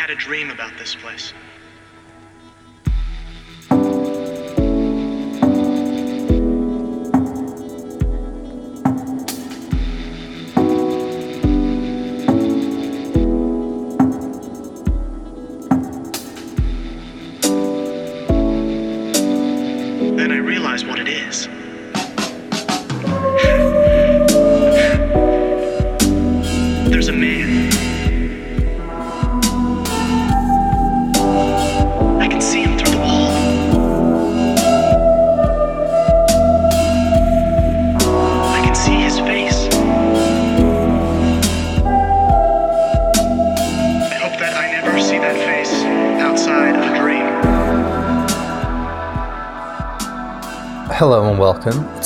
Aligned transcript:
had 0.00 0.08
a 0.08 0.16
dream 0.16 0.48
about 0.48 0.78
this 0.78 0.94
place. 0.94 1.34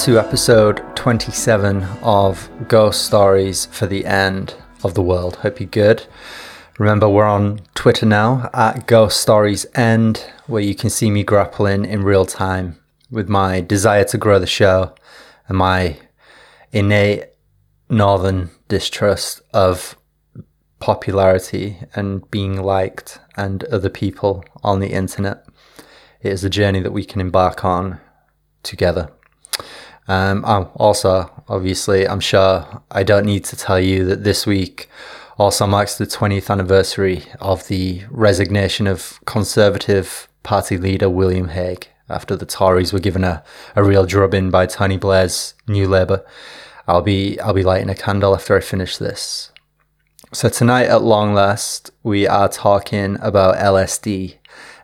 To 0.04 0.18
episode 0.18 0.84
27 0.96 1.82
of 2.02 2.50
Ghost 2.68 3.06
Stories 3.06 3.64
for 3.64 3.86
the 3.86 4.04
End 4.04 4.54
of 4.82 4.92
the 4.92 5.00
World. 5.00 5.36
Hope 5.36 5.60
you're 5.60 5.66
good. 5.66 6.04
Remember, 6.78 7.08
we're 7.08 7.24
on 7.24 7.62
Twitter 7.74 8.04
now 8.04 8.50
at 8.52 8.86
Ghost 8.86 9.18
Stories 9.18 9.64
End, 9.74 10.30
where 10.46 10.60
you 10.60 10.74
can 10.74 10.90
see 10.90 11.10
me 11.10 11.24
grappling 11.24 11.86
in 11.86 12.02
real 12.02 12.26
time 12.26 12.78
with 13.10 13.30
my 13.30 13.62
desire 13.62 14.04
to 14.04 14.18
grow 14.18 14.38
the 14.38 14.46
show 14.46 14.94
and 15.48 15.56
my 15.56 15.96
innate 16.70 17.24
northern 17.88 18.50
distrust 18.68 19.40
of 19.54 19.96
popularity 20.80 21.78
and 21.94 22.30
being 22.30 22.60
liked 22.60 23.20
and 23.38 23.64
other 23.64 23.88
people 23.88 24.44
on 24.62 24.80
the 24.80 24.92
internet. 24.92 25.46
It 26.20 26.30
is 26.30 26.44
a 26.44 26.50
journey 26.50 26.80
that 26.80 26.92
we 26.92 27.06
can 27.06 27.22
embark 27.22 27.64
on 27.64 28.00
together. 28.62 29.10
Um, 30.06 30.44
oh, 30.46 30.70
also, 30.74 31.30
obviously, 31.48 32.06
I'm 32.06 32.20
sure 32.20 32.82
I 32.90 33.02
don't 33.02 33.26
need 33.26 33.44
to 33.46 33.56
tell 33.56 33.80
you 33.80 34.04
that 34.06 34.24
this 34.24 34.46
week 34.46 34.88
also 35.38 35.66
marks 35.66 35.96
the 35.96 36.06
20th 36.06 36.50
anniversary 36.50 37.24
of 37.40 37.66
the 37.68 38.02
resignation 38.10 38.86
of 38.86 39.18
Conservative 39.24 40.28
Party 40.42 40.76
leader 40.76 41.08
William 41.08 41.48
Hague 41.48 41.88
after 42.08 42.36
the 42.36 42.46
Tories 42.46 42.92
were 42.92 43.00
given 43.00 43.24
a, 43.24 43.42
a 43.74 43.82
real 43.82 44.04
drubbing 44.06 44.50
by 44.50 44.66
Tony 44.66 44.96
Blair's 44.96 45.54
New 45.66 45.88
Labour. 45.88 46.24
I'll 46.86 47.02
be 47.02 47.40
I'll 47.40 47.54
be 47.54 47.62
lighting 47.62 47.88
a 47.88 47.94
candle 47.94 48.34
after 48.34 48.56
I 48.56 48.60
finish 48.60 48.98
this. 48.98 49.50
So 50.32 50.48
tonight, 50.48 50.86
at 50.86 51.02
long 51.02 51.32
last, 51.32 51.90
we 52.02 52.26
are 52.26 52.48
talking 52.48 53.16
about 53.20 53.56
LSD 53.56 54.36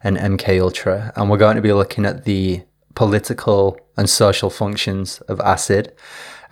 and 0.02 0.16
MK 0.16 0.60
Ultra, 0.62 1.12
and 1.16 1.28
we're 1.28 1.36
going 1.38 1.56
to 1.56 1.62
be 1.62 1.72
looking 1.72 2.06
at 2.06 2.24
the 2.24 2.62
political 2.94 3.78
and 3.96 4.08
social 4.08 4.50
functions 4.50 5.20
of 5.22 5.40
acid 5.40 5.92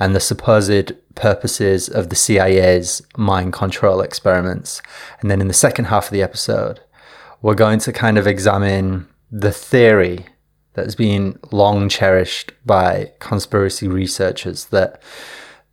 and 0.00 0.14
the 0.14 0.20
supposed 0.20 0.92
purposes 1.14 1.89
of 1.89 2.08
the 2.08 2.17
CIA's 2.17 3.03
mind 3.17 3.53
control 3.53 4.00
experiments. 4.00 4.81
And 5.20 5.31
then 5.31 5.41
in 5.41 5.48
the 5.48 5.55
second 5.55 5.86
half 5.86 6.06
of 6.06 6.12
the 6.12 6.22
episode, 6.22 6.81
we're 7.42 7.55
going 7.55 7.81
to 7.81 7.92
kind 7.92 8.19
of 8.19 8.27
examine 8.27 9.09
the 9.31 9.53
theory 9.53 10.27
that's 10.75 10.94
been 10.94 11.39
long 11.50 11.89
cherished 11.89 12.53
by 12.64 13.12
conspiracy 13.19 13.89
researchers 13.89 14.66
that 14.66 15.03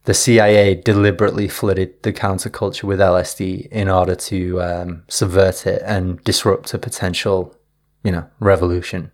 the 0.06 0.14
CIA 0.14 0.76
deliberately 0.76 1.48
flooded 1.48 2.02
the 2.04 2.14
counterculture 2.14 2.84
with 2.84 3.00
LSD 3.00 3.68
in 3.68 3.90
order 3.90 4.16
to 4.16 4.62
um, 4.62 5.04
subvert 5.08 5.66
it 5.66 5.82
and 5.86 6.24
disrupt 6.24 6.74
a 6.74 6.80
potential, 6.80 7.56
you 8.04 8.12
know, 8.12 8.28
revolution 8.40 9.12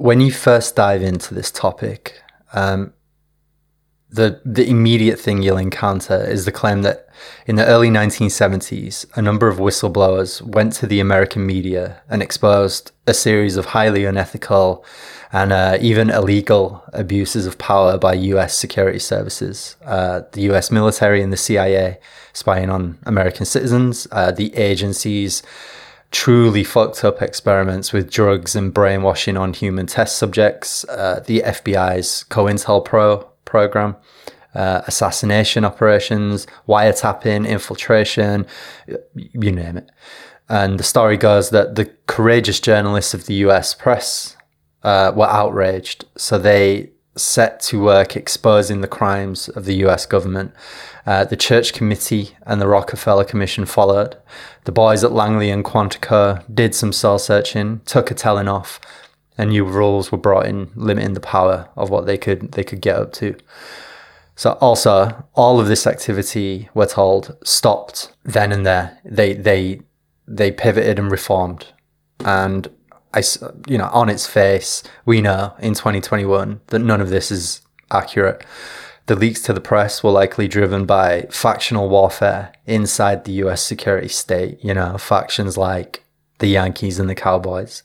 when 0.00 0.18
you 0.18 0.32
first 0.32 0.76
dive 0.76 1.02
into 1.02 1.34
this 1.34 1.50
topic, 1.50 2.22
um, 2.54 2.94
the 4.08 4.40
the 4.46 4.66
immediate 4.66 5.20
thing 5.20 5.42
you'll 5.42 5.58
encounter 5.58 6.24
is 6.24 6.46
the 6.46 6.52
claim 6.52 6.80
that 6.82 7.06
in 7.46 7.56
the 7.56 7.66
early 7.66 7.90
1970s, 7.90 9.04
a 9.14 9.20
number 9.20 9.46
of 9.46 9.58
whistleblowers 9.58 10.40
went 10.40 10.72
to 10.72 10.86
the 10.86 11.00
American 11.00 11.44
media 11.44 12.00
and 12.08 12.22
exposed 12.22 12.92
a 13.06 13.12
series 13.12 13.58
of 13.58 13.66
highly 13.66 14.06
unethical 14.06 14.86
and 15.34 15.52
uh, 15.52 15.76
even 15.82 16.08
illegal 16.08 16.82
abuses 16.94 17.44
of 17.44 17.58
power 17.58 17.98
by 17.98 18.14
U.S. 18.14 18.56
security 18.56 18.98
services, 18.98 19.76
uh, 19.84 20.22
the 20.32 20.40
U.S. 20.42 20.70
military 20.70 21.20
and 21.22 21.30
the 21.30 21.36
CIA 21.36 22.00
spying 22.32 22.70
on 22.70 22.98
American 23.04 23.44
citizens, 23.44 24.08
uh, 24.12 24.32
the 24.32 24.56
agencies 24.56 25.42
truly 26.10 26.64
fucked 26.64 27.04
up 27.04 27.22
experiments 27.22 27.92
with 27.92 28.10
drugs 28.10 28.56
and 28.56 28.74
brainwashing 28.74 29.36
on 29.36 29.52
human 29.52 29.86
test 29.86 30.16
subjects, 30.16 30.84
uh, 30.84 31.22
the 31.26 31.40
FBI's 31.40 32.24
COINTELPRO 32.30 33.26
program, 33.44 33.96
uh, 34.54 34.82
assassination 34.86 35.64
operations, 35.64 36.46
wiretapping, 36.68 37.48
infiltration, 37.48 38.46
you 39.14 39.52
name 39.52 39.76
it. 39.76 39.90
And 40.48 40.80
the 40.80 40.84
story 40.84 41.16
goes 41.16 41.50
that 41.50 41.76
the 41.76 41.86
courageous 42.08 42.58
journalists 42.58 43.14
of 43.14 43.26
the 43.26 43.34
US 43.34 43.72
press 43.72 44.36
uh, 44.82 45.12
were 45.14 45.28
outraged, 45.28 46.06
so 46.16 46.38
they 46.38 46.90
set 47.20 47.60
to 47.60 47.80
work 47.80 48.16
exposing 48.16 48.80
the 48.80 48.88
crimes 48.88 49.48
of 49.48 49.64
the 49.64 49.74
US 49.86 50.06
government. 50.06 50.52
Uh, 51.06 51.24
the 51.24 51.36
Church 51.36 51.72
Committee 51.72 52.36
and 52.46 52.60
the 52.60 52.68
Rockefeller 52.68 53.24
Commission 53.24 53.66
followed. 53.66 54.16
The 54.64 54.72
boys 54.72 55.02
at 55.04 55.12
Langley 55.12 55.50
and 55.50 55.64
Quantico 55.64 56.42
did 56.52 56.74
some 56.74 56.92
soul 56.92 57.18
searching, 57.18 57.80
took 57.84 58.10
a 58.10 58.14
telling 58.14 58.48
off, 58.48 58.80
and 59.38 59.50
new 59.50 59.64
rules 59.64 60.12
were 60.12 60.18
brought 60.18 60.46
in 60.46 60.70
limiting 60.74 61.14
the 61.14 61.20
power 61.20 61.68
of 61.76 61.90
what 61.90 62.06
they 62.06 62.18
could 62.18 62.52
they 62.52 62.64
could 62.64 62.80
get 62.80 62.96
up 62.96 63.12
to. 63.14 63.36
So 64.36 64.52
also, 64.52 65.26
all 65.34 65.60
of 65.60 65.66
this 65.66 65.86
activity, 65.86 66.68
we're 66.72 66.86
told, 66.86 67.36
stopped 67.44 68.12
then 68.24 68.52
and 68.52 68.64
there. 68.64 68.98
They 69.04 69.32
they 69.32 69.82
they 70.26 70.50
pivoted 70.50 70.98
and 70.98 71.10
reformed, 71.10 71.66
and 72.24 72.68
I, 73.12 73.22
you 73.66 73.78
know, 73.78 73.88
on 73.92 74.08
its 74.08 74.26
face, 74.26 74.82
we 75.04 75.20
know 75.20 75.54
in 75.58 75.74
2021 75.74 76.60
that 76.68 76.78
none 76.78 77.00
of 77.00 77.10
this 77.10 77.30
is 77.30 77.62
accurate. 77.90 78.44
The 79.06 79.16
leaks 79.16 79.42
to 79.42 79.52
the 79.52 79.60
press 79.60 80.04
were 80.04 80.12
likely 80.12 80.46
driven 80.46 80.86
by 80.86 81.22
factional 81.30 81.88
warfare 81.88 82.52
inside 82.66 83.24
the 83.24 83.32
US 83.44 83.62
security 83.62 84.08
state, 84.08 84.62
you 84.64 84.72
know, 84.72 84.96
factions 84.98 85.56
like 85.56 86.04
the 86.38 86.46
Yankees 86.46 86.98
and 86.98 87.10
the 87.10 87.14
Cowboys. 87.14 87.82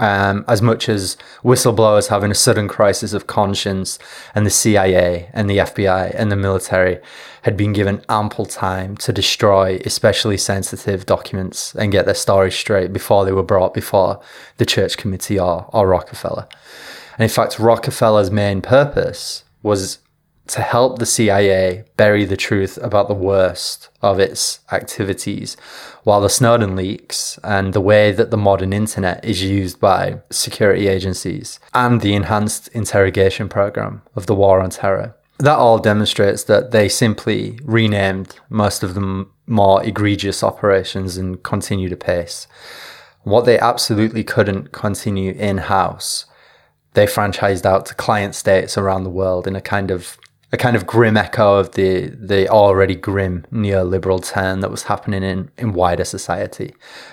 Um, 0.00 0.44
as 0.48 0.60
much 0.60 0.88
as 0.88 1.16
whistleblowers 1.44 2.08
having 2.08 2.32
a 2.32 2.34
sudden 2.34 2.66
crisis 2.66 3.12
of 3.12 3.28
conscience, 3.28 3.98
and 4.34 4.44
the 4.44 4.50
CIA 4.50 5.30
and 5.32 5.48
the 5.48 5.58
FBI 5.58 6.12
and 6.16 6.32
the 6.32 6.36
military 6.36 6.98
had 7.42 7.56
been 7.56 7.72
given 7.72 8.02
ample 8.08 8.44
time 8.44 8.96
to 8.96 9.12
destroy 9.12 9.80
especially 9.84 10.36
sensitive 10.36 11.06
documents 11.06 11.76
and 11.76 11.92
get 11.92 12.06
their 12.06 12.14
story 12.14 12.50
straight 12.50 12.92
before 12.92 13.24
they 13.24 13.32
were 13.32 13.44
brought 13.44 13.72
before 13.72 14.20
the 14.56 14.66
Church 14.66 14.96
Committee 14.96 15.38
or, 15.38 15.70
or 15.72 15.86
Rockefeller. 15.86 16.48
And 17.16 17.22
in 17.22 17.28
fact, 17.28 17.60
Rockefeller's 17.60 18.30
main 18.30 18.62
purpose 18.62 19.44
was 19.62 19.98
to 20.46 20.60
help 20.60 20.98
the 20.98 21.06
CIA 21.06 21.84
bury 21.96 22.24
the 22.24 22.36
truth 22.36 22.78
about 22.82 23.08
the 23.08 23.14
worst 23.14 23.88
of 24.02 24.20
its 24.20 24.60
activities, 24.70 25.56
while 26.02 26.20
the 26.20 26.28
Snowden 26.28 26.76
leaks 26.76 27.38
and 27.42 27.72
the 27.72 27.80
way 27.80 28.12
that 28.12 28.30
the 28.30 28.36
modern 28.36 28.72
internet 28.72 29.24
is 29.24 29.42
used 29.42 29.80
by 29.80 30.20
security 30.30 30.86
agencies 30.86 31.58
and 31.72 32.00
the 32.00 32.14
enhanced 32.14 32.68
interrogation 32.68 33.48
program 33.48 34.02
of 34.14 34.26
the 34.26 34.34
war 34.34 34.60
on 34.60 34.70
terror. 34.70 35.16
That 35.38 35.58
all 35.58 35.78
demonstrates 35.78 36.44
that 36.44 36.70
they 36.70 36.88
simply 36.88 37.58
renamed 37.64 38.36
most 38.50 38.82
of 38.82 38.94
the 38.94 39.26
more 39.46 39.82
egregious 39.82 40.42
operations 40.42 41.16
and 41.16 41.42
continued 41.42 41.92
apace. 41.92 42.46
What 43.22 43.46
they 43.46 43.58
absolutely 43.58 44.22
couldn't 44.22 44.72
continue 44.72 45.32
in 45.32 45.58
house, 45.58 46.26
they 46.92 47.06
franchised 47.06 47.66
out 47.66 47.86
to 47.86 47.94
client 47.94 48.34
states 48.34 48.78
around 48.78 49.04
the 49.04 49.10
world 49.10 49.46
in 49.46 49.56
a 49.56 49.60
kind 49.60 49.90
of 49.90 50.18
a 50.54 50.56
kind 50.56 50.76
of 50.76 50.86
grim 50.86 51.16
echo 51.16 51.56
of 51.56 51.72
the 51.72 52.06
the 52.18 52.48
already 52.48 52.94
grim 52.94 53.44
neoliberal 53.52 54.24
turn 54.24 54.60
that 54.60 54.70
was 54.70 54.84
happening 54.84 55.22
in 55.22 55.50
in 55.58 55.74
wider 55.74 56.04
society. 56.04 56.72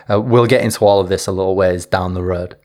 Uh, 0.10 0.22
we'll 0.22 0.46
get 0.46 0.64
into 0.64 0.86
all 0.86 1.02
of 1.02 1.10
this 1.10 1.28
a 1.28 1.32
little 1.32 1.56
ways 1.56 1.86
down 1.86 2.14
the 2.14 2.24
road. 2.24 2.56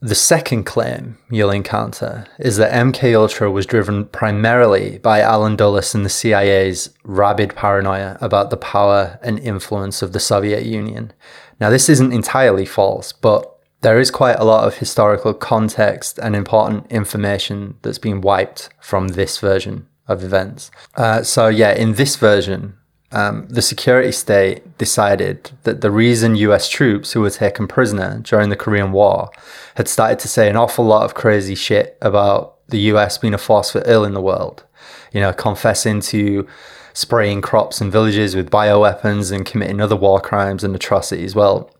The 0.00 0.14
second 0.14 0.62
claim 0.62 1.18
you'll 1.28 1.50
encounter 1.50 2.28
is 2.38 2.56
that 2.58 2.72
MK 2.72 3.16
Ultra 3.16 3.50
was 3.50 3.66
driven 3.66 4.04
primarily 4.06 4.98
by 4.98 5.20
Allen 5.20 5.56
Dulles 5.56 5.92
and 5.92 6.04
the 6.04 6.10
CIA's 6.10 6.90
rabid 7.02 7.56
paranoia 7.56 8.16
about 8.20 8.50
the 8.50 8.56
power 8.56 9.18
and 9.24 9.40
influence 9.40 10.00
of 10.00 10.12
the 10.12 10.20
Soviet 10.20 10.64
Union. 10.64 11.12
Now, 11.60 11.70
this 11.70 11.88
isn't 11.88 12.12
entirely 12.12 12.64
false, 12.64 13.12
but 13.12 13.52
there 13.80 13.98
is 13.98 14.12
quite 14.12 14.36
a 14.38 14.44
lot 14.44 14.68
of 14.68 14.76
historical 14.76 15.34
context 15.34 16.16
and 16.18 16.36
important 16.36 16.86
information 16.92 17.74
that's 17.82 17.98
been 17.98 18.20
wiped 18.20 18.68
from 18.80 19.08
this 19.08 19.38
version 19.38 19.87
of 20.08 20.24
events. 20.24 20.70
Uh, 20.96 21.22
so, 21.22 21.48
yeah, 21.48 21.72
in 21.72 21.94
this 21.94 22.16
version, 22.16 22.74
um, 23.12 23.46
the 23.48 23.62
security 23.62 24.12
state 24.12 24.76
decided 24.76 25.50
that 25.62 25.80
the 25.80 25.90
reason 25.90 26.36
US 26.36 26.68
troops 26.68 27.12
who 27.12 27.20
were 27.20 27.30
taken 27.30 27.66
prisoner 27.66 28.20
during 28.22 28.50
the 28.50 28.56
Korean 28.56 28.92
War 28.92 29.30
had 29.76 29.88
started 29.88 30.18
to 30.20 30.28
say 30.28 30.48
an 30.50 30.56
awful 30.56 30.84
lot 30.84 31.04
of 31.04 31.14
crazy 31.14 31.54
shit 31.54 31.96
about 32.02 32.56
the 32.68 32.80
US 32.92 33.16
being 33.16 33.34
a 33.34 33.38
force 33.38 33.70
for 33.70 33.82
ill 33.86 34.04
in 34.04 34.12
the 34.12 34.20
world, 34.20 34.64
you 35.12 35.20
know, 35.20 35.32
confessing 35.32 36.00
to 36.00 36.46
spraying 36.92 37.40
crops 37.40 37.80
and 37.80 37.92
villages 37.92 38.36
with 38.36 38.50
bioweapons 38.50 39.32
and 39.32 39.46
committing 39.46 39.80
other 39.80 39.96
war 39.96 40.20
crimes 40.20 40.62
and 40.64 40.74
atrocities. 40.74 41.34
Well, 41.34 41.70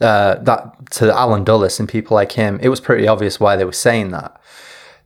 uh, 0.00 0.34
that 0.34 0.90
to 0.90 1.16
Allen 1.16 1.44
Dulles 1.44 1.78
and 1.78 1.88
people 1.88 2.14
like 2.14 2.32
him, 2.32 2.58
it 2.60 2.68
was 2.68 2.80
pretty 2.80 3.08
obvious 3.08 3.40
why 3.40 3.56
they 3.56 3.64
were 3.64 3.72
saying 3.72 4.10
that. 4.10 4.38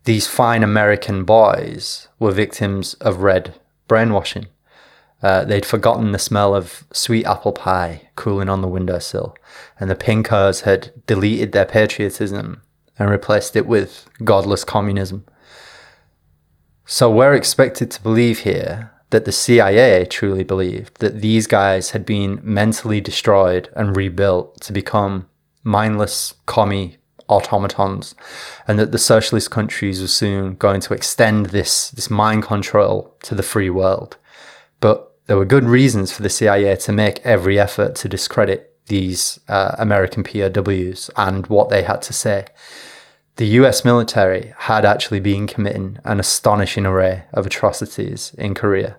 These 0.05 0.27
fine 0.27 0.63
American 0.63 1.25
boys 1.25 2.09
were 2.19 2.33
victims 2.33 2.95
of 2.95 3.23
red 3.23 3.55
brainwashing. 3.89 4.47
Uh, 5.23 5.45
they'd 5.45 5.67
forgotten 5.67 6.13
the 6.13 6.19
smell 6.19 6.55
of 6.55 6.85
sweet 6.93 7.27
apple 7.27 7.53
pie 7.53 8.09
cooling 8.15 8.49
on 8.49 8.63
the 8.63 8.69
windowsill, 8.69 9.37
and 9.81 9.91
the 9.91 9.97
Pinkos 9.97 10.63
had 10.63 10.93
deleted 11.07 11.53
their 11.53 11.65
patriotism 11.65 12.63
and 12.99 13.11
replaced 13.11 13.57
it 13.57 13.67
with 13.67 14.09
godless 14.23 14.65
communism. 14.65 15.25
So 16.85 17.11
we're 17.11 17.35
expected 17.35 17.91
to 17.91 18.03
believe 18.03 18.41
here 18.41 18.93
that 19.11 19.25
the 19.25 19.33
CIA 19.33 20.05
truly 20.05 20.45
believed 20.45 21.01
that 21.01 21.21
these 21.21 21.47
guys 21.47 21.91
had 21.91 22.05
been 22.05 22.41
mentally 22.43 23.01
destroyed 23.01 23.69
and 23.75 23.97
rebuilt 23.97 24.61
to 24.63 24.73
become 24.73 25.29
mindless 25.65 26.35
commie 26.47 26.98
automatons 27.29 28.15
and 28.67 28.79
that 28.79 28.93
the 28.93 28.99
socialist 28.99 29.51
countries 29.51 30.01
were 30.01 30.09
soon 30.09 30.55
going 30.55 30.81
to 30.81 30.95
extend 30.95 31.47
this, 31.47 31.91
this 31.91 32.11
mind 32.11 32.43
control 32.43 33.15
to 33.23 33.35
the 33.35 33.43
free 33.43 33.71
world. 33.71 34.17
But 34.81 35.13
there 35.27 35.37
were 35.37 35.45
good 35.45 35.65
reasons 35.65 36.11
for 36.11 36.23
the 36.23 36.31
CIA 36.31 36.77
to 36.77 36.93
make 36.93 37.21
every 37.25 37.59
effort 37.59 37.95
to 37.97 38.09
discredit 38.09 38.75
these 38.87 39.39
uh, 39.49 39.77
American 39.79 40.25
POWs 40.25 41.11
and 41.17 41.47
what 41.49 41.69
they 41.69 41.83
had 41.83 42.03
to 42.03 42.13
say. 42.13 42.47
The 43.37 43.47
US 43.61 43.85
military 43.85 44.53
had 44.59 44.85
actually 44.85 45.21
been 45.21 45.47
committing 45.47 45.99
an 46.05 46.19
astonishing 46.19 46.87
array 46.87 47.25
of 47.33 47.47
atrocities 47.47 48.35
in 48.37 48.55
Korea. 48.55 48.97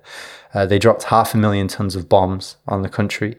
Uh, 0.54 0.66
they 0.66 0.80
dropped 0.80 1.04
half 1.04 1.34
a 1.34 1.38
million 1.38 1.68
tons 1.68 1.96
of 1.96 2.08
bombs 2.08 2.56
on 2.68 2.82
the 2.82 2.90
country 2.90 3.38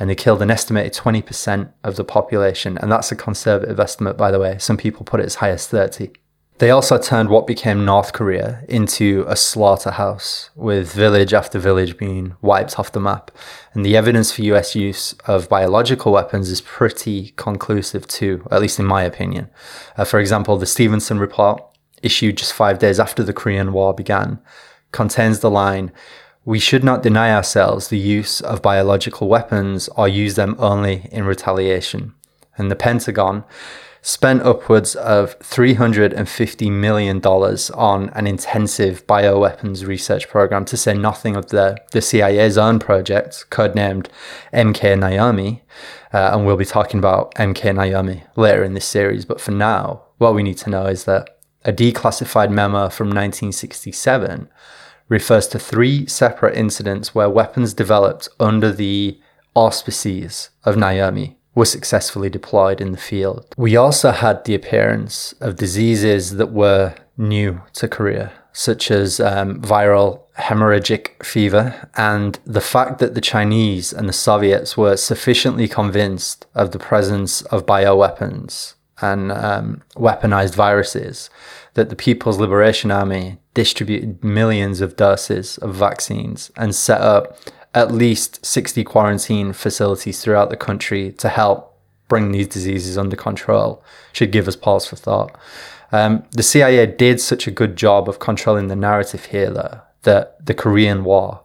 and 0.00 0.08
they 0.08 0.14
killed 0.14 0.40
an 0.40 0.50
estimated 0.50 0.94
20% 0.94 1.70
of 1.84 1.96
the 1.96 2.04
population. 2.04 2.78
And 2.78 2.90
that's 2.90 3.12
a 3.12 3.16
conservative 3.16 3.78
estimate, 3.78 4.16
by 4.16 4.30
the 4.30 4.40
way. 4.40 4.56
Some 4.58 4.78
people 4.78 5.04
put 5.04 5.20
it 5.20 5.26
as 5.26 5.36
high 5.36 5.50
as 5.50 5.66
30. 5.66 6.10
They 6.56 6.70
also 6.70 6.98
turned 6.98 7.28
what 7.28 7.46
became 7.46 7.84
North 7.84 8.14
Korea 8.14 8.64
into 8.68 9.24
a 9.28 9.36
slaughterhouse, 9.36 10.50
with 10.54 10.92
village 10.92 11.32
after 11.32 11.58
village 11.58 11.96
being 11.96 12.34
wiped 12.40 12.78
off 12.78 12.92
the 12.92 13.00
map. 13.00 13.30
And 13.74 13.84
the 13.84 13.96
evidence 13.96 14.32
for 14.32 14.42
US 14.42 14.74
use 14.74 15.14
of 15.26 15.48
biological 15.48 16.12
weapons 16.12 16.50
is 16.50 16.62
pretty 16.62 17.32
conclusive 17.36 18.06
too, 18.06 18.46
at 18.50 18.60
least 18.60 18.78
in 18.78 18.86
my 18.86 19.02
opinion. 19.02 19.50
Uh, 19.96 20.04
for 20.04 20.18
example, 20.18 20.56
the 20.56 20.66
Stevenson 20.66 21.18
report, 21.18 21.62
issued 22.02 22.38
just 22.38 22.54
five 22.54 22.78
days 22.78 22.98
after 22.98 23.22
the 23.22 23.34
Korean 23.34 23.72
War 23.72 23.92
began, 23.92 24.38
contains 24.92 25.40
the 25.40 25.50
line, 25.50 25.92
we 26.44 26.58
should 26.58 26.82
not 26.82 27.02
deny 27.02 27.32
ourselves 27.32 27.88
the 27.88 27.98
use 27.98 28.40
of 28.40 28.62
biological 28.62 29.28
weapons 29.28 29.88
or 29.96 30.08
use 30.08 30.34
them 30.36 30.56
only 30.58 31.08
in 31.12 31.24
retaliation. 31.24 32.14
And 32.56 32.70
the 32.70 32.76
Pentagon 32.76 33.44
spent 34.02 34.42
upwards 34.42 34.94
of 34.96 35.38
$350 35.40 36.72
million 36.72 37.20
on 37.20 38.08
an 38.10 38.26
intensive 38.26 39.06
bioweapons 39.06 39.86
research 39.86 40.28
program, 40.28 40.64
to 40.64 40.76
say 40.76 40.94
nothing 40.94 41.36
of 41.36 41.48
the, 41.48 41.76
the 41.92 42.00
CIA's 42.00 42.56
own 42.56 42.78
project, 42.78 43.44
codenamed 43.50 44.08
MK 44.54 44.98
Naomi. 44.98 45.62
Uh, 46.12 46.30
and 46.32 46.46
we'll 46.46 46.56
be 46.56 46.64
talking 46.64 46.98
about 46.98 47.34
MK 47.34 47.74
Naomi 47.74 48.24
later 48.36 48.64
in 48.64 48.74
this 48.74 48.86
series. 48.86 49.24
But 49.24 49.40
for 49.40 49.52
now, 49.52 50.02
what 50.18 50.34
we 50.34 50.42
need 50.42 50.58
to 50.58 50.70
know 50.70 50.86
is 50.86 51.04
that 51.04 51.38
a 51.64 51.72
declassified 51.72 52.50
memo 52.50 52.88
from 52.88 53.08
1967 53.08 54.48
refers 55.10 55.46
to 55.48 55.58
three 55.58 56.06
separate 56.06 56.56
incidents 56.56 57.14
where 57.14 57.28
weapons 57.28 57.74
developed 57.74 58.30
under 58.38 58.72
the 58.72 59.20
auspices 59.54 60.48
of 60.64 60.78
Naomi 60.78 61.36
were 61.54 61.66
successfully 61.66 62.30
deployed 62.30 62.80
in 62.80 62.92
the 62.92 62.98
field. 62.98 63.52
We 63.58 63.76
also 63.76 64.12
had 64.12 64.44
the 64.44 64.54
appearance 64.54 65.34
of 65.40 65.56
diseases 65.56 66.36
that 66.36 66.52
were 66.52 66.94
new 67.18 67.60
to 67.74 67.88
Korea, 67.88 68.32
such 68.52 68.90
as 68.90 69.20
um, 69.20 69.60
viral 69.60 70.22
hemorrhagic 70.38 71.22
fever, 71.24 71.88
and 71.96 72.38
the 72.46 72.60
fact 72.60 73.00
that 73.00 73.14
the 73.14 73.20
Chinese 73.20 73.92
and 73.92 74.08
the 74.08 74.12
Soviets 74.12 74.76
were 74.76 74.96
sufficiently 74.96 75.68
convinced 75.68 76.46
of 76.54 76.70
the 76.70 76.78
presence 76.78 77.42
of 77.42 77.66
bioweapons 77.66 78.74
and 79.02 79.32
um, 79.32 79.82
weaponized 79.96 80.54
viruses 80.54 81.30
that 81.74 81.90
the 81.90 81.96
People's 81.96 82.38
Liberation 82.38 82.90
Army 82.90 83.38
distributed 83.54 84.22
millions 84.22 84.80
of 84.80 84.96
doses 84.96 85.58
of 85.58 85.74
vaccines 85.74 86.50
and 86.56 86.74
set 86.74 87.00
up 87.00 87.38
at 87.74 87.92
least 87.92 88.44
60 88.44 88.82
quarantine 88.84 89.52
facilities 89.52 90.22
throughout 90.22 90.50
the 90.50 90.56
country 90.56 91.12
to 91.12 91.28
help 91.28 91.78
bring 92.08 92.32
these 92.32 92.48
diseases 92.48 92.98
under 92.98 93.16
control 93.16 93.82
should 94.12 94.32
give 94.32 94.48
us 94.48 94.56
pause 94.56 94.86
for 94.86 94.96
thought. 94.96 95.38
Um, 95.92 96.24
the 96.32 96.42
CIA 96.42 96.86
did 96.86 97.20
such 97.20 97.46
a 97.46 97.50
good 97.50 97.76
job 97.76 98.08
of 98.08 98.18
controlling 98.18 98.68
the 98.68 98.76
narrative 98.76 99.26
here, 99.26 99.50
though, 99.50 99.80
that 100.02 100.44
the 100.44 100.54
Korean 100.54 101.04
War, 101.04 101.40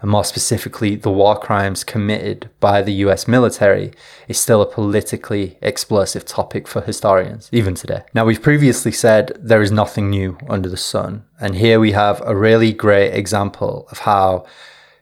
and 0.00 0.10
more 0.10 0.24
specifically 0.24 0.96
the 0.96 1.10
war 1.10 1.38
crimes 1.38 1.84
committed 1.84 2.48
by 2.58 2.82
the 2.82 2.92
US 3.04 3.28
military, 3.28 3.92
is 4.28 4.38
still 4.38 4.62
a 4.62 4.66
politically 4.70 5.58
explosive 5.60 6.24
topic 6.24 6.66
for 6.66 6.80
historians, 6.80 7.48
even 7.52 7.74
today. 7.74 8.02
Now, 8.14 8.24
we've 8.24 8.42
previously 8.42 8.92
said 8.92 9.32
there 9.38 9.62
is 9.62 9.70
nothing 9.70 10.10
new 10.10 10.38
under 10.48 10.68
the 10.68 10.76
sun, 10.76 11.24
and 11.40 11.54
here 11.56 11.78
we 11.80 11.92
have 11.92 12.22
a 12.24 12.36
really 12.36 12.72
great 12.72 13.12
example 13.12 13.86
of 13.90 13.98
how 13.98 14.46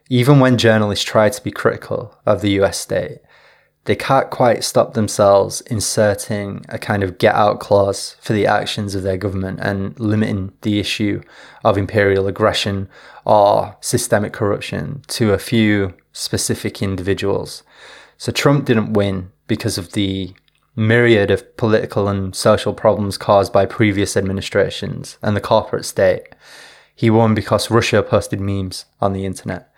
even 0.09 0.41
when 0.41 0.57
journalists 0.57 1.05
try 1.05 1.29
to 1.29 1.43
be 1.43 1.51
critical 1.51 2.15
of 2.25 2.41
the 2.41 2.51
US 2.61 2.79
state, 2.79 3.19
they 3.89 3.97
can't 3.97 4.29
quite 4.29 4.63
stop 4.63 4.93
themselves 4.93 5.63
inserting 5.63 6.63
a 6.69 6.79
kind 6.79 7.03
of 7.03 7.17
get 7.17 7.35
out 7.35 7.59
clause 7.59 8.17
for 8.21 8.35
the 8.35 8.47
actions 8.47 8.95
of 8.95 9.03
their 9.03 9.17
government 9.17 9.59
and 9.63 9.99
limiting 9.99 10.53
the 10.61 10.79
issue 10.79 11.23
of 11.65 11.79
imperial 11.79 12.27
aggression 12.27 12.87
or 13.25 13.75
systemic 13.81 14.35
corruption 14.35 15.01
to 15.07 15.33
a 15.33 15.39
few 15.39 15.95
specific 16.13 16.83
individuals. 16.83 17.63
So 18.19 18.31
Trump 18.31 18.67
didn't 18.67 18.93
win 18.93 19.33
because 19.47 19.79
of 19.79 19.93
the 19.93 20.35
myriad 20.77 21.31
of 21.31 21.57
political 21.57 22.09
and 22.09 22.37
social 22.37 22.75
problems 22.75 23.17
caused 23.17 23.55
by 23.55 23.65
previous 23.65 24.19
administrations 24.19 25.17
and 25.23 25.35
the 25.35 25.41
corporate 25.41 25.87
state. 25.87 26.35
He 26.95 27.09
won 27.09 27.35
because 27.35 27.71
Russia 27.71 28.03
posted 28.03 28.39
memes 28.39 28.85
on 29.01 29.15
the 29.15 29.25
internet. 29.25 29.73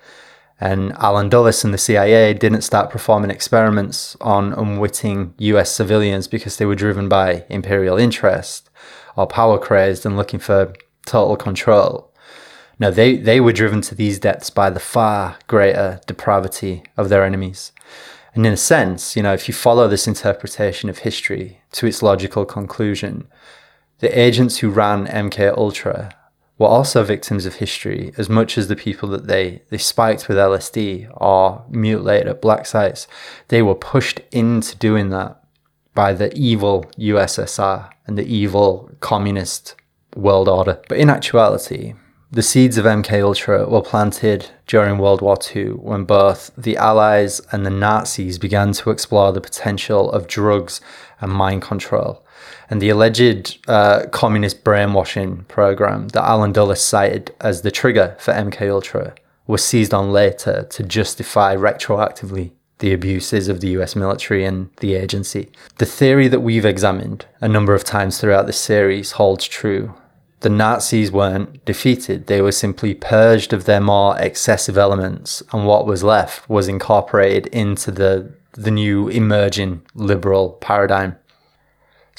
And 0.60 0.92
Allen 0.98 1.30
Dulles 1.30 1.64
and 1.64 1.72
the 1.72 1.78
CIA 1.78 2.34
didn't 2.34 2.62
start 2.62 2.90
performing 2.90 3.30
experiments 3.30 4.14
on 4.20 4.52
unwitting 4.52 5.34
US 5.38 5.70
civilians 5.72 6.28
because 6.28 6.58
they 6.58 6.66
were 6.66 6.74
driven 6.74 7.08
by 7.08 7.44
imperial 7.48 7.96
interest 7.96 8.68
or 9.16 9.26
power 9.26 9.58
crazed 9.58 10.04
and 10.04 10.16
looking 10.16 10.38
for 10.38 10.74
total 11.06 11.36
control. 11.36 12.12
No, 12.78 12.90
they, 12.90 13.16
they 13.16 13.40
were 13.40 13.52
driven 13.52 13.80
to 13.82 13.94
these 13.94 14.18
depths 14.18 14.50
by 14.50 14.70
the 14.70 14.80
far 14.80 15.38
greater 15.46 16.00
depravity 16.06 16.82
of 16.96 17.08
their 17.08 17.24
enemies. 17.24 17.72
And 18.34 18.46
in 18.46 18.52
a 18.52 18.58
sense, 18.58 19.16
you 19.16 19.22
know, 19.22 19.32
if 19.32 19.48
you 19.48 19.54
follow 19.54 19.88
this 19.88 20.06
interpretation 20.06 20.88
of 20.88 20.98
history 20.98 21.62
to 21.72 21.86
its 21.86 22.02
logical 22.02 22.44
conclusion, 22.44 23.26
the 23.98 24.18
agents 24.18 24.58
who 24.58 24.70
ran 24.70 25.06
MK 25.06 25.56
Ultra 25.56 26.10
were 26.60 26.66
also 26.68 27.02
victims 27.02 27.46
of 27.46 27.54
history 27.54 28.12
as 28.18 28.28
much 28.28 28.58
as 28.58 28.68
the 28.68 28.76
people 28.76 29.08
that 29.08 29.26
they, 29.26 29.62
they 29.70 29.78
spiked 29.78 30.28
with 30.28 30.36
LSD 30.36 31.10
or 31.16 31.64
mutilated 31.70 32.28
at 32.28 32.42
black 32.42 32.66
sites. 32.66 33.08
They 33.48 33.62
were 33.62 33.74
pushed 33.74 34.20
into 34.30 34.76
doing 34.76 35.08
that 35.08 35.42
by 35.94 36.12
the 36.12 36.30
evil 36.36 36.84
USSR 36.98 37.88
and 38.06 38.18
the 38.18 38.26
evil 38.26 38.90
communist 39.00 39.74
world 40.14 40.50
order. 40.50 40.78
But 40.86 40.98
in 40.98 41.08
actuality, 41.08 41.94
The 42.32 42.42
seeds 42.44 42.78
of 42.78 42.84
MK 42.84 43.24
Ultra 43.24 43.68
were 43.68 43.82
planted 43.82 44.50
during 44.68 44.98
World 44.98 45.20
War 45.20 45.36
II 45.52 45.70
when 45.70 46.04
both 46.04 46.52
the 46.56 46.76
Allies 46.76 47.40
and 47.50 47.66
the 47.66 47.70
Nazis 47.70 48.38
began 48.38 48.70
to 48.74 48.90
explore 48.90 49.32
the 49.32 49.40
potential 49.40 50.12
of 50.12 50.28
drugs 50.28 50.80
and 51.20 51.32
mind 51.32 51.62
control. 51.62 52.24
And 52.70 52.80
the 52.80 52.88
alleged 52.88 53.58
uh, 53.68 54.06
communist 54.12 54.62
brainwashing 54.62 55.44
program 55.48 56.08
that 56.08 56.24
Allen 56.24 56.52
Dulles 56.52 56.82
cited 56.82 57.34
as 57.40 57.62
the 57.62 57.70
trigger 57.70 58.16
for 58.20 58.32
MK 58.32 58.70
Ultra 58.70 59.14
was 59.48 59.64
seized 59.64 59.92
on 59.92 60.12
later 60.12 60.62
to 60.70 60.82
justify 60.84 61.56
retroactively 61.56 62.52
the 62.78 62.92
abuses 62.92 63.48
of 63.48 63.60
the 63.60 63.68
US 63.78 63.94
military 63.94 64.44
and 64.44 64.70
the 64.78 64.94
agency. 64.94 65.50
The 65.78 65.86
theory 65.86 66.28
that 66.28 66.40
we've 66.40 66.64
examined 66.64 67.26
a 67.40 67.48
number 67.48 67.74
of 67.74 67.84
times 67.84 68.18
throughout 68.18 68.46
this 68.46 68.60
series 68.60 69.12
holds 69.12 69.46
true. 69.46 69.94
The 70.40 70.48
Nazis 70.48 71.12
weren't 71.12 71.62
defeated, 71.66 72.26
they 72.26 72.40
were 72.40 72.52
simply 72.52 72.94
purged 72.94 73.52
of 73.52 73.64
their 73.64 73.80
more 73.80 74.18
excessive 74.18 74.78
elements, 74.78 75.42
and 75.52 75.66
what 75.66 75.84
was 75.84 76.02
left 76.02 76.48
was 76.48 76.66
incorporated 76.66 77.46
into 77.48 77.90
the, 77.90 78.32
the 78.52 78.70
new 78.70 79.08
emerging 79.08 79.82
liberal 79.94 80.52
paradigm. 80.62 81.16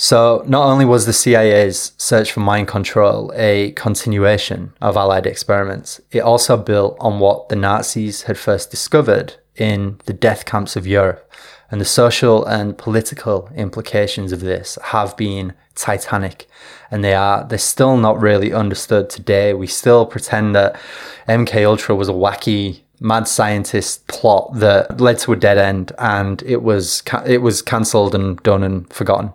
So, 0.03 0.43
not 0.47 0.65
only 0.65 0.83
was 0.83 1.05
the 1.05 1.13
CIA's 1.13 1.91
search 1.95 2.31
for 2.31 2.39
mind 2.39 2.67
control 2.67 3.31
a 3.35 3.71
continuation 3.73 4.73
of 4.81 4.97
Allied 4.97 5.27
experiments, 5.27 6.01
it 6.09 6.21
also 6.21 6.57
built 6.57 6.97
on 6.99 7.19
what 7.19 7.49
the 7.49 7.55
Nazis 7.55 8.23
had 8.23 8.35
first 8.35 8.71
discovered 8.71 9.35
in 9.55 9.99
the 10.07 10.13
death 10.13 10.45
camps 10.45 10.75
of 10.75 10.87
Europe. 10.87 11.31
And 11.69 11.79
the 11.79 11.85
social 11.85 12.43
and 12.45 12.75
political 12.75 13.47
implications 13.55 14.31
of 14.31 14.39
this 14.39 14.79
have 14.85 15.15
been 15.17 15.53
titanic. 15.75 16.49
And 16.89 17.03
they 17.03 17.13
are, 17.13 17.43
they're 17.47 17.59
still 17.59 17.95
not 17.95 18.19
really 18.19 18.51
understood 18.51 19.07
today. 19.07 19.53
We 19.53 19.67
still 19.67 20.07
pretend 20.07 20.55
that 20.55 20.81
MK 21.27 21.63
Ultra 21.63 21.93
was 21.93 22.09
a 22.09 22.13
wacky 22.13 22.81
mad 22.99 23.27
scientist 23.27 24.07
plot 24.07 24.49
that 24.55 24.99
led 24.99 25.19
to 25.19 25.33
a 25.33 25.35
dead 25.35 25.59
end 25.59 25.91
and 25.99 26.41
it 26.41 26.63
was, 26.63 27.03
it 27.27 27.43
was 27.43 27.61
cancelled 27.61 28.15
and 28.15 28.41
done 28.41 28.63
and 28.63 28.91
forgotten. 28.91 29.33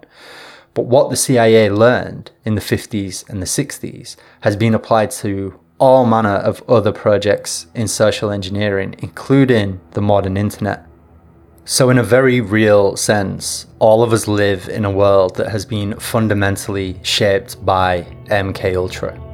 But 0.76 0.85
what 0.85 1.09
the 1.09 1.16
CIA 1.16 1.71
learned 1.71 2.33
in 2.45 2.54
the 2.54 2.61
50s 2.61 3.26
and 3.30 3.40
the 3.40 3.47
60s 3.47 4.14
has 4.42 4.56
been 4.56 4.75
applied 4.75 5.11
to 5.23 5.59
all 5.78 6.04
manner 6.04 6.37
of 6.37 6.62
other 6.68 6.92
projects 6.92 7.66
in 7.75 7.88
social 7.88 8.30
engineering, 8.30 8.95
including 8.99 9.80
the 9.92 10.02
modern 10.02 10.37
internet. 10.37 10.87
So, 11.64 11.88
in 11.88 11.97
a 11.97 12.02
very 12.02 12.42
real 12.42 12.95
sense, 12.95 13.66
all 13.78 14.02
of 14.02 14.12
us 14.12 14.28
live 14.28 14.68
in 14.68 14.85
a 14.85 14.90
world 14.90 15.37
that 15.37 15.49
has 15.49 15.64
been 15.64 15.99
fundamentally 15.99 17.00
shaped 17.02 17.64
by 17.64 18.02
MK 18.26 18.76
Ultra. 18.76 19.25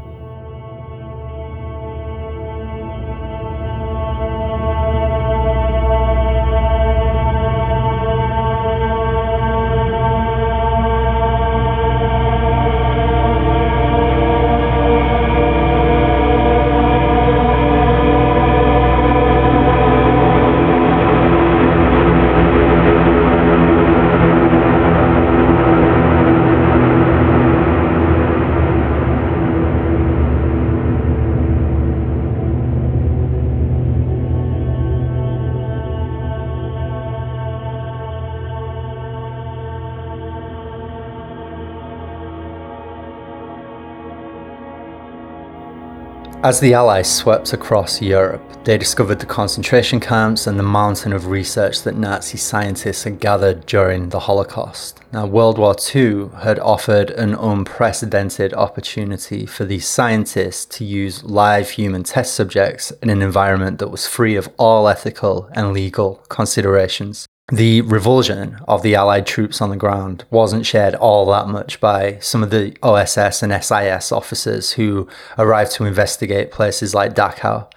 As 46.44 46.58
the 46.58 46.74
Allies 46.74 47.08
swept 47.08 47.52
across 47.52 48.02
Europe, 48.02 48.42
they 48.64 48.76
discovered 48.76 49.20
the 49.20 49.26
concentration 49.26 50.00
camps 50.00 50.48
and 50.48 50.58
the 50.58 50.64
mountain 50.64 51.12
of 51.12 51.28
research 51.28 51.82
that 51.82 51.96
Nazi 51.96 52.36
scientists 52.36 53.04
had 53.04 53.20
gathered 53.20 53.64
during 53.64 54.08
the 54.08 54.18
Holocaust. 54.18 54.98
Now, 55.12 55.24
World 55.26 55.56
War 55.56 55.76
II 55.94 56.30
had 56.40 56.58
offered 56.58 57.10
an 57.10 57.34
unprecedented 57.34 58.54
opportunity 58.54 59.46
for 59.46 59.64
these 59.64 59.86
scientists 59.86 60.64
to 60.76 60.84
use 60.84 61.22
live 61.22 61.70
human 61.70 62.02
test 62.02 62.34
subjects 62.34 62.90
in 63.00 63.08
an 63.08 63.22
environment 63.22 63.78
that 63.78 63.92
was 63.92 64.08
free 64.08 64.34
of 64.34 64.50
all 64.58 64.88
ethical 64.88 65.48
and 65.52 65.72
legal 65.72 66.24
considerations 66.28 67.28
the 67.52 67.82
revulsion 67.82 68.58
of 68.66 68.80
the 68.82 68.94
Allied 68.94 69.26
troops 69.26 69.60
on 69.60 69.68
the 69.68 69.76
ground 69.76 70.24
wasn't 70.30 70.64
shared 70.64 70.94
all 70.94 71.26
that 71.26 71.48
much 71.48 71.78
by 71.80 72.18
some 72.18 72.42
of 72.42 72.48
the 72.48 72.74
OSS 72.82 73.42
and 73.42 73.52
SIS 73.62 74.10
officers 74.10 74.72
who 74.72 75.06
arrived 75.36 75.70
to 75.72 75.84
investigate 75.84 76.50
places 76.50 76.94
like 76.94 77.14
Dachau. 77.14 77.70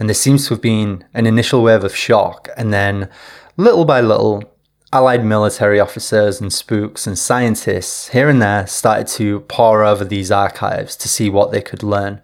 And 0.00 0.08
there 0.08 0.14
seems 0.14 0.48
to 0.48 0.54
have 0.54 0.60
been 0.60 1.04
an 1.14 1.28
initial 1.28 1.62
wave 1.62 1.84
of 1.84 1.94
shock, 1.94 2.48
and 2.56 2.72
then 2.72 3.08
little 3.56 3.84
by 3.84 4.00
little, 4.00 4.42
Allied 4.92 5.24
military 5.24 5.78
officers 5.78 6.40
and 6.40 6.52
spooks 6.52 7.06
and 7.06 7.16
scientists 7.16 8.08
here 8.08 8.28
and 8.28 8.42
there 8.42 8.66
started 8.66 9.06
to 9.06 9.40
pore 9.42 9.84
over 9.84 10.04
these 10.04 10.32
archives 10.32 10.96
to 10.96 11.08
see 11.08 11.30
what 11.30 11.52
they 11.52 11.62
could 11.62 11.84
learn 11.84 12.20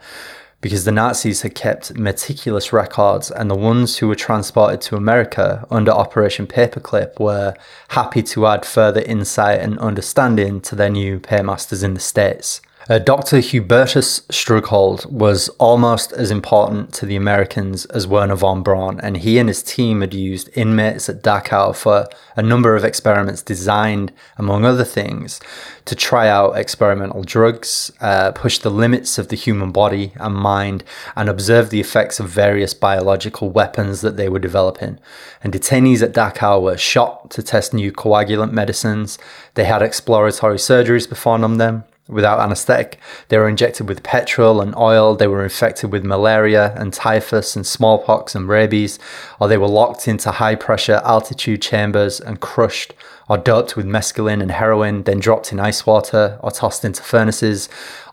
because 0.61 0.85
the 0.85 0.93
Nazis 0.93 1.43
had 1.43 1.55
kept 1.55 1.97
meticulous 1.97 2.73
records, 2.73 3.31
and 3.31 3.51
the 3.51 3.55
ones 3.55 3.99
who 3.99 4.09
were 4.09 4.15
transported 4.15 4.81
to 4.83 4.97
America 4.97 5.67
under 5.71 5.91
Operation 5.91 6.47
Paperclip 6.47 7.21
were 7.21 7.55
happy 7.89 8.23
to 8.23 8.47
add 8.47 8.65
further 8.65 9.03
insight 9.03 9.61
and 9.61 9.79
understanding 9.79 10.61
to 10.63 10.75
their 10.75 10.91
new 10.91 11.21
paymasters 11.21 11.83
in 11.83 11.95
the 11.95 12.01
States. 12.01 12.61
Uh, 12.89 13.01
Dr. 13.01 13.39
Hubertus 13.39 14.21
Strughold 14.31 15.11
was 15.11 15.49
almost 15.59 16.13
as 16.13 16.31
important 16.31 16.95
to 16.95 17.05
the 17.05 17.17
Americans 17.17 17.85
as 17.87 18.07
Wernher 18.07 18.37
von 18.37 18.63
Braun, 18.63 19.01
and 19.01 19.17
he 19.17 19.41
and 19.41 19.49
his 19.49 19.61
team 19.61 20.03
had 20.03 20.15
used 20.15 20.49
inmates 20.55 21.09
at 21.09 21.21
Dachau 21.21 21.75
for 21.75 22.07
a 22.37 22.43
number 22.43 22.77
of 22.77 22.85
experiments 22.85 23.43
designed, 23.43 24.13
among 24.39 24.65
other 24.65 24.85
things, 24.85 25.41
to 25.85 25.97
try 25.97 26.29
out 26.29 26.57
experimental 26.57 27.25
drugs, 27.25 27.91
uh, 28.01 28.31
push 28.31 28.59
the 28.59 28.71
limits 28.71 29.19
of 29.19 29.31
the 29.31 29.37
human 29.37 29.73
body 29.73 30.13
and 30.21 30.37
mind, 30.37 30.85
and 31.17 31.29
observe 31.29 31.71
the 31.71 31.81
effects 31.81 32.21
of 32.21 32.29
various 32.29 32.73
biological 32.73 33.51
weapons 33.51 34.01
that 34.01 34.17
they 34.17 34.29
were 34.29 34.39
developing. 34.39 35.01
And 35.43 35.53
detainees 35.53 36.03
at 36.03 36.15
Dachau 36.15 36.63
were 36.63 36.79
shot 36.79 37.33
to 37.33 37.43
test 37.43 37.75
new 37.75 37.91
coagulant 37.91 38.53
medicines. 38.53 39.19
They 39.55 39.65
had 39.65 39.83
exploratory 39.83 40.59
surgeries 40.59 41.09
performed 41.09 41.43
on 41.43 41.59
them 41.59 41.83
without 42.09 42.41
anesthetic. 42.41 42.99
They 43.29 43.39
were 43.39 43.49
injected 43.49 43.89
with 43.89 44.03
petrol 44.03 44.61
and 44.61 44.75
oil. 44.77 45.15
They 45.17 45.27
were 45.27 45.45
infected 45.45 45.93
with 45.93 46.05
malaria 46.05 46.75
and 46.77 46.93
typhus 46.93 47.57
and 47.57 47.67
smallpox 47.67 48.35
and 48.35 48.49
rabies, 48.49 48.99
or 49.41 49.49
they 49.49 49.59
were 49.59 49.69
locked 49.69 50.07
into 50.07 50.31
high 50.31 50.55
pressure 50.55 51.01
altitude 51.05 51.63
chambers 51.63 52.21
and 52.21 52.41
crushed, 52.41 52.95
or 53.29 53.39
doped 53.39 53.77
with 53.77 53.87
mescaline 53.87 54.41
and 54.41 54.53
heroin, 54.53 55.03
then 55.03 55.19
dropped 55.19 55.53
in 55.53 55.61
ice 55.61 55.85
water 55.85 56.39
or 56.43 56.51
tossed 56.51 56.85
into 56.85 57.03
furnaces, 57.03 57.69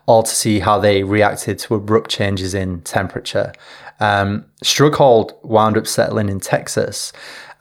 all 0.06 0.22
to 0.22 0.30
see 0.30 0.58
how 0.58 0.78
they 0.78 1.02
reacted 1.02 1.58
to 1.60 1.74
abrupt 1.74 2.10
changes 2.10 2.54
in 2.54 2.80
temperature. 2.82 3.52
Um, 4.00 4.46
Strughold 4.62 5.34
wound 5.42 5.78
up 5.78 5.86
settling 5.86 6.28
in 6.28 6.40
Texas 6.40 7.12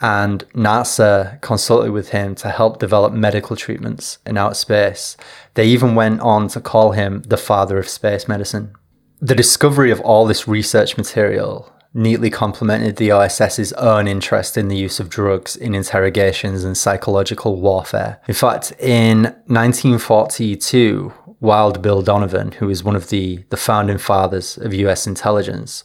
and 0.03 0.43
NASA 0.49 1.39
consulted 1.39 1.91
with 1.91 2.09
him 2.09 2.35
to 2.35 2.49
help 2.49 2.77
develop 2.77 3.13
medical 3.13 3.55
treatments 3.55 4.17
in 4.25 4.37
outer 4.37 4.53
space. 4.53 5.15
They 5.53 5.65
even 5.67 5.95
went 5.95 6.19
on 6.19 6.49
to 6.49 6.59
call 6.59 6.91
him 6.91 7.21
the 7.21 7.37
father 7.37 7.77
of 7.79 7.87
space 7.87 8.27
medicine. 8.27 8.75
The 9.21 9.33
discovery 9.33 9.91
of 9.91 10.01
all 10.01 10.25
this 10.25 10.45
research 10.45 10.97
material 10.97 11.73
neatly 11.93 12.29
complemented 12.29 12.97
the 12.97 13.13
OSS's 13.13 13.71
own 13.73 14.09
interest 14.09 14.57
in 14.57 14.67
the 14.67 14.75
use 14.75 14.99
of 14.99 15.09
drugs 15.09 15.55
in 15.55 15.73
interrogations 15.73 16.65
and 16.65 16.75
psychological 16.75 17.61
warfare. 17.61 18.19
In 18.27 18.33
fact, 18.33 18.73
in 18.79 19.23
1942, 19.47 21.13
Wild 21.39 21.81
Bill 21.81 22.01
Donovan, 22.01 22.51
who 22.53 22.69
is 22.69 22.83
one 22.83 22.97
of 22.97 23.07
the, 23.09 23.45
the 23.51 23.57
founding 23.57 23.99
fathers 23.99 24.57
of 24.57 24.73
US 24.73 25.07
intelligence, 25.07 25.81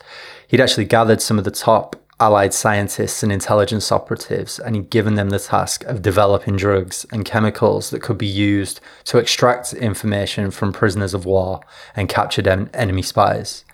he'd 0.48 0.60
actually 0.60 0.86
gathered 0.86 1.22
some 1.22 1.38
of 1.38 1.44
the 1.44 1.52
top 1.52 1.94
Allied 2.20 2.52
scientists 2.52 3.22
and 3.22 3.30
intelligence 3.30 3.92
operatives 3.92 4.58
and 4.58 4.90
given 4.90 5.14
them 5.14 5.30
the 5.30 5.38
task 5.38 5.84
of 5.84 6.02
developing 6.02 6.56
drugs 6.56 7.06
and 7.12 7.24
chemicals 7.24 7.90
that 7.90 8.02
could 8.02 8.18
be 8.18 8.26
used 8.26 8.80
to 9.04 9.18
extract 9.18 9.72
information 9.72 10.50
from 10.50 10.72
prisoners 10.72 11.14
of 11.14 11.24
war 11.24 11.60
and 11.94 12.08
captured 12.08 12.48
en- 12.48 12.70
enemy 12.74 13.02
spies. 13.02 13.64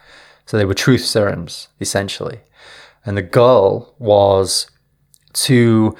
So 0.44 0.58
they 0.58 0.66
were 0.66 0.74
truth 0.74 1.04
serums, 1.04 1.68
essentially. 1.80 2.40
And 3.06 3.16
the 3.16 3.22
goal 3.22 3.94
was 3.98 4.70
to 5.34 5.96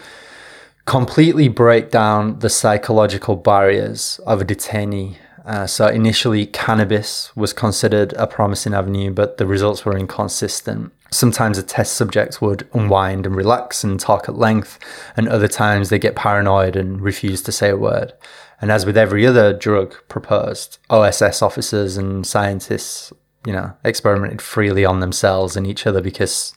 completely 0.85 1.49
break 1.49 1.91
down 1.91 2.41
the 2.41 2.51
psychological 2.51 3.37
barriers 3.37 4.21
of 4.27 4.43
a 4.43 4.45
detainee 4.45 5.17
Uh, 5.45 5.67
so 5.67 5.89
initially, 5.89 6.47
cannabis 6.47 7.31
was 7.37 7.53
considered 7.53 8.15
a 8.15 8.27
promising 8.27 8.73
avenue, 8.73 9.11
but 9.11 9.37
the 9.37 9.47
results 9.47 9.85
were 9.85 9.97
inconsistent. 9.97 10.91
Sometimes 11.15 11.59
a 11.59 11.63
test 11.63 11.93
subject 11.93 12.43
would 12.43 12.69
unwind 12.75 13.25
and 13.25 13.37
relax 13.37 13.85
and 13.85 14.01
talk 14.01 14.29
at 14.29 14.35
length, 14.35 14.81
and 15.17 15.29
other 15.29 15.47
times 15.47 15.89
they 15.89 15.99
get 16.01 16.17
paranoid 16.17 16.75
and 16.75 17.01
refuse 17.01 17.41
to 17.43 17.53
say 17.53 17.71
a 17.71 17.77
word. 17.77 18.13
And 18.61 18.73
as 18.73 18.85
with 18.85 18.97
every 18.97 19.25
other 19.25 19.53
drug 19.53 19.95
proposed, 20.09 20.79
OSS 20.91 21.41
officers 21.41 21.97
and 21.97 22.27
scientists, 22.27 23.13
you 23.47 23.53
know, 23.53 23.75
experimented 23.85 24.43
freely 24.43 24.85
on 24.85 24.99
themselves 24.99 25.57
and 25.57 25.69
each 25.69 25.87
other 25.87 26.01
because 26.01 26.53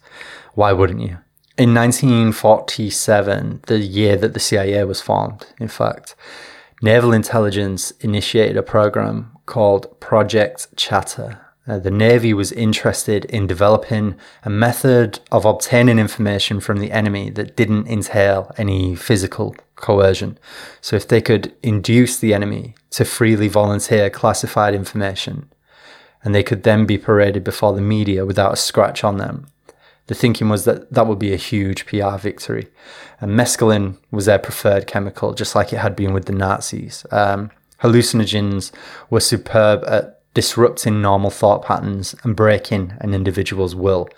why 0.56 0.74
wouldn't 0.74 1.02
you? 1.02 1.20
In 1.60 1.76
1947, 1.76 3.62
the 3.68 3.78
year 3.78 4.18
that 4.18 4.34
the 4.34 4.40
CIA 4.40 4.84
was 4.86 5.02
formed, 5.02 5.46
in 5.60 5.68
fact, 5.68 6.16
naval 6.82 7.14
intelligence 7.14 7.92
initiated 8.00 8.58
a 8.58 8.64
program 8.64 9.38
called 9.46 10.00
Project 10.00 10.76
Chatter. 10.76 11.47
Uh, 11.68 11.78
the 11.78 11.92
Navy 11.92 12.34
was 12.34 12.52
interested 12.54 13.26
in 13.26 13.46
developing 13.46 14.16
a 14.44 14.50
method 14.50 15.20
of 15.32 15.44
obtaining 15.44 16.00
information 16.00 16.60
from 16.60 16.80
the 16.80 16.92
enemy 16.92 17.30
that 17.32 17.58
didn't 17.58 17.88
entail 17.88 18.52
any 18.58 18.96
physical 18.96 19.56
coercion. 19.76 20.38
So, 20.80 20.96
if 20.96 21.08
they 21.08 21.22
could 21.22 21.54
induce 21.62 22.18
the 22.18 22.34
enemy 22.34 22.76
to 22.92 23.04
freely 23.04 23.50
volunteer 23.50 24.10
classified 24.10 24.74
information, 24.74 25.52
and 26.24 26.34
they 26.34 26.44
could 26.44 26.64
then 26.64 26.86
be 26.86 26.98
paraded 26.98 27.44
before 27.44 27.74
the 27.74 27.82
media 27.82 28.26
without 28.26 28.54
a 28.54 28.58
scratch 28.58 29.04
on 29.04 29.18
them, 29.18 29.48
the 30.08 30.16
thinking 30.16 30.50
was 30.50 30.66
that 30.66 30.92
that 30.94 31.06
would 31.06 31.20
be 31.20 31.34
a 31.34 31.38
huge 31.38 31.86
PR 31.86 32.18
victory. 32.18 32.68
And 33.20 33.32
mescaline 33.32 33.98
was 34.10 34.26
their 34.26 34.40
preferred 34.40 34.88
chemical, 34.88 35.34
just 35.34 35.54
like 35.54 35.74
it 35.74 35.80
had 35.80 35.96
been 35.96 36.14
with 36.14 36.26
the 36.26 36.34
Nazis. 36.34 37.06
Um, 37.12 37.52
hallucinogens 37.82 38.72
were 39.10 39.20
superb 39.20 39.84
at 39.88 40.17
disrupting 40.34 41.02
normal 41.02 41.30
thought 41.30 41.64
patterns 41.64 42.16
and 42.24 42.36
breaking 42.36 42.94
an 43.00 43.14
individual's 43.14 43.76
will. 43.76 44.10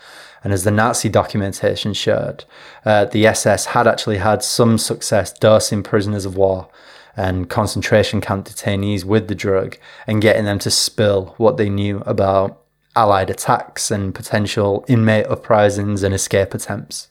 And 0.44 0.54
as 0.54 0.64
the 0.64 0.72
Nazi 0.72 1.10
documentation 1.10 1.94
showed, 1.94 2.46
uh, 2.86 3.06
the 3.06 3.26
SS 3.28 3.68
had 3.68 3.88
actually 3.88 4.18
had 4.18 4.44
some 4.44 4.78
success 4.78 5.34
dosing 5.34 5.84
prisoners 5.84 6.26
of 6.26 6.38
war 6.38 6.70
and 7.18 7.50
concentration 7.50 8.22
camp 8.22 8.48
detainees 8.48 9.04
with 9.04 9.28
the 9.28 9.36
drug 9.36 9.78
and 10.08 10.22
getting 10.22 10.46
them 10.46 10.60
to 10.60 10.72
spill 10.72 11.34
what 11.38 11.58
they 11.58 11.70
knew 11.70 12.02
about 12.06 12.60
Allied 12.96 13.30
attacks 13.30 13.92
and 13.92 14.16
potential 14.16 14.84
inmate 14.88 15.28
uprisings 15.28 16.02
and 16.04 16.14
escape 16.14 16.54
attempts. 16.54 17.08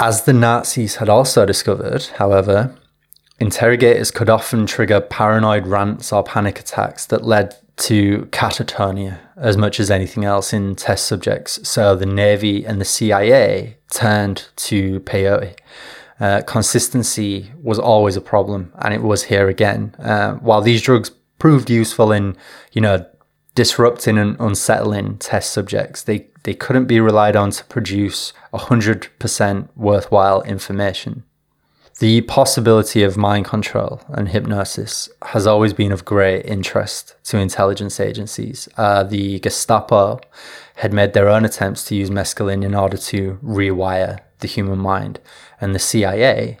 As 0.00 0.24
the 0.24 0.32
Nazis 0.32 0.96
had 0.96 1.08
also 1.08 1.44
discovered, 1.44 2.04
however, 2.16 2.74
interrogators 3.40 4.10
could 4.10 4.30
often 4.30 4.66
trigger 4.66 5.00
paranoid 5.00 5.66
rants 5.66 6.12
or 6.12 6.22
panic 6.22 6.60
attacks 6.60 7.06
that 7.06 7.24
led 7.24 7.56
to 7.76 8.28
catatonia 8.30 9.18
as 9.36 9.56
much 9.56 9.80
as 9.80 9.90
anything 9.90 10.24
else 10.24 10.52
in 10.52 10.76
test 10.76 11.06
subjects. 11.06 11.66
So 11.66 11.96
the 11.96 12.06
Navy 12.06 12.64
and 12.64 12.80
the 12.80 12.84
CIA 12.84 13.78
turned 13.90 14.48
to 14.56 15.00
peyote. 15.00 15.56
Uh, 16.20 16.42
consistency 16.42 17.50
was 17.62 17.78
always 17.78 18.14
a 18.14 18.20
problem, 18.20 18.72
and 18.78 18.92
it 18.92 19.02
was 19.02 19.24
here 19.24 19.48
again. 19.48 19.94
Uh, 19.98 20.34
while 20.34 20.60
these 20.60 20.82
drugs 20.82 21.10
proved 21.38 21.70
useful 21.70 22.12
in, 22.12 22.36
you 22.72 22.80
know, 22.80 23.04
disrupting 23.54 24.16
and 24.16 24.36
unsettling 24.38 25.18
test 25.18 25.52
subjects. 25.52 26.02
They, 26.02 26.28
they 26.44 26.54
couldn't 26.54 26.86
be 26.86 27.00
relied 27.00 27.34
on 27.34 27.50
to 27.50 27.64
produce 27.64 28.32
100% 28.54 29.68
worthwhile 29.74 30.42
information. 30.42 31.24
The 32.00 32.22
possibility 32.22 33.02
of 33.02 33.18
mind 33.18 33.44
control 33.44 34.00
and 34.08 34.30
hypnosis 34.30 35.10
has 35.20 35.46
always 35.46 35.74
been 35.74 35.92
of 35.92 36.06
great 36.06 36.46
interest 36.46 37.14
to 37.24 37.36
intelligence 37.36 38.00
agencies. 38.00 38.70
Uh, 38.78 39.02
the 39.02 39.38
Gestapo 39.40 40.18
had 40.76 40.94
made 40.94 41.12
their 41.12 41.28
own 41.28 41.44
attempts 41.44 41.84
to 41.84 41.94
use 41.94 42.08
mescaline 42.08 42.64
in 42.64 42.74
order 42.74 42.96
to 42.96 43.38
rewire 43.44 44.20
the 44.38 44.48
human 44.48 44.78
mind, 44.78 45.20
and 45.60 45.74
the 45.74 45.78
CIA 45.78 46.56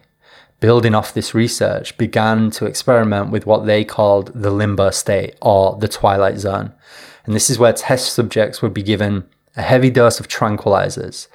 building 0.60 0.94
off 0.94 1.14
this 1.14 1.34
research, 1.34 1.96
began 1.96 2.50
to 2.50 2.66
experiment 2.66 3.30
with 3.30 3.46
what 3.46 3.64
they 3.64 3.82
called 3.82 4.30
the 4.34 4.50
limbo 4.50 4.90
state 4.90 5.34
or 5.40 5.76
the 5.78 5.88
twilight 5.88 6.38
zone. 6.38 6.72
And 7.24 7.34
this 7.34 7.48
is 7.48 7.58
where 7.58 7.72
test 7.72 8.12
subjects 8.12 8.60
would 8.60 8.74
be 8.74 8.82
given 8.82 9.24
a 9.56 9.62
heavy 9.62 9.88
dose 9.88 10.20
of 10.20 10.28
tranquilizers. 10.28 11.28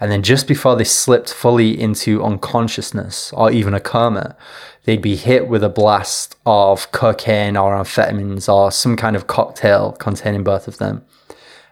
And 0.00 0.10
then 0.10 0.22
just 0.22 0.48
before 0.48 0.76
they 0.76 0.84
slipped 0.84 1.32
fully 1.32 1.78
into 1.78 2.24
unconsciousness 2.24 3.32
or 3.34 3.52
even 3.52 3.74
a 3.74 3.80
coma, 3.80 4.36
they'd 4.84 5.02
be 5.02 5.16
hit 5.16 5.46
with 5.46 5.62
a 5.62 5.68
blast 5.68 6.36
of 6.46 6.90
cocaine 6.90 7.56
or 7.56 7.74
amphetamines 7.74 8.52
or 8.52 8.72
some 8.72 8.96
kind 8.96 9.14
of 9.14 9.26
cocktail 9.26 9.92
containing 9.92 10.42
both 10.42 10.66
of 10.66 10.78
them. 10.78 11.04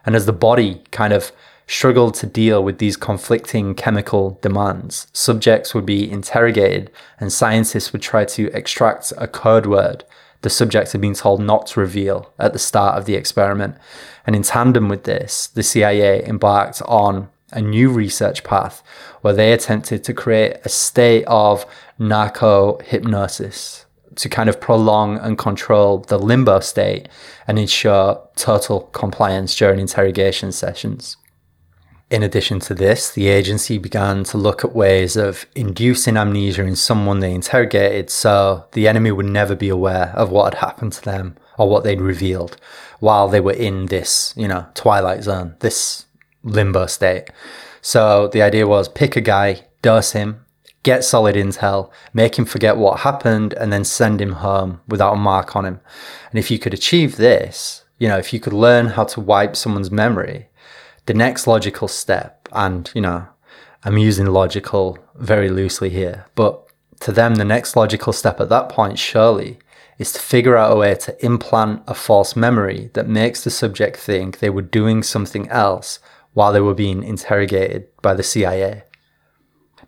And 0.05 0.15
as 0.15 0.25
the 0.25 0.33
body 0.33 0.83
kind 0.91 1.11
of 1.11 1.31
struggled 1.65 2.15
to 2.15 2.25
deal 2.25 2.63
with 2.63 2.79
these 2.79 2.97
conflicting 2.97 3.75
chemical 3.75 4.39
demands. 4.41 5.05
Subjects 5.13 5.75
would 5.75 5.85
be 5.85 6.09
interrogated, 6.09 6.89
and 7.19 7.31
scientists 7.31 7.93
would 7.93 8.01
try 8.01 8.25
to 8.25 8.47
extract 8.57 9.13
a 9.17 9.27
code 9.27 9.67
word 9.67 10.03
the 10.41 10.49
subjects 10.49 10.93
had 10.93 11.01
been 11.01 11.13
told 11.13 11.41
not 11.41 11.67
to 11.67 11.79
reveal 11.79 12.31
at 12.39 12.53
the 12.53 12.59
start 12.59 12.97
of 12.97 13.05
the 13.05 13.15
experiment. 13.15 13.75
And 14.25 14.35
in 14.35 14.43
tandem 14.43 14.87
with 14.87 15.03
this, 15.03 15.47
the 15.47 15.63
CIA 15.63 16.23
embarked 16.25 16.81
on 16.83 17.29
a 17.51 17.61
new 17.61 17.89
research 17.89 18.43
path 18.43 18.83
where 19.21 19.33
they 19.33 19.53
attempted 19.53 20.03
to 20.03 20.13
create 20.13 20.57
a 20.63 20.69
state 20.69 21.23
of 21.27 21.65
narco 21.97 22.79
hypnosis 22.79 23.85
to 24.15 24.29
kind 24.29 24.49
of 24.49 24.59
prolong 24.59 25.17
and 25.19 25.37
control 25.37 25.99
the 25.99 26.17
limbo 26.17 26.59
state 26.59 27.07
and 27.47 27.57
ensure 27.57 28.21
total 28.35 28.81
compliance 28.91 29.55
during 29.55 29.79
interrogation 29.79 30.51
sessions. 30.51 31.17
In 32.09 32.23
addition 32.23 32.59
to 32.61 32.73
this, 32.73 33.11
the 33.11 33.27
agency 33.27 33.77
began 33.77 34.23
to 34.25 34.37
look 34.37 34.65
at 34.65 34.73
ways 34.73 35.15
of 35.15 35.45
inducing 35.55 36.17
amnesia 36.17 36.65
in 36.65 36.75
someone 36.75 37.19
they 37.19 37.33
interrogated 37.33 38.09
so 38.09 38.65
the 38.71 38.87
enemy 38.87 39.11
would 39.11 39.27
never 39.27 39.55
be 39.55 39.69
aware 39.69 40.11
of 40.15 40.31
what 40.31 40.53
had 40.53 40.65
happened 40.65 40.93
to 40.93 41.03
them 41.03 41.37
or 41.57 41.69
what 41.69 41.83
they'd 41.83 42.01
revealed 42.01 42.57
while 42.99 43.27
they 43.27 43.39
were 43.39 43.53
in 43.53 43.85
this, 43.85 44.33
you 44.35 44.47
know, 44.47 44.65
twilight 44.73 45.23
zone, 45.23 45.55
this 45.59 46.05
limbo 46.43 46.85
state. 46.85 47.29
So 47.81 48.27
the 48.27 48.41
idea 48.41 48.67
was 48.67 48.89
pick 48.89 49.15
a 49.15 49.21
guy, 49.21 49.61
dose 49.81 50.11
him, 50.11 50.45
get 50.83 51.03
solid 51.03 51.35
intel, 51.35 51.91
make 52.13 52.37
him 52.37 52.45
forget 52.45 52.77
what 52.77 53.01
happened, 53.01 53.53
and 53.53 53.71
then 53.71 53.83
send 53.83 54.21
him 54.21 54.33
home 54.33 54.81
without 54.87 55.13
a 55.13 55.17
mark 55.17 55.55
on 55.55 55.65
him. 55.65 55.79
And 56.29 56.39
if 56.39 56.49
you 56.49 56.59
could 56.59 56.73
achieve 56.73 57.17
this, 57.17 57.83
you 57.97 58.07
know, 58.07 58.17
if 58.17 58.33
you 58.33 58.39
could 58.39 58.53
learn 58.53 58.87
how 58.87 59.03
to 59.05 59.21
wipe 59.21 59.55
someone's 59.55 59.91
memory, 59.91 60.47
the 61.05 61.13
next 61.13 61.47
logical 61.47 61.87
step, 61.87 62.47
and 62.51 62.89
you 62.93 63.01
know, 63.01 63.27
I'm 63.83 63.97
using 63.97 64.27
logical 64.27 64.97
very 65.15 65.49
loosely 65.49 65.89
here, 65.89 66.25
but 66.35 66.65
to 67.01 67.11
them, 67.11 67.35
the 67.35 67.45
next 67.45 67.75
logical 67.75 68.11
step 68.11 68.41
at 68.41 68.49
that 68.49 68.69
point, 68.69 68.99
surely, 68.99 69.59
is 69.97 70.11
to 70.13 70.19
figure 70.19 70.57
out 70.57 70.71
a 70.71 70.75
way 70.75 70.95
to 70.95 71.25
implant 71.25 71.83
a 71.87 71.93
false 71.93 72.35
memory 72.35 72.89
that 72.93 73.07
makes 73.07 73.43
the 73.43 73.49
subject 73.49 73.97
think 73.97 74.39
they 74.39 74.49
were 74.49 74.61
doing 74.61 75.03
something 75.03 75.47
else 75.49 75.99
while 76.39 76.53
they 76.53 76.61
were 76.61 76.73
being 76.73 77.03
interrogated 77.03 77.85
by 78.01 78.13
the 78.13 78.23
CIA. 78.23 78.83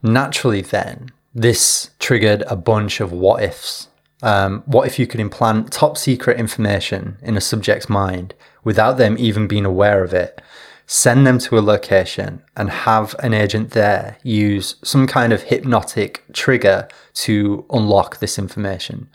Naturally, 0.03 0.59
then, 0.59 1.07
this 1.33 1.91
triggered 1.97 2.41
a 2.41 2.57
bunch 2.57 2.99
of 2.99 3.13
what 3.13 3.41
ifs. 3.41 3.87
Um, 4.21 4.61
what 4.65 4.85
if 4.85 4.99
you 4.99 5.07
could 5.07 5.21
implant 5.21 5.71
top 5.71 5.97
secret 5.97 6.37
information 6.37 7.17
in 7.21 7.37
a 7.37 7.47
subject's 7.51 7.87
mind 7.87 8.33
without 8.65 8.97
them 8.97 9.15
even 9.17 9.47
being 9.47 9.65
aware 9.65 10.03
of 10.03 10.13
it 10.13 10.41
send 10.85 11.25
them 11.25 11.39
to 11.39 11.57
a 11.57 11.61
location 11.61 12.43
and 12.57 12.69
have 12.69 13.15
an 13.19 13.33
agent 13.33 13.69
there 13.71 14.17
use 14.23 14.75
some 14.83 15.07
kind 15.07 15.31
of 15.31 15.43
hypnotic 15.43 16.21
trigger 16.33 16.85
to 17.13 17.63
unlock 17.69 18.19
this 18.19 18.37
information. 18.37 19.07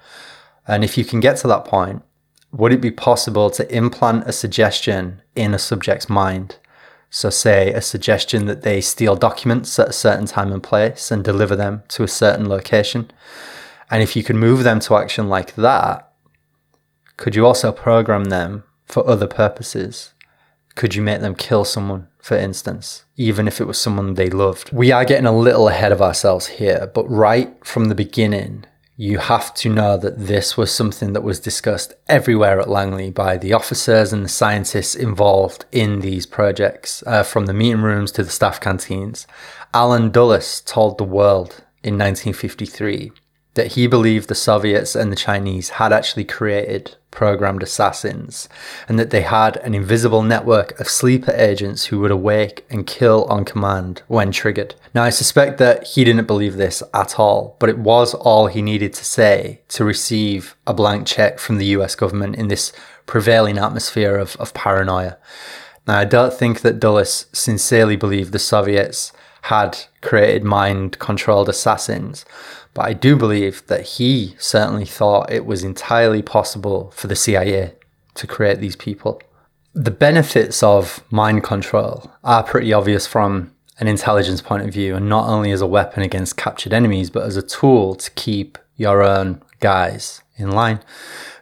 And 0.66 0.82
if 0.82 0.96
you 0.96 1.04
can 1.04 1.20
get 1.20 1.36
to 1.38 1.48
that 1.48 1.66
point, 1.66 2.02
would 2.50 2.72
it 2.72 2.80
be 2.80 2.90
possible 2.90 3.50
to 3.50 3.76
implant 3.76 4.26
a 4.26 4.32
suggestion 4.32 5.20
in 5.34 5.52
a 5.52 5.58
subject's 5.58 6.08
mind? 6.08 6.56
So, 7.16 7.30
say 7.30 7.72
a 7.72 7.80
suggestion 7.80 8.44
that 8.44 8.60
they 8.60 8.82
steal 8.82 9.16
documents 9.16 9.78
at 9.78 9.88
a 9.88 9.92
certain 9.94 10.26
time 10.26 10.52
and 10.52 10.62
place 10.62 11.10
and 11.10 11.24
deliver 11.24 11.56
them 11.56 11.82
to 11.88 12.02
a 12.02 12.08
certain 12.08 12.46
location. 12.46 13.10
And 13.90 14.02
if 14.02 14.16
you 14.16 14.22
could 14.22 14.36
move 14.36 14.64
them 14.64 14.80
to 14.80 14.96
action 14.96 15.26
like 15.30 15.54
that, 15.54 16.12
could 17.16 17.34
you 17.34 17.46
also 17.46 17.72
program 17.72 18.24
them 18.24 18.64
for 18.84 19.08
other 19.08 19.26
purposes? 19.26 20.12
Could 20.74 20.94
you 20.94 21.00
make 21.00 21.22
them 21.22 21.34
kill 21.34 21.64
someone, 21.64 22.08
for 22.18 22.36
instance, 22.36 23.06
even 23.16 23.48
if 23.48 23.62
it 23.62 23.66
was 23.66 23.80
someone 23.80 24.12
they 24.12 24.28
loved? 24.28 24.70
We 24.70 24.92
are 24.92 25.06
getting 25.06 25.24
a 25.24 25.34
little 25.34 25.68
ahead 25.68 25.92
of 25.92 26.02
ourselves 26.02 26.48
here, 26.48 26.90
but 26.94 27.10
right 27.10 27.50
from 27.64 27.86
the 27.86 27.94
beginning, 27.94 28.66
you 28.96 29.18
have 29.18 29.52
to 29.52 29.68
know 29.68 29.98
that 29.98 30.18
this 30.26 30.56
was 30.56 30.72
something 30.72 31.12
that 31.12 31.22
was 31.22 31.38
discussed 31.38 31.92
everywhere 32.08 32.58
at 32.58 32.68
Langley 32.68 33.10
by 33.10 33.36
the 33.36 33.52
officers 33.52 34.12
and 34.12 34.24
the 34.24 34.28
scientists 34.28 34.94
involved 34.94 35.66
in 35.70 36.00
these 36.00 36.24
projects, 36.24 37.02
uh, 37.06 37.22
from 37.22 37.44
the 37.44 37.52
meeting 37.52 37.82
rooms 37.82 38.10
to 38.12 38.22
the 38.22 38.30
staff 38.30 38.58
canteens. 38.58 39.26
Allen 39.74 40.10
Dulles 40.10 40.62
told 40.62 40.96
the 40.96 41.04
world 41.04 41.62
in 41.82 41.98
1953 41.98 43.12
that 43.56 43.72
he 43.72 43.86
believed 43.86 44.28
the 44.28 44.34
Soviets 44.34 44.94
and 44.94 45.10
the 45.10 45.16
Chinese 45.16 45.70
had 45.70 45.92
actually 45.92 46.24
created 46.24 46.94
programmed 47.10 47.62
assassins 47.62 48.48
and 48.88 48.98
that 48.98 49.08
they 49.08 49.22
had 49.22 49.56
an 49.58 49.74
invisible 49.74 50.22
network 50.22 50.78
of 50.78 50.88
sleeper 50.88 51.32
agents 51.32 51.86
who 51.86 51.98
would 51.98 52.10
awake 52.10 52.66
and 52.68 52.86
kill 52.86 53.24
on 53.24 53.44
command 53.44 54.02
when 54.06 54.30
triggered. 54.30 54.74
Now, 54.94 55.02
I 55.02 55.10
suspect 55.10 55.58
that 55.58 55.84
he 55.88 56.04
didn't 56.04 56.26
believe 56.26 56.56
this 56.56 56.82
at 56.92 57.18
all, 57.18 57.56
but 57.58 57.70
it 57.70 57.78
was 57.78 58.12
all 58.12 58.46
he 58.46 58.60
needed 58.60 58.92
to 58.92 59.04
say 59.04 59.62
to 59.68 59.84
receive 59.84 60.54
a 60.66 60.74
blank 60.74 61.06
check 61.06 61.38
from 61.38 61.56
the 61.56 61.66
US 61.76 61.94
government 61.94 62.36
in 62.36 62.48
this 62.48 62.72
prevailing 63.06 63.56
atmosphere 63.56 64.16
of, 64.18 64.36
of 64.36 64.52
paranoia. 64.52 65.16
Now, 65.86 65.98
I 65.98 66.04
don't 66.04 66.34
think 66.34 66.60
that 66.60 66.80
Dulles 66.80 67.26
sincerely 67.32 67.96
believed 67.96 68.32
the 68.32 68.38
Soviets 68.38 69.12
had 69.42 69.78
created 70.02 70.42
mind 70.42 70.98
controlled 70.98 71.48
assassins, 71.48 72.24
but 72.76 72.84
I 72.84 72.92
do 72.92 73.16
believe 73.16 73.66
that 73.68 73.86
he 73.86 74.36
certainly 74.38 74.84
thought 74.84 75.32
it 75.32 75.46
was 75.46 75.64
entirely 75.64 76.20
possible 76.20 76.90
for 76.94 77.06
the 77.06 77.16
CIA 77.16 77.72
to 78.16 78.26
create 78.26 78.60
these 78.60 78.76
people. 78.76 79.22
The 79.72 79.90
benefits 79.90 80.62
of 80.62 81.02
mind 81.10 81.42
control 81.42 82.12
are 82.22 82.42
pretty 82.42 82.74
obvious 82.74 83.06
from 83.06 83.54
an 83.80 83.88
intelligence 83.88 84.42
point 84.42 84.62
of 84.62 84.74
view, 84.74 84.94
and 84.94 85.08
not 85.08 85.26
only 85.26 85.52
as 85.52 85.62
a 85.62 85.66
weapon 85.66 86.02
against 86.02 86.36
captured 86.36 86.74
enemies, 86.74 87.08
but 87.08 87.24
as 87.24 87.38
a 87.38 87.42
tool 87.42 87.94
to 87.94 88.10
keep 88.10 88.58
your 88.76 89.02
own 89.02 89.42
guys 89.60 90.20
in 90.36 90.50
line. 90.50 90.80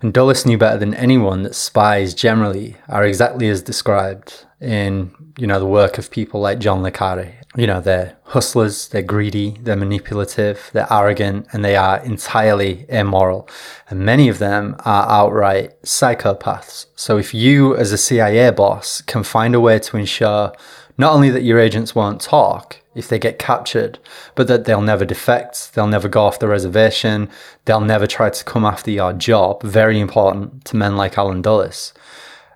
And 0.02 0.14
Dulles 0.14 0.46
knew 0.46 0.56
better 0.56 0.78
than 0.78 0.94
anyone 0.94 1.42
that 1.42 1.56
spies 1.56 2.14
generally 2.14 2.76
are 2.88 3.04
exactly 3.04 3.48
as 3.48 3.60
described 3.60 4.46
in, 4.60 5.12
you 5.36 5.48
know, 5.48 5.58
the 5.58 5.66
work 5.66 5.98
of 5.98 6.12
people 6.12 6.40
like 6.40 6.60
John 6.60 6.82
Le 6.82 6.92
Carre. 6.92 7.34
You 7.56 7.68
know, 7.68 7.80
they're 7.80 8.16
hustlers, 8.24 8.88
they're 8.88 9.02
greedy, 9.02 9.58
they're 9.60 9.76
manipulative, 9.76 10.70
they're 10.72 10.92
arrogant, 10.92 11.46
and 11.52 11.64
they 11.64 11.76
are 11.76 12.02
entirely 12.04 12.84
immoral. 12.88 13.48
And 13.88 14.00
many 14.00 14.28
of 14.28 14.40
them 14.40 14.74
are 14.80 15.08
outright 15.08 15.80
psychopaths. 15.82 16.86
So 16.96 17.16
if 17.16 17.32
you, 17.32 17.76
as 17.76 17.92
a 17.92 17.98
CIA 17.98 18.50
boss, 18.50 19.02
can 19.02 19.22
find 19.22 19.54
a 19.54 19.60
way 19.60 19.78
to 19.78 19.96
ensure 19.96 20.52
not 20.98 21.12
only 21.12 21.30
that 21.30 21.44
your 21.44 21.60
agents 21.60 21.94
won't 21.94 22.20
talk 22.20 22.80
if 22.94 23.08
they 23.08 23.18
get 23.20 23.38
captured, 23.38 24.00
but 24.34 24.48
that 24.48 24.64
they'll 24.64 24.80
never 24.80 25.04
defect, 25.04 25.74
they'll 25.74 25.86
never 25.86 26.08
go 26.08 26.22
off 26.22 26.40
the 26.40 26.48
reservation, 26.48 27.28
they'll 27.66 27.80
never 27.80 28.06
try 28.06 28.30
to 28.30 28.44
come 28.44 28.64
after 28.64 28.90
your 28.90 29.12
job. 29.12 29.62
Very 29.62 30.00
important 30.00 30.64
to 30.66 30.76
men 30.76 30.96
like 30.96 31.18
Allen 31.18 31.42
Dulles. 31.42 31.92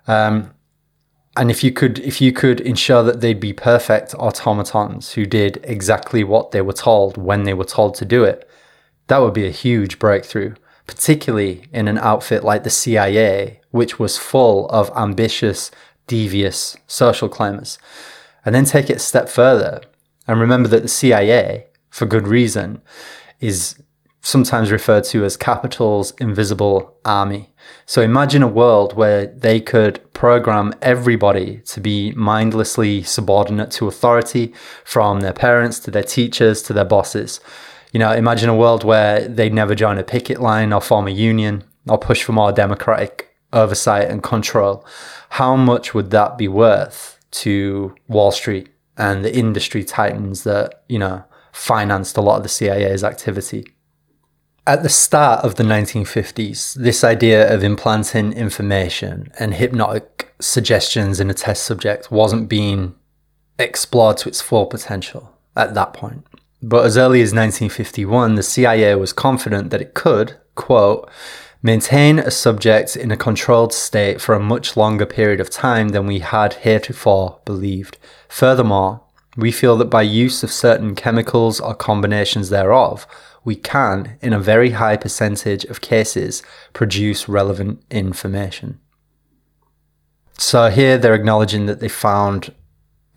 Um, 0.07 0.51
and 1.39 1.49
if 1.49 1.63
you 1.63 1.71
could 1.71 1.99
if 1.99 2.19
you 2.19 2.33
could 2.33 2.59
ensure 2.59 3.01
that 3.01 3.21
they'd 3.21 3.39
be 3.39 3.53
perfect 3.53 4.13
automatons 4.15 5.13
who 5.13 5.25
did 5.25 5.57
exactly 5.63 6.21
what 6.21 6.51
they 6.51 6.61
were 6.61 6.73
told 6.73 7.15
when 7.15 7.43
they 7.43 7.53
were 7.53 7.63
told 7.63 7.95
to 7.95 8.05
do 8.05 8.25
it, 8.25 8.47
that 9.07 9.19
would 9.19 9.33
be 9.33 9.47
a 9.47 9.61
huge 9.65 9.99
breakthrough, 9.99 10.53
particularly 10.85 11.63
in 11.71 11.87
an 11.87 11.97
outfit 11.99 12.43
like 12.43 12.65
the 12.65 12.69
CIA, 12.69 13.61
which 13.71 13.97
was 13.97 14.17
full 14.17 14.67
of 14.67 14.91
ambitious, 14.97 15.71
devious 16.07 16.75
social 16.87 17.29
climbers. 17.29 17.79
And 18.43 18.53
then 18.53 18.65
take 18.65 18.89
it 18.89 18.97
a 18.97 18.99
step 18.99 19.29
further 19.29 19.81
and 20.27 20.41
remember 20.41 20.67
that 20.67 20.81
the 20.81 20.89
CIA, 20.89 21.67
for 21.89 22.05
good 22.05 22.27
reason, 22.27 22.81
is 23.39 23.81
sometimes 24.21 24.71
referred 24.71 25.05
to 25.05 25.23
as 25.23 25.37
Capital's 25.37 26.11
invisible 26.19 26.97
army. 27.05 27.53
So 27.85 28.01
imagine 28.01 28.43
a 28.43 28.47
world 28.47 28.93
where 28.93 29.27
they 29.27 29.61
could 29.61 30.13
program 30.13 30.73
everybody 30.81 31.61
to 31.67 31.79
be 31.79 32.11
mindlessly 32.11 33.03
subordinate 33.03 33.71
to 33.71 33.87
authority, 33.87 34.53
from 34.83 35.21
their 35.21 35.33
parents 35.33 35.79
to 35.79 35.91
their 35.91 36.03
teachers 36.03 36.61
to 36.63 36.73
their 36.73 36.85
bosses. 36.85 37.39
You 37.91 37.99
know, 37.99 38.11
imagine 38.11 38.49
a 38.49 38.55
world 38.55 38.83
where 38.83 39.27
they'd 39.27 39.53
never 39.53 39.73
join 39.73 39.97
a 39.97 40.03
picket 40.03 40.39
line 40.41 40.73
or 40.73 40.81
form 40.81 41.07
a 41.07 41.11
union 41.11 41.63
or 41.87 41.97
push 41.97 42.23
for 42.23 42.33
more 42.33 42.51
democratic 42.51 43.35
oversight 43.51 44.09
and 44.09 44.21
control. 44.21 44.85
How 45.29 45.55
much 45.55 45.93
would 45.93 46.11
that 46.11 46.37
be 46.37 46.47
worth 46.47 47.19
to 47.31 47.95
Wall 48.07 48.31
Street 48.31 48.69
and 48.97 49.23
the 49.23 49.35
industry 49.35 49.83
titans 49.83 50.43
that, 50.43 50.83
you 50.87 50.99
know, 50.99 51.23
financed 51.51 52.17
a 52.17 52.21
lot 52.21 52.37
of 52.37 52.43
the 52.43 52.49
CIA's 52.49 53.03
activity? 53.03 53.65
At 54.67 54.83
the 54.83 54.89
start 54.89 55.43
of 55.43 55.55
the 55.55 55.63
1950s, 55.63 56.75
this 56.75 57.03
idea 57.03 57.51
of 57.51 57.63
implanting 57.63 58.33
information 58.33 59.31
and 59.39 59.53
hypnotic 59.53 60.33
suggestions 60.39 61.19
in 61.19 61.29
a 61.29 61.33
test 61.33 61.63
subject 61.63 62.11
wasn't 62.11 62.49
being 62.49 62.95
explored 63.57 64.17
to 64.17 64.29
its 64.29 64.41
full 64.41 64.67
potential 64.67 65.35
at 65.55 65.73
that 65.73 65.93
point. 65.93 66.25
But 66.61 66.85
as 66.85 66.97
early 66.97 67.21
as 67.21 67.33
1951, 67.33 68.35
the 68.35 68.43
CIA 68.43 68.95
was 68.95 69.13
confident 69.13 69.69
that 69.69 69.81
it 69.81 69.93
could, 69.93 70.35
quote, 70.55 71.09
maintain 71.61 72.19
a 72.19 72.31
subject 72.31 72.95
in 72.95 73.11
a 73.11 73.17
controlled 73.17 73.73
state 73.73 74.21
for 74.21 74.35
a 74.35 74.39
much 74.39 74.77
longer 74.77 75.05
period 75.05 75.39
of 75.39 75.49
time 75.49 75.89
than 75.89 76.05
we 76.05 76.19
had 76.19 76.53
heretofore 76.53 77.39
believed. 77.45 77.97
Furthermore, 78.27 79.01
we 79.37 79.51
feel 79.51 79.77
that 79.77 79.89
by 79.89 80.01
use 80.01 80.43
of 80.43 80.51
certain 80.51 80.95
chemicals 80.95 81.59
or 81.59 81.73
combinations 81.73 82.49
thereof, 82.49 83.07
we 83.43 83.55
can, 83.55 84.17
in 84.21 84.33
a 84.33 84.39
very 84.39 84.71
high 84.71 84.97
percentage 84.97 85.63
of 85.65 85.81
cases, 85.81 86.43
produce 86.73 87.29
relevant 87.29 87.83
information. 87.89 88.79
So 90.37 90.69
here 90.69 90.97
they're 90.97 91.15
acknowledging 91.15 91.65
that 91.65 91.79
they 91.79 91.89
found 91.89 92.53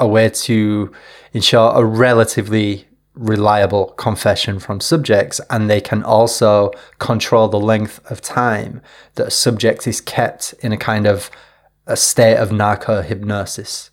a 0.00 0.06
way 0.06 0.28
to 0.28 0.92
ensure 1.32 1.72
a 1.74 1.84
relatively 1.84 2.88
reliable 3.14 3.88
confession 3.92 4.58
from 4.58 4.80
subjects, 4.80 5.40
and 5.50 5.68
they 5.68 5.80
can 5.80 6.02
also 6.02 6.70
control 6.98 7.48
the 7.48 7.60
length 7.60 8.00
of 8.10 8.20
time 8.20 8.80
that 9.14 9.26
a 9.28 9.30
subject 9.30 9.86
is 9.86 10.00
kept 10.00 10.54
in 10.60 10.72
a 10.72 10.76
kind 10.76 11.06
of 11.06 11.30
a 11.86 11.96
state 11.96 12.36
of 12.36 12.50
narco 12.52 13.02
hypnosis. 13.02 13.90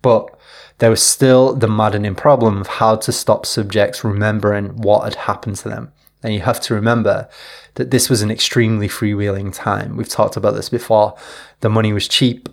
But 0.00 0.36
there 0.82 0.90
was 0.90 1.00
still 1.00 1.54
the 1.54 1.68
maddening 1.68 2.16
problem 2.16 2.60
of 2.60 2.66
how 2.66 2.96
to 2.96 3.12
stop 3.12 3.46
subjects 3.46 4.02
remembering 4.02 4.76
what 4.78 5.04
had 5.04 5.14
happened 5.14 5.54
to 5.54 5.68
them. 5.68 5.92
And 6.24 6.34
you 6.34 6.40
have 6.40 6.60
to 6.62 6.74
remember 6.74 7.28
that 7.74 7.92
this 7.92 8.10
was 8.10 8.20
an 8.20 8.32
extremely 8.32 8.88
freewheeling 8.88 9.54
time. 9.54 9.96
We've 9.96 10.08
talked 10.08 10.36
about 10.36 10.56
this 10.56 10.68
before. 10.68 11.16
The 11.60 11.68
money 11.68 11.92
was 11.92 12.08
cheap, 12.08 12.48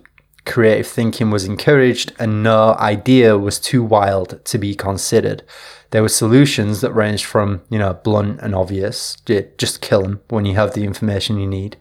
creative 0.46 0.86
thinking 0.86 1.32
was 1.32 1.44
encouraged, 1.44 2.12
and 2.20 2.44
no 2.44 2.74
idea 2.74 3.36
was 3.36 3.58
too 3.58 3.82
wild 3.82 4.44
to 4.44 4.58
be 4.58 4.76
considered. 4.76 5.42
There 5.90 6.02
were 6.02 6.08
solutions 6.08 6.82
that 6.82 6.92
ranged 6.92 7.24
from, 7.24 7.62
you 7.68 7.80
know, 7.80 7.94
blunt 7.94 8.38
and 8.42 8.54
obvious, 8.54 9.16
just 9.58 9.80
kill 9.80 10.02
them 10.02 10.20
when 10.28 10.44
you 10.44 10.54
have 10.54 10.74
the 10.74 10.84
information 10.84 11.40
you 11.40 11.48
need, 11.48 11.78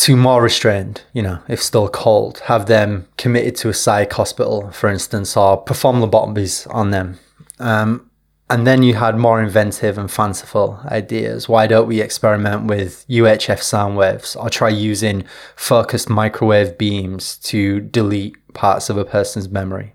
to 0.00 0.16
more 0.16 0.42
restrained, 0.42 1.02
you 1.12 1.20
know, 1.20 1.40
if 1.46 1.62
still 1.62 1.86
cold, 1.86 2.38
have 2.46 2.64
them 2.64 3.06
committed 3.18 3.54
to 3.54 3.68
a 3.68 3.74
psych 3.74 4.10
hospital, 4.10 4.70
for 4.70 4.88
instance, 4.88 5.36
or 5.36 5.58
perform 5.58 6.00
lobotomies 6.00 6.66
on 6.74 6.90
them. 6.90 7.18
Um, 7.58 8.10
and 8.48 8.66
then 8.66 8.82
you 8.82 8.94
had 8.94 9.18
more 9.18 9.42
inventive 9.42 9.98
and 9.98 10.10
fanciful 10.10 10.80
ideas. 10.86 11.50
Why 11.50 11.66
don't 11.66 11.86
we 11.86 12.00
experiment 12.00 12.64
with 12.64 13.04
UHF 13.10 13.60
sound 13.60 13.98
waves 13.98 14.34
or 14.36 14.48
try 14.48 14.70
using 14.70 15.24
focused 15.54 16.08
microwave 16.08 16.78
beams 16.78 17.36
to 17.50 17.80
delete 17.80 18.36
parts 18.54 18.88
of 18.88 18.96
a 18.96 19.04
person's 19.04 19.50
memory? 19.50 19.92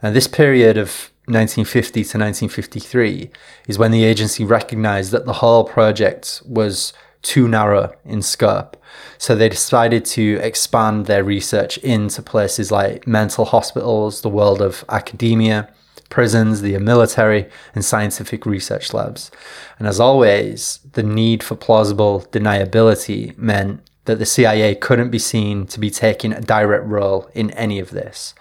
And 0.00 0.14
this 0.14 0.28
period 0.28 0.76
of 0.78 1.10
1950 1.26 1.92
to 1.92 2.18
1953 2.18 3.30
is 3.66 3.76
when 3.76 3.90
the 3.90 4.04
agency 4.04 4.44
recognized 4.44 5.10
that 5.10 5.26
the 5.26 5.32
whole 5.32 5.64
project 5.64 6.42
was 6.46 6.92
too 7.26 7.48
narrow 7.48 7.92
in 8.04 8.22
scope. 8.22 8.76
So 9.18 9.34
they 9.34 9.48
decided 9.48 10.04
to 10.06 10.38
expand 10.42 11.06
their 11.06 11.24
research 11.24 11.76
into 11.78 12.22
places 12.22 12.70
like 12.70 13.06
mental 13.06 13.46
hospitals, 13.46 14.20
the 14.20 14.28
world 14.28 14.62
of 14.62 14.84
academia, 14.88 15.68
prisons, 16.08 16.60
the 16.60 16.78
military, 16.78 17.48
and 17.74 17.84
scientific 17.84 18.46
research 18.46 18.94
labs. 18.94 19.32
And 19.78 19.88
as 19.88 19.98
always, 19.98 20.78
the 20.92 21.02
need 21.02 21.42
for 21.42 21.56
plausible 21.56 22.20
deniability 22.30 23.36
meant 23.36 23.80
that 24.04 24.20
the 24.20 24.26
CIA 24.26 24.76
couldn't 24.76 25.10
be 25.10 25.18
seen 25.18 25.66
to 25.66 25.80
be 25.80 25.90
taking 25.90 26.32
a 26.32 26.40
direct 26.40 26.86
role 26.86 27.28
in 27.34 27.50
any 27.52 27.80
of 27.80 27.90
this. 27.90 28.34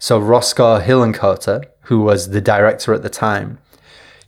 So 0.00 0.18
Roscoe 0.18 0.80
Hillenkoetter, 0.80 1.66
who 1.82 2.00
was 2.00 2.30
the 2.30 2.40
director 2.40 2.92
at 2.92 3.04
the 3.04 3.08
time, 3.08 3.58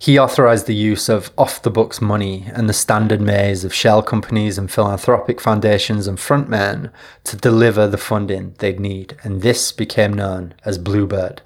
he 0.04 0.18
authorized 0.18 0.66
the 0.66 0.74
use 0.74 1.08
of 1.08 1.30
off 1.38 1.62
the 1.62 1.70
books 1.70 1.98
money 1.98 2.44
and 2.52 2.68
the 2.68 2.74
standard 2.74 3.22
maze 3.22 3.64
of 3.64 3.72
shell 3.72 4.02
companies 4.02 4.58
and 4.58 4.70
philanthropic 4.70 5.40
foundations 5.40 6.06
and 6.06 6.18
frontmen 6.18 6.92
to 7.24 7.38
deliver 7.38 7.88
the 7.88 7.96
funding 7.96 8.54
they'd 8.58 8.78
need, 8.78 9.16
and 9.22 9.40
this 9.40 9.72
became 9.72 10.12
known 10.12 10.52
as 10.62 10.76
Bluebird. 10.76 11.40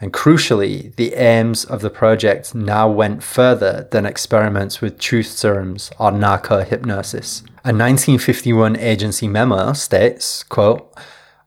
And 0.00 0.10
crucially, 0.10 0.96
the 0.96 1.16
aims 1.16 1.66
of 1.66 1.82
the 1.82 1.90
project 1.90 2.54
now 2.54 2.88
went 2.88 3.22
further 3.22 3.86
than 3.90 4.06
experiments 4.06 4.80
with 4.80 4.98
truth 4.98 5.26
serums 5.26 5.90
or 5.98 6.10
narco 6.10 6.64
hypnosis. 6.64 7.42
A 7.62 7.76
1951 7.76 8.78
agency 8.78 9.28
memo 9.28 9.74
states, 9.74 10.44
quote, 10.44 10.96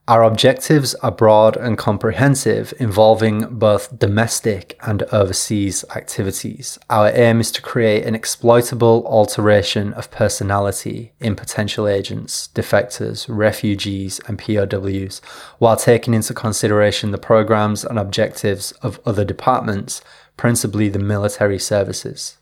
Our 0.07 0.23
objectives 0.23 0.95
are 0.95 1.11
broad 1.11 1.55
and 1.55 1.77
comprehensive, 1.77 2.73
involving 2.79 3.45
both 3.59 3.99
domestic 3.99 4.77
and 4.81 5.03
overseas 5.03 5.85
activities. 5.95 6.79
Our 6.89 7.11
aim 7.13 7.39
is 7.39 7.51
to 7.51 7.61
create 7.61 8.05
an 8.05 8.15
exploitable 8.15 9.05
alteration 9.05 9.93
of 9.93 10.09
personality 10.09 11.13
in 11.19 11.35
potential 11.35 11.87
agents, 11.87 12.49
defectors, 12.55 13.27
refugees, 13.29 14.19
and 14.27 14.39
POWs, 14.39 15.19
while 15.59 15.77
taking 15.77 16.15
into 16.15 16.33
consideration 16.33 17.11
the 17.11 17.19
programs 17.19 17.85
and 17.85 17.99
objectives 17.99 18.71
of 18.81 18.99
other 19.05 19.23
departments, 19.23 20.01
principally 20.35 20.89
the 20.89 20.99
military 20.99 21.59
services. 21.59 22.37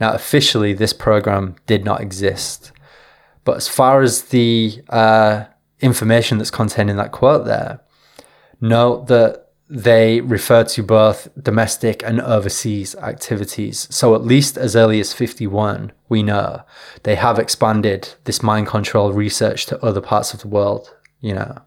Now, 0.00 0.14
officially, 0.14 0.72
this 0.72 0.94
program 0.94 1.56
did 1.66 1.84
not 1.84 2.00
exist. 2.00 2.72
But 3.44 3.58
as 3.58 3.68
far 3.68 4.02
as 4.02 4.22
the 4.22 4.82
uh, 4.88 5.44
information 5.80 6.38
that's 6.38 6.50
contained 6.50 6.90
in 6.90 6.96
that 6.96 7.12
quote 7.12 7.44
there, 7.44 7.80
note 8.60 9.06
that 9.08 9.46
they 9.68 10.20
refer 10.20 10.62
to 10.62 10.82
both 10.82 11.28
domestic 11.40 12.02
and 12.04 12.20
overseas 12.20 12.94
activities. 12.96 13.88
So, 13.90 14.14
at 14.14 14.22
least 14.22 14.56
as 14.56 14.76
early 14.76 15.00
as 15.00 15.12
51, 15.12 15.92
we 16.08 16.22
know 16.22 16.62
they 17.02 17.16
have 17.16 17.38
expanded 17.38 18.14
this 18.24 18.42
mind 18.42 18.68
control 18.68 19.12
research 19.12 19.66
to 19.66 19.84
other 19.84 20.00
parts 20.00 20.32
of 20.32 20.40
the 20.40 20.48
world, 20.48 20.94
you 21.20 21.34
know. 21.34 21.62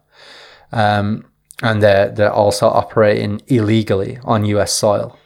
Um, 0.72 1.26
and 1.62 1.82
they're, 1.82 2.08
they're 2.10 2.32
also 2.32 2.68
operating 2.68 3.42
illegally 3.48 4.18
on 4.24 4.46
US 4.46 4.72
soil. 4.72 5.18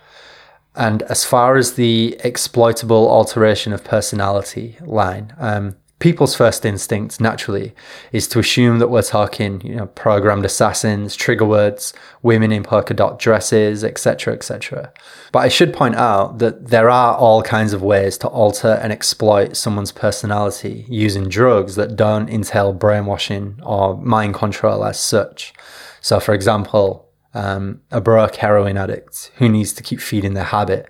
And 0.74 1.02
as 1.02 1.24
far 1.24 1.56
as 1.56 1.74
the 1.74 2.16
exploitable 2.24 3.08
alteration 3.08 3.72
of 3.72 3.84
personality 3.84 4.76
line, 4.80 5.32
um, 5.38 5.76
people's 6.04 6.36
first 6.36 6.66
instinct 6.66 7.18
naturally 7.18 7.72
is 8.12 8.28
to 8.28 8.38
assume 8.38 8.78
that 8.78 8.88
we're 8.88 9.00
talking, 9.00 9.58
you 9.62 9.74
know, 9.74 9.86
programmed 9.86 10.44
assassins, 10.44 11.16
trigger 11.16 11.46
words, 11.46 11.94
women 12.20 12.52
in 12.52 12.62
polka 12.62 12.92
dot 12.92 13.18
dresses, 13.18 13.82
etc., 13.82 14.34
etc. 14.34 14.92
But 15.32 15.38
I 15.38 15.48
should 15.48 15.72
point 15.72 15.94
out 15.94 16.40
that 16.40 16.68
there 16.68 16.90
are 16.90 17.16
all 17.16 17.42
kinds 17.42 17.72
of 17.72 17.80
ways 17.80 18.18
to 18.18 18.28
alter 18.28 18.78
and 18.82 18.92
exploit 18.92 19.56
someone's 19.56 19.92
personality 19.92 20.84
using 20.90 21.26
drugs 21.26 21.74
that 21.76 21.96
don't 21.96 22.28
entail 22.28 22.74
brainwashing 22.74 23.58
or 23.62 23.96
mind 23.96 24.34
control 24.34 24.84
as 24.84 25.00
such. 25.00 25.54
So, 26.02 26.20
for 26.20 26.34
example, 26.34 27.03
um, 27.34 27.80
a 27.90 28.00
broke 28.00 28.36
heroin 28.36 28.76
addict 28.76 29.32
who 29.36 29.48
needs 29.48 29.72
to 29.74 29.82
keep 29.82 30.00
feeding 30.00 30.34
their 30.34 30.44
habit 30.44 30.88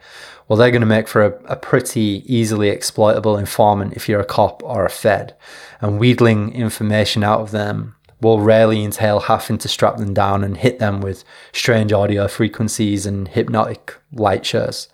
well, 0.48 0.58
they're 0.58 0.70
going 0.70 0.80
to 0.80 0.86
make 0.86 1.08
for 1.08 1.24
a, 1.24 1.42
a, 1.46 1.56
pretty 1.56 2.22
easily 2.26 2.68
exploitable 2.68 3.38
informant 3.38 3.94
if 3.94 4.08
you're 4.08 4.20
a 4.20 4.26
cop 4.26 4.62
or 4.62 4.84
a 4.84 4.90
Fed. 4.90 5.34
And 5.80 5.98
wheedling 5.98 6.52
information 6.52 7.24
out 7.24 7.40
of 7.40 7.50
them 7.50 7.96
will 8.20 8.40
rarely 8.40 8.84
entail 8.84 9.20
having 9.20 9.58
to 9.58 9.68
strap 9.68 9.96
them 9.96 10.12
down 10.12 10.44
and 10.44 10.56
hit 10.56 10.78
them 10.78 11.00
with 11.00 11.24
strange 11.52 11.92
audio 11.92 12.28
frequencies 12.28 13.06
and 13.06 13.28
hypnotic 13.28 13.94
light 14.12 14.44
shows. 14.44 14.88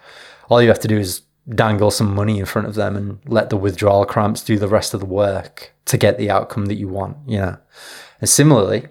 All 0.48 0.62
you 0.62 0.68
have 0.68 0.80
to 0.80 0.88
do 0.88 0.98
is 0.98 1.22
dangle 1.48 1.90
some 1.90 2.14
money 2.14 2.38
in 2.38 2.46
front 2.46 2.68
of 2.68 2.76
them 2.76 2.96
and 2.96 3.18
let 3.26 3.50
the 3.50 3.56
withdrawal 3.56 4.04
cramps 4.04 4.42
do 4.42 4.56
the 4.56 4.68
rest 4.68 4.94
of 4.94 5.00
the 5.00 5.06
work 5.06 5.72
to 5.86 5.96
get 5.96 6.16
the 6.16 6.30
outcome 6.30 6.66
that 6.66 6.76
you 6.76 6.86
want, 6.86 7.16
you 7.26 7.38
know. 7.38 7.56
And 8.20 8.28
similarly, 8.28 8.86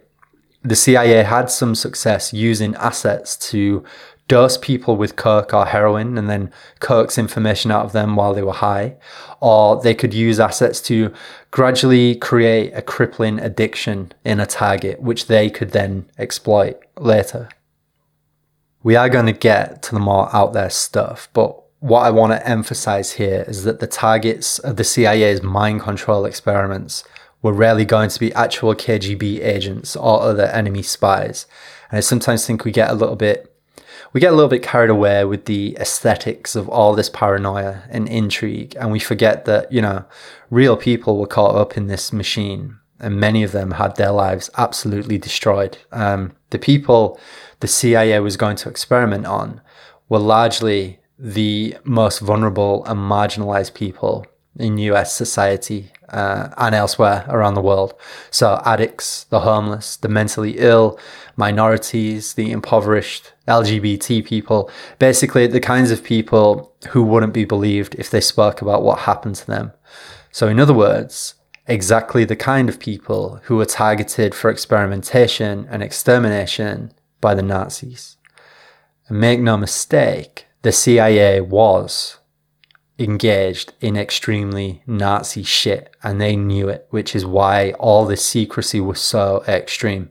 the 0.64 0.76
CIA 0.76 1.24
had 1.24 1.50
some 1.50 1.76
success 1.76 2.34
using 2.34 2.76
assets 2.76 3.38
to 3.52 3.84
dose 4.28 4.58
people 4.58 4.96
with 4.96 5.16
coke 5.16 5.54
or 5.54 5.66
heroin 5.66 6.18
and 6.18 6.30
then 6.30 6.52
coax 6.80 7.18
information 7.18 7.72
out 7.72 7.86
of 7.86 7.92
them 7.94 8.16
while 8.16 8.34
they 8.34 8.44
were 8.44 8.54
high. 8.54 8.96
Or 9.42 9.82
they 9.82 9.96
could 9.96 10.14
use 10.14 10.40
assets 10.40 10.80
to 10.82 11.14
gradually 11.52 12.16
create 12.16 12.72
a 12.74 12.82
crippling 12.82 13.40
addiction 13.40 14.14
in 14.24 14.40
a 14.40 14.46
target, 14.46 15.02
which 15.02 15.28
they 15.28 15.50
could 15.50 15.72
then 15.72 16.10
exploit 16.18 16.80
later. 16.98 17.50
We 18.84 18.96
are 18.96 19.10
going 19.10 19.26
to 19.26 19.34
get 19.34 19.82
to 19.84 19.96
the 19.96 20.00
more 20.00 20.34
out 20.34 20.54
there 20.54 20.70
stuff, 20.70 21.28
but 21.34 21.62
what 21.80 22.02
I 22.02 22.12
want 22.12 22.34
to 22.34 22.48
emphasize 22.48 23.14
here 23.14 23.46
is 23.48 23.64
that 23.64 23.80
the 23.80 23.88
targets 23.88 24.60
of 24.60 24.76
the 24.76 24.84
CIA's 24.84 25.42
mind 25.42 25.82
control 25.82 26.26
experiments 26.26 27.04
were 27.42 27.54
rarely 27.54 27.86
going 27.86 28.10
to 28.10 28.20
be 28.20 28.34
actual 28.34 28.76
KGB 28.76 29.44
agents 29.44 29.96
or 29.96 30.22
other 30.22 30.46
enemy 30.46 30.84
spies. 30.84 31.46
And 31.90 31.98
I 31.98 32.02
sometimes 32.02 32.46
think 32.46 32.66
we 32.66 32.72
get 32.72 32.90
a 32.90 32.96
little 32.96 33.16
bit 33.16 33.46
we 34.12 34.20
get 34.20 34.34
a 34.34 34.36
little 34.36 34.50
bit 34.50 34.64
carried 34.64 34.90
away 34.90 35.24
with 35.24 35.46
the 35.46 35.78
aesthetics 35.80 36.56
of 36.56 36.68
all 36.68 36.96
this 36.96 37.10
paranoia 37.10 37.84
and 37.90 38.08
intrigue, 38.10 38.76
and 38.80 38.92
we 38.92 39.00
forget 39.00 39.46
that, 39.46 39.72
you 39.72 39.82
know, 39.82 40.04
real 40.50 40.76
people 40.76 41.18
were 41.18 41.28
caught 41.28 41.56
up 41.56 41.78
in 41.78 41.88
this 41.88 42.12
machine, 42.12 42.78
and 43.00 43.20
many 43.20 43.44
of 43.44 43.52
them 43.52 43.72
had 43.72 43.96
their 43.96 44.12
lives 44.12 44.50
absolutely 44.58 45.20
destroyed. 45.20 45.78
Um, 45.92 46.34
the 46.50 46.58
people 46.58 47.20
the 47.60 47.68
CIA 47.68 48.20
was 48.20 48.38
going 48.38 48.56
to 48.58 48.70
experiment 48.70 49.26
on 49.26 49.62
were 50.08 50.20
largely 50.20 51.00
the 51.18 51.78
most 51.84 52.20
vulnerable 52.20 52.86
and 52.86 53.00
marginalized 53.00 53.74
people 53.74 54.26
in 54.60 54.78
US 54.78 55.14
society 55.14 55.92
uh, 56.10 56.50
and 56.58 56.76
elsewhere 56.76 57.26
around 57.30 57.54
the 57.54 57.62
world. 57.62 57.94
So, 58.30 58.62
addicts, 58.66 59.24
the 59.26 59.42
homeless, 59.42 59.96
the 59.96 60.10
mentally 60.10 60.58
ill, 60.58 61.00
minorities, 61.36 62.34
the 62.34 62.52
impoverished, 62.52 63.34
LGBT 63.48 64.26
people, 64.26 64.70
basically 65.00 65.48
the 65.48 65.60
kinds 65.60 65.92
of 65.92 66.04
people 66.04 66.74
who 66.90 67.04
wouldn't 67.04 67.34
be 67.34 67.46
believed 67.46 67.96
if 67.96 68.10
they 68.10 68.22
spoke 68.22 68.62
about 68.62 68.84
what 68.84 69.00
happened 69.00 69.36
to 69.36 69.48
them. 69.48 69.72
So, 70.32 70.48
in 70.48 70.60
other 70.60 70.74
words, 70.74 71.36
exactly 71.68 72.26
the 72.26 72.36
kind 72.36 72.70
of 72.70 72.80
people 72.80 73.40
who 73.44 73.56
were 73.56 73.66
targeted 73.66 74.36
for 74.36 74.50
experimentation 74.50 75.68
and 75.70 75.82
extermination 75.82 76.92
by 77.22 77.34
the 77.34 77.42
Nazis. 77.42 78.18
And 79.08 79.20
make 79.20 79.40
no 79.40 79.58
mistake, 79.58 80.46
the 80.62 80.72
CIA 80.72 81.42
was 81.42 82.19
engaged 83.00 83.74
in 83.80 83.96
extremely 83.96 84.84
Nazi 84.86 85.44
shit 85.44 85.96
and 86.04 86.20
they 86.20 86.36
knew 86.36 86.70
it, 86.70 86.88
which 86.90 87.16
is 87.16 87.26
why 87.26 87.72
all 87.80 88.06
this 88.06 88.26
secrecy 88.26 88.80
was 88.80 89.00
so 89.00 89.44
extreme. 89.48 90.10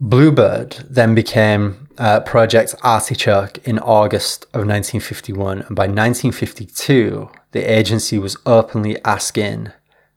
Bluebird 0.00 0.84
then 0.88 1.14
became 1.14 1.88
uh, 1.98 2.20
Project 2.20 2.74
Artichoke 2.82 3.58
in 3.68 3.78
August 3.78 4.44
of 4.54 4.66
1951, 4.66 5.58
and 5.62 5.76
by 5.76 5.82
1952, 5.82 7.30
the 7.52 7.60
agency 7.60 8.18
was 8.18 8.38
openly 8.46 8.96
asking, 9.04 9.70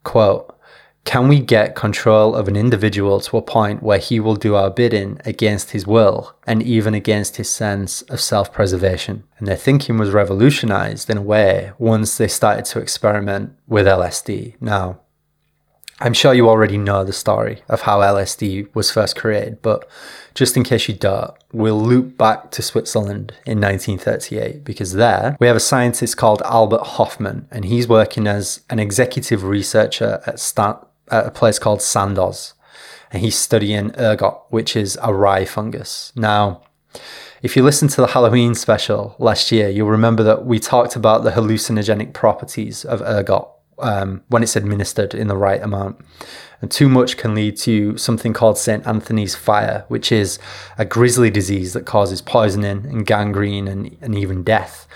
quote, 0.04 0.53
can 1.06 1.28
we 1.28 1.42
get 1.42 1.76
control 1.76 2.34
of 2.34 2.48
an 2.48 2.56
individual 2.56 3.20
to 3.20 3.38
a 3.38 3.42
point 3.42 3.84
where 3.84 3.98
he 3.98 4.20
will 4.20 4.36
do 4.36 4.56
our 4.56 4.70
bidding 4.70 5.20
against 5.26 5.72
his 5.72 5.86
will 5.86 6.36
and 6.48 6.63
even 6.63 6.94
against 6.94 7.36
his 7.36 7.50
sense 7.50 8.02
of 8.04 8.22
self 8.22 8.54
preservation? 8.54 9.24
And 9.38 9.48
their 9.48 9.58
thinking 9.58 9.98
was 9.98 10.12
revolutionized 10.12 11.10
in 11.10 11.18
a 11.18 11.22
way 11.22 11.72
once 11.78 12.18
they 12.18 12.30
started 12.30 12.66
to 12.66 12.80
experiment 12.80 13.54
with 13.68 13.86
LSD. 13.86 14.56
Now, 14.62 15.02
I'm 16.00 16.13
sure 16.13 16.34
you 16.34 16.50
already 16.50 16.78
know 16.78 17.04
the 17.04 17.13
story 17.13 17.63
of 17.70 17.82
how 17.82 18.00
LSD 18.00 18.74
was 18.74 18.92
first 18.92 19.16
created, 19.16 19.62
but 19.62 19.88
just 20.34 20.58
in 20.58 20.63
case 20.63 20.88
you 20.88 20.96
don't, 20.96 21.32
we'll 21.52 21.82
loop 21.82 22.18
back 22.18 22.50
to 22.52 22.62
Switzerland 22.62 23.34
in 23.46 23.62
1938 23.62 24.63
because 24.63 24.94
there 24.94 25.38
we 25.39 25.48
have 25.48 25.56
a 25.56 25.62
scientist 25.62 26.18
called 26.18 26.42
Albert 26.44 26.82
Hofmann, 26.82 27.48
and 27.52 27.66
he's 27.66 27.88
working 27.88 28.26
as 28.26 28.62
an 28.70 28.80
executive 28.80 29.44
researcher 29.44 30.22
at 30.26 30.39
Stan- 30.39 30.78
at 31.10 31.26
a 31.26 31.32
place 31.32 31.60
called 31.60 31.82
Sandoz, 31.82 32.54
and 33.12 33.22
he's 33.22 33.38
studying 33.38 33.92
ergot, 33.98 34.36
which 34.50 34.76
is 34.76 34.98
a 35.02 35.13
rye 35.13 35.46
fungus. 35.46 36.12
Now, 36.16 36.63
if 37.42 37.56
you 37.56 37.63
listen 37.63 37.89
to 37.89 38.02
the 38.02 38.08
Halloween 38.08 38.56
special 38.56 39.16
last 39.20 39.52
year, 39.52 39.70
you'll 39.70 39.89
remember 39.89 40.24
that 40.24 40.46
we 40.46 40.60
talked 40.60 40.96
about 40.96 41.24
the 41.24 41.32
hallucinogenic 41.32 42.13
properties 42.13 42.86
of 42.86 43.02
ergot 43.02 43.46
um, 43.80 44.24
when 44.30 44.44
it's 44.44 44.56
administered 44.56 45.13
in 45.13 45.28
the 45.28 45.38
right 45.38 45.62
amount. 45.62 45.98
And 46.62 46.72
too 46.72 46.88
much 46.88 47.18
can 47.18 47.36
lead 47.36 47.58
to 47.58 47.98
something 47.98 48.32
called 48.32 48.58
St. 48.58 48.88
Anthony's 48.88 49.36
fire, 49.36 49.84
which 49.89 50.10
is 50.12 50.39
a 50.78 50.86
grisly 50.86 51.30
disease 51.30 51.74
that 51.74 51.86
causes 51.86 52.22
poisoning 52.22 52.86
and 52.86 53.06
gangrene 53.06 53.68
and, 53.68 53.98
and 54.00 54.16
even 54.16 54.44
death. 54.44 54.88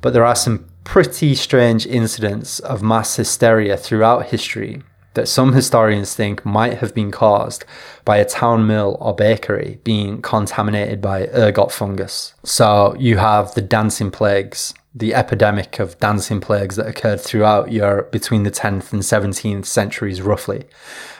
But 0.00 0.12
there 0.12 0.24
are 0.24 0.36
some 0.36 0.68
pretty 0.84 1.34
strange 1.34 1.84
incidents 1.84 2.60
of 2.60 2.80
mass 2.80 3.16
hysteria 3.16 3.76
throughout 3.76 4.26
history 4.26 4.84
that 5.16 5.26
some 5.26 5.52
historians 5.52 6.14
think 6.14 6.44
might 6.46 6.78
have 6.78 6.94
been 6.94 7.10
caused 7.10 7.64
by 8.04 8.18
a 8.18 8.24
town 8.24 8.66
mill 8.66 8.96
or 9.00 9.14
bakery 9.14 9.80
being 9.82 10.22
contaminated 10.22 11.00
by 11.02 11.26
ergot 11.34 11.72
fungus. 11.72 12.34
So 12.44 12.94
you 12.98 13.16
have 13.16 13.54
the 13.54 13.62
dancing 13.62 14.12
plagues, 14.12 14.72
the 14.94 15.14
epidemic 15.14 15.78
of 15.78 15.98
dancing 15.98 16.40
plagues 16.40 16.76
that 16.76 16.86
occurred 16.86 17.20
throughout 17.20 17.72
Europe 17.72 18.12
between 18.12 18.44
the 18.44 18.50
10th 18.50 18.92
and 18.92 19.02
17th 19.02 19.66
centuries, 19.66 20.22
roughly, 20.22 20.64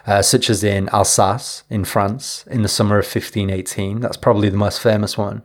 uh, 0.07 0.23
such 0.23 0.49
as 0.49 0.63
in 0.63 0.89
Alsace 0.91 1.65
in 1.69 1.85
France 1.85 2.45
in 2.51 2.63
the 2.63 2.69
summer 2.69 2.99
of 2.99 3.05
1518. 3.05 4.01
That's 4.01 4.17
probably 4.17 4.49
the 4.49 4.57
most 4.57 4.81
famous 4.81 5.19
one. 5.19 5.45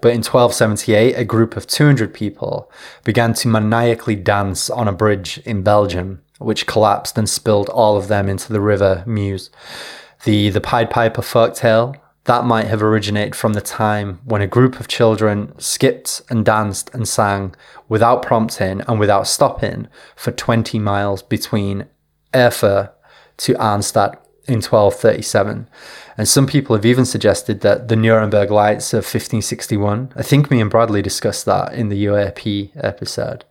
But 0.00 0.12
in 0.12 0.18
1278, 0.18 1.14
a 1.14 1.24
group 1.24 1.56
of 1.56 1.66
200 1.66 2.12
people 2.12 2.70
began 3.04 3.32
to 3.34 3.48
maniacally 3.48 4.16
dance 4.16 4.70
on 4.70 4.86
a 4.86 4.92
bridge 4.92 5.38
in 5.44 5.62
Belgium 5.62 6.22
which 6.44 6.66
collapsed 6.66 7.16
and 7.18 7.28
spilled 7.28 7.68
all 7.68 7.96
of 7.96 8.08
them 8.08 8.28
into 8.28 8.52
the 8.52 8.60
river 8.60 9.02
Meuse. 9.06 9.50
The, 10.24 10.50
the 10.50 10.60
Pied 10.60 10.90
Piper 10.90 11.22
folktale, 11.22 11.96
that 12.24 12.44
might 12.44 12.66
have 12.66 12.82
originated 12.82 13.34
from 13.34 13.54
the 13.54 13.60
time 13.60 14.20
when 14.24 14.42
a 14.42 14.46
group 14.46 14.78
of 14.78 14.86
children 14.86 15.58
skipped 15.58 16.22
and 16.30 16.44
danced 16.44 16.94
and 16.94 17.08
sang 17.08 17.54
without 17.88 18.22
prompting 18.22 18.80
and 18.82 19.00
without 19.00 19.26
stopping 19.26 19.88
for 20.14 20.30
20 20.30 20.78
miles 20.78 21.22
between 21.22 21.86
Erfurt 22.34 22.94
to 23.38 23.54
Arnstadt 23.54 24.14
in 24.46 24.60
1237. 24.60 25.68
And 26.16 26.28
some 26.28 26.46
people 26.46 26.76
have 26.76 26.86
even 26.86 27.04
suggested 27.04 27.60
that 27.60 27.88
the 27.88 27.96
Nuremberg 27.96 28.50
Lights 28.50 28.92
of 28.92 28.98
1561, 28.98 30.12
I 30.14 30.22
think 30.22 30.50
me 30.50 30.60
and 30.60 30.70
Bradley 30.70 31.02
discussed 31.02 31.44
that 31.46 31.72
in 31.72 31.88
the 31.88 32.04
UAP 32.04 32.70
episode. 32.76 33.44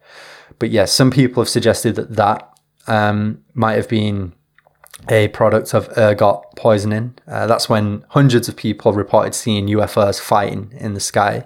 But 0.60 0.70
yes, 0.70 0.74
yeah, 0.74 0.86
some 0.86 1.12
people 1.12 1.42
have 1.42 1.50
suggested 1.50 1.96
that 1.96 2.16
that 2.16 2.51
um, 2.88 3.44
might 3.54 3.76
have 3.76 3.90
been 3.90 4.34
a 5.10 5.28
product 5.30 5.74
of 5.74 5.90
ergot 5.98 6.42
poisoning. 6.56 7.18
Uh, 7.28 7.48
that's 7.48 7.70
when 7.70 8.06
hundreds 8.10 8.48
of 8.48 8.56
people 8.56 8.94
reported 8.94 9.34
seeing 9.34 9.68
UFOs 9.68 10.20
fighting 10.20 10.74
in 10.78 10.94
the 10.94 11.00
sky. 11.00 11.46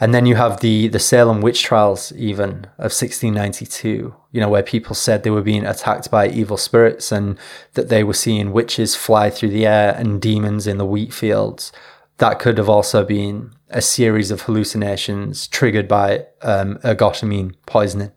And 0.00 0.12
then 0.12 0.26
you 0.26 0.34
have 0.34 0.60
the, 0.60 0.88
the 0.88 0.98
Salem 0.98 1.40
witch 1.40 1.62
trials, 1.62 2.12
even 2.16 2.64
of 2.76 2.90
1692, 2.90 4.12
you 4.32 4.40
know, 4.40 4.48
where 4.48 4.62
people 4.62 4.96
said 4.96 5.22
they 5.22 5.30
were 5.30 5.42
being 5.42 5.64
attacked 5.64 6.10
by 6.10 6.28
evil 6.28 6.56
spirits 6.56 7.12
and 7.12 7.38
that 7.74 7.88
they 7.88 8.02
were 8.02 8.12
seeing 8.12 8.52
witches 8.52 8.96
fly 8.96 9.30
through 9.30 9.50
the 9.50 9.64
air 9.64 9.94
and 9.96 10.20
demons 10.20 10.66
in 10.66 10.78
the 10.78 10.84
wheat 10.84 11.14
fields. 11.14 11.70
That 12.18 12.40
could 12.40 12.58
have 12.58 12.68
also 12.68 13.04
been 13.04 13.52
a 13.70 13.80
series 13.80 14.32
of 14.32 14.42
hallucinations 14.42 15.46
triggered 15.46 15.86
by 15.86 16.26
um, 16.42 16.78
ergotamine 16.78 17.54
poisoning. 17.66 18.10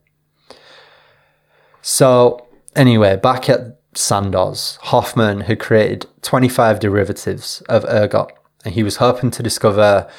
So, 1.87 2.47
anyway, 2.75 3.15
back 3.15 3.47
at 3.47 3.79
Sandoz, 3.93 4.79
Hofmann 4.81 5.41
had 5.41 5.59
created 5.59 6.07
25 6.23 6.79
derivatives 6.79 7.61
of 7.69 7.85
ergot, 7.85 8.31
and 8.63 8.73
he 8.73 8.81
was 8.81 8.95
hoping 8.95 9.29
to 9.29 9.43
discover 9.43 10.09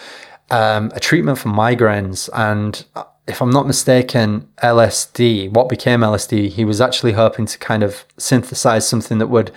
um, 0.48 0.92
a 0.94 1.00
treatment 1.00 1.38
for 1.38 1.48
migraines. 1.48 2.30
And 2.32 2.84
uh, 2.94 3.02
if 3.26 3.42
I'm 3.42 3.50
not 3.50 3.66
mistaken, 3.66 4.48
LSD, 4.62 5.50
what 5.50 5.68
became 5.68 6.02
LSD, 6.02 6.50
he 6.50 6.64
was 6.64 6.80
actually 6.80 7.14
hoping 7.14 7.46
to 7.46 7.58
kind 7.58 7.82
of 7.82 8.04
synthesize 8.16 8.88
something 8.88 9.18
that 9.18 9.26
would 9.26 9.50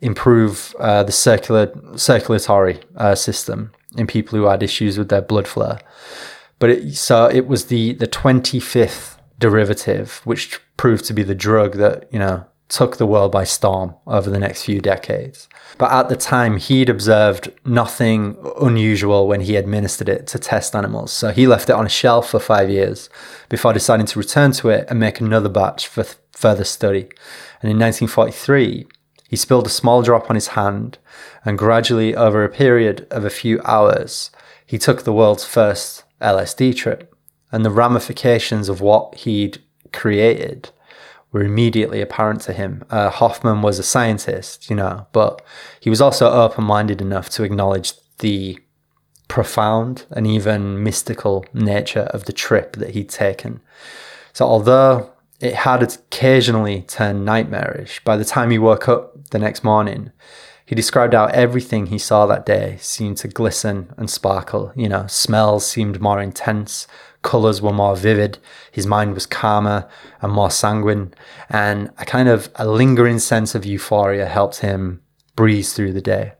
improve 0.00 0.74
uh, 0.80 1.04
the 1.04 1.12
circular 1.12 1.72
circulatory 1.94 2.80
uh, 2.96 3.14
system 3.14 3.70
in 3.96 4.08
people 4.08 4.36
who 4.36 4.46
had 4.46 4.64
issues 4.64 4.98
with 4.98 5.08
their 5.08 5.22
blood 5.22 5.46
flow. 5.46 5.78
But 6.58 6.70
it, 6.70 6.96
so 6.96 7.26
it 7.26 7.46
was 7.46 7.66
the 7.66 7.92
the 7.92 8.08
25th 8.08 9.18
derivative, 9.44 10.22
which 10.24 10.58
proved 10.78 11.04
to 11.04 11.12
be 11.12 11.22
the 11.22 11.34
drug 11.34 11.74
that 11.74 12.08
you 12.10 12.18
know 12.18 12.46
took 12.70 12.96
the 12.96 13.06
world 13.06 13.30
by 13.30 13.44
storm 13.44 13.94
over 14.06 14.30
the 14.30 14.38
next 14.38 14.64
few 14.64 14.80
decades. 14.80 15.48
But 15.76 15.92
at 15.92 16.08
the 16.08 16.16
time, 16.16 16.56
he'd 16.56 16.88
observed 16.88 17.52
nothing 17.62 18.38
unusual 18.58 19.28
when 19.28 19.42
he 19.42 19.56
administered 19.56 20.08
it 20.08 20.26
to 20.28 20.38
test 20.38 20.74
animals. 20.74 21.12
So 21.12 21.30
he 21.30 21.46
left 21.46 21.68
it 21.68 21.74
on 21.74 21.84
a 21.84 21.90
shelf 22.00 22.30
for 22.30 22.40
five 22.40 22.70
years 22.70 23.10
before 23.50 23.74
deciding 23.74 24.06
to 24.06 24.18
return 24.18 24.52
to 24.52 24.70
it 24.70 24.86
and 24.88 24.98
make 24.98 25.20
another 25.20 25.50
batch 25.50 25.86
for 25.86 26.04
th- 26.04 26.16
further 26.32 26.64
study. 26.64 27.02
And 27.60 27.70
in 27.70 27.78
1943, 27.78 28.86
he 29.28 29.36
spilled 29.36 29.66
a 29.66 29.80
small 29.80 30.00
drop 30.00 30.30
on 30.30 30.36
his 30.36 30.48
hand, 30.48 30.96
and 31.44 31.58
gradually, 31.58 32.16
over 32.16 32.44
a 32.44 32.48
period 32.48 33.06
of 33.10 33.26
a 33.26 33.36
few 33.42 33.60
hours, 33.66 34.30
he 34.64 34.78
took 34.78 35.02
the 35.02 35.12
world's 35.12 35.44
first 35.44 36.04
LSD 36.22 36.74
trip. 36.74 37.13
And 37.54 37.64
the 37.64 37.70
ramifications 37.70 38.68
of 38.68 38.80
what 38.80 39.14
he'd 39.14 39.62
created 39.92 40.70
were 41.30 41.44
immediately 41.44 42.00
apparent 42.00 42.40
to 42.42 42.52
him. 42.52 42.82
Uh, 42.90 43.10
Hofmann 43.10 43.62
was 43.62 43.78
a 43.78 43.84
scientist, 43.84 44.68
you 44.68 44.74
know, 44.74 45.06
but 45.12 45.40
he 45.78 45.88
was 45.88 46.00
also 46.00 46.28
open 46.28 46.64
minded 46.64 47.00
enough 47.00 47.30
to 47.30 47.44
acknowledge 47.44 47.92
the 48.18 48.58
profound 49.28 50.04
and 50.10 50.26
even 50.26 50.82
mystical 50.82 51.44
nature 51.54 52.08
of 52.12 52.24
the 52.24 52.32
trip 52.32 52.74
that 52.74 52.90
he'd 52.90 53.08
taken. 53.08 53.60
So, 54.32 54.44
although 54.44 55.12
it 55.38 55.54
had 55.54 55.80
occasionally 55.80 56.82
turned 56.82 57.24
nightmarish, 57.24 58.02
by 58.02 58.16
the 58.16 58.24
time 58.24 58.50
he 58.50 58.58
woke 58.58 58.88
up 58.88 59.30
the 59.30 59.38
next 59.38 59.62
morning, 59.62 60.10
he 60.66 60.74
described 60.74 61.14
how 61.14 61.26
everything 61.26 61.86
he 61.86 61.98
saw 61.98 62.26
that 62.26 62.46
day 62.46 62.78
seemed 62.80 63.18
to 63.18 63.28
glisten 63.28 63.92
and 63.96 64.10
sparkle. 64.10 64.72
You 64.74 64.88
know, 64.88 65.06
smells 65.06 65.64
seemed 65.64 66.00
more 66.00 66.20
intense, 66.20 66.88
colors 67.24 67.60
were 67.60 67.72
more 67.72 67.96
vivid, 67.96 68.38
his 68.70 68.86
mind 68.86 69.14
was 69.14 69.26
calmer 69.26 69.88
and 70.22 70.32
more 70.32 70.50
sanguine, 70.50 71.12
and 71.48 71.90
a 71.98 72.04
kind 72.04 72.28
of 72.28 72.48
a 72.54 72.68
lingering 72.68 73.18
sense 73.18 73.56
of 73.56 73.66
euphoria 73.66 74.26
helped 74.26 74.58
him 74.60 75.02
breeze 75.34 75.72
through 75.72 75.92
the 75.92 76.00
day. 76.00 76.34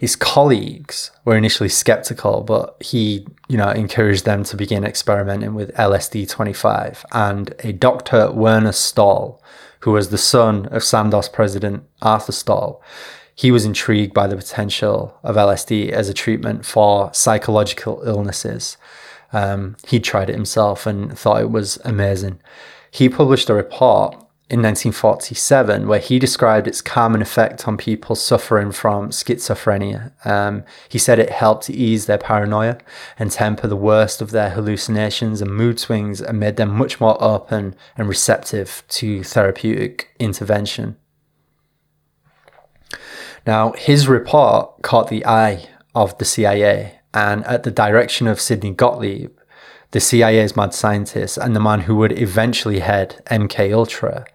His 0.00 0.16
colleagues 0.16 1.12
were 1.24 1.36
initially 1.36 1.68
skeptical, 1.68 2.42
but 2.42 2.76
he, 2.80 3.24
you 3.48 3.56
know, 3.56 3.70
encouraged 3.70 4.24
them 4.24 4.42
to 4.44 4.56
begin 4.56 4.82
experimenting 4.84 5.54
with 5.54 5.72
LSD 5.76 6.28
25. 6.28 7.06
And 7.12 7.54
a 7.60 7.72
Dr. 7.72 8.32
Werner 8.32 8.72
Stoll, 8.72 9.40
who 9.80 9.92
was 9.92 10.10
the 10.10 10.18
son 10.18 10.66
of 10.66 10.82
Sandoz 10.82 11.28
president 11.28 11.84
Arthur 12.00 12.32
Stoll, 12.32 12.82
he 13.34 13.50
was 13.50 13.64
intrigued 13.64 14.14
by 14.14 14.26
the 14.26 14.36
potential 14.36 15.18
of 15.22 15.36
LSD 15.36 15.90
as 15.90 16.08
a 16.08 16.14
treatment 16.14 16.64
for 16.64 17.12
psychological 17.14 18.02
illnesses. 18.04 18.76
Um, 19.32 19.76
he 19.86 20.00
tried 20.00 20.28
it 20.28 20.34
himself 20.34 20.86
and 20.86 21.18
thought 21.18 21.40
it 21.40 21.50
was 21.50 21.78
amazing. 21.84 22.40
He 22.90 23.08
published 23.08 23.48
a 23.48 23.54
report 23.54 24.14
in 24.52 24.60
1947 24.60 25.88
where 25.88 25.98
he 25.98 26.18
described 26.18 26.68
its 26.68 26.82
calming 26.82 27.22
effect 27.22 27.66
on 27.66 27.78
people 27.78 28.14
suffering 28.14 28.70
from 28.70 29.08
schizophrenia. 29.08 30.12
Um, 30.26 30.64
he 30.90 30.98
said 30.98 31.18
it 31.18 31.30
helped 31.30 31.70
ease 31.70 32.04
their 32.04 32.18
paranoia 32.18 32.76
and 33.18 33.30
temper 33.30 33.66
the 33.66 33.76
worst 33.76 34.20
of 34.20 34.30
their 34.30 34.50
hallucinations 34.50 35.40
and 35.40 35.54
mood 35.54 35.80
swings 35.80 36.20
and 36.20 36.38
made 36.38 36.56
them 36.56 36.68
much 36.68 37.00
more 37.00 37.16
open 37.24 37.74
and 37.96 38.08
receptive 38.08 38.82
to 38.88 39.24
therapeutic 39.24 40.10
intervention. 40.18 40.96
Now, 43.46 43.72
his 43.72 44.08
report 44.08 44.82
caught 44.82 45.08
the 45.08 45.26
eye 45.26 45.68
of 45.94 46.16
the 46.18 46.24
CIA, 46.24 47.00
and 47.12 47.44
at 47.44 47.64
the 47.64 47.70
direction 47.70 48.26
of 48.26 48.40
Sidney 48.40 48.70
Gottlieb, 48.70 49.32
the 49.90 50.00
CIA's 50.00 50.56
mad 50.56 50.72
scientist 50.74 51.36
and 51.36 51.54
the 51.54 51.60
man 51.60 51.80
who 51.80 51.96
would 51.96 52.18
eventually 52.18 52.80
head 52.80 53.22
MK 53.26 53.74
Ultra, 53.74 54.26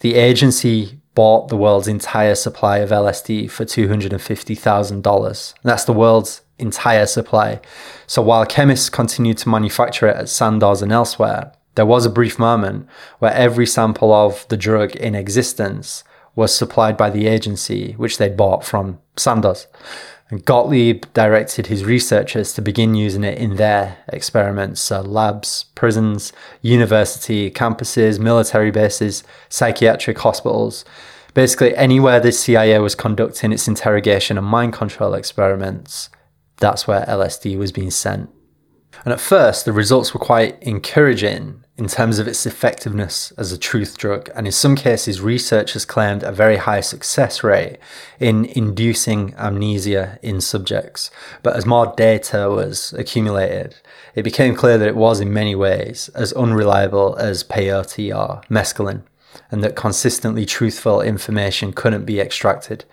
the 0.00 0.14
agency 0.14 1.00
bought 1.14 1.48
the 1.48 1.56
world's 1.56 1.88
entire 1.88 2.34
supply 2.34 2.78
of 2.78 2.90
LSD 2.90 3.50
for 3.50 3.64
$250,000. 3.64 5.54
That's 5.62 5.84
the 5.84 5.92
world's 5.92 6.42
entire 6.58 7.06
supply. 7.06 7.60
So 8.06 8.22
while 8.22 8.46
chemists 8.46 8.88
continued 8.88 9.38
to 9.38 9.48
manufacture 9.48 10.08
it 10.08 10.16
at 10.16 10.28
Sandoz 10.28 10.80
and 10.80 10.92
elsewhere, 10.92 11.52
there 11.74 11.86
was 11.86 12.06
a 12.06 12.10
brief 12.10 12.38
moment 12.38 12.86
where 13.18 13.32
every 13.32 13.66
sample 13.66 14.12
of 14.12 14.46
the 14.48 14.56
drug 14.56 14.94
in 14.96 15.14
existence 15.14 16.04
was 16.34 16.54
supplied 16.54 16.96
by 16.96 17.10
the 17.10 17.26
agency, 17.26 17.92
which 17.92 18.18
they 18.18 18.28
bought 18.28 18.64
from 18.64 18.98
Sandoz. 19.16 19.66
And 20.30 20.44
Gottlieb 20.44 21.04
directed 21.12 21.66
his 21.66 21.84
researchers 21.84 22.54
to 22.54 22.62
begin 22.62 22.94
using 22.94 23.22
it 23.22 23.36
in 23.36 23.56
their 23.56 23.98
experiments, 24.08 24.80
so 24.80 25.02
labs, 25.02 25.66
prisons, 25.74 26.32
university 26.62 27.50
campuses, 27.50 28.18
military 28.18 28.70
bases, 28.70 29.24
psychiatric 29.50 30.18
hospitals. 30.18 30.86
Basically, 31.34 31.76
anywhere 31.76 32.18
the 32.18 32.32
CIA 32.32 32.78
was 32.78 32.94
conducting 32.94 33.52
its 33.52 33.68
interrogation 33.68 34.38
and 34.38 34.46
mind 34.46 34.72
control 34.72 35.12
experiments, 35.12 36.08
that's 36.56 36.86
where 36.86 37.04
LSD 37.04 37.58
was 37.58 37.72
being 37.72 37.90
sent. 37.90 38.30
And 39.04 39.12
at 39.12 39.20
first, 39.20 39.64
the 39.64 39.72
results 39.72 40.14
were 40.14 40.20
quite 40.20 40.62
encouraging 40.62 41.62
in 41.78 41.88
terms 41.88 42.18
of 42.18 42.28
its 42.28 42.44
effectiveness 42.46 43.32
as 43.38 43.50
a 43.50 43.58
truth 43.58 43.96
drug, 43.96 44.30
and 44.34 44.46
in 44.46 44.52
some 44.52 44.76
cases, 44.76 45.20
researchers 45.20 45.84
claimed 45.84 46.22
a 46.22 46.30
very 46.30 46.58
high 46.58 46.80
success 46.80 47.42
rate 47.42 47.78
in 48.20 48.44
inducing 48.44 49.34
amnesia 49.36 50.18
in 50.22 50.40
subjects. 50.40 51.10
But 51.42 51.56
as 51.56 51.66
more 51.66 51.92
data 51.96 52.50
was 52.50 52.92
accumulated, 52.92 53.76
it 54.14 54.22
became 54.22 54.54
clear 54.54 54.76
that 54.78 54.88
it 54.88 54.96
was 54.96 55.18
in 55.18 55.32
many 55.32 55.54
ways 55.54 56.10
as 56.14 56.32
unreliable 56.34 57.16
as 57.16 57.42
peyote 57.42 58.14
or 58.14 58.42
mescaline, 58.50 59.02
and 59.50 59.64
that 59.64 59.74
consistently 59.74 60.44
truthful 60.44 61.00
information 61.00 61.72
couldn't 61.72 62.04
be 62.04 62.20
extracted. 62.20 62.84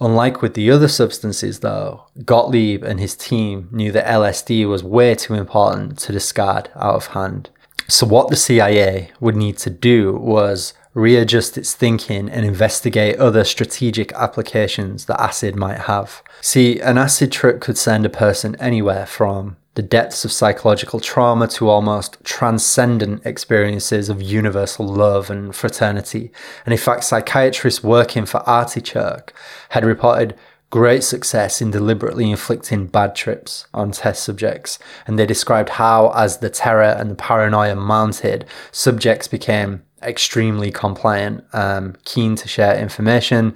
Unlike 0.00 0.42
with 0.42 0.54
the 0.54 0.70
other 0.70 0.88
substances, 0.88 1.60
though, 1.60 2.06
Gottlieb 2.24 2.84
and 2.84 3.00
his 3.00 3.16
team 3.16 3.68
knew 3.70 3.92
that 3.92 4.06
LSD 4.06 4.68
was 4.68 4.84
way 4.84 5.14
too 5.14 5.34
important 5.34 5.98
to 6.00 6.12
discard 6.12 6.70
out 6.76 6.94
of 6.94 7.06
hand. 7.08 7.50
So, 7.88 8.06
what 8.06 8.28
the 8.28 8.36
CIA 8.36 9.10
would 9.20 9.36
need 9.36 9.58
to 9.58 9.70
do 9.70 10.12
was 10.14 10.74
readjust 10.96 11.58
its 11.58 11.74
thinking, 11.74 12.28
and 12.30 12.44
investigate 12.44 13.18
other 13.18 13.44
strategic 13.44 14.12
applications 14.12 15.04
that 15.04 15.20
acid 15.20 15.54
might 15.54 15.80
have. 15.80 16.22
See, 16.40 16.80
an 16.80 16.96
acid 16.96 17.30
trip 17.30 17.60
could 17.60 17.76
send 17.76 18.06
a 18.06 18.10
person 18.10 18.56
anywhere 18.56 19.04
from 19.04 19.58
the 19.76 19.82
depths 19.82 20.24
of 20.24 20.32
psychological 20.32 21.00
trauma 21.00 21.46
to 21.46 21.68
almost 21.68 22.16
transcendent 22.24 23.24
experiences 23.26 24.08
of 24.08 24.22
universal 24.22 24.86
love 24.86 25.30
and 25.30 25.54
fraternity. 25.54 26.32
And 26.64 26.72
in 26.72 26.78
fact, 26.78 27.04
psychiatrists 27.04 27.84
working 27.84 28.24
for 28.24 28.38
Artichoke 28.48 29.34
had 29.68 29.84
reported 29.84 30.34
great 30.70 31.04
success 31.04 31.60
in 31.60 31.70
deliberately 31.70 32.30
inflicting 32.30 32.86
bad 32.86 33.14
trips 33.14 33.66
on 33.74 33.92
test 33.92 34.24
subjects. 34.24 34.78
And 35.06 35.18
they 35.18 35.26
described 35.26 35.68
how, 35.68 36.10
as 36.16 36.38
the 36.38 36.50
terror 36.50 36.96
and 36.98 37.10
the 37.10 37.14
paranoia 37.14 37.76
mounted, 37.76 38.46
subjects 38.72 39.28
became 39.28 39.82
extremely 40.02 40.72
compliant, 40.72 41.44
um, 41.52 41.96
keen 42.04 42.34
to 42.36 42.48
share 42.48 42.78
information, 42.78 43.54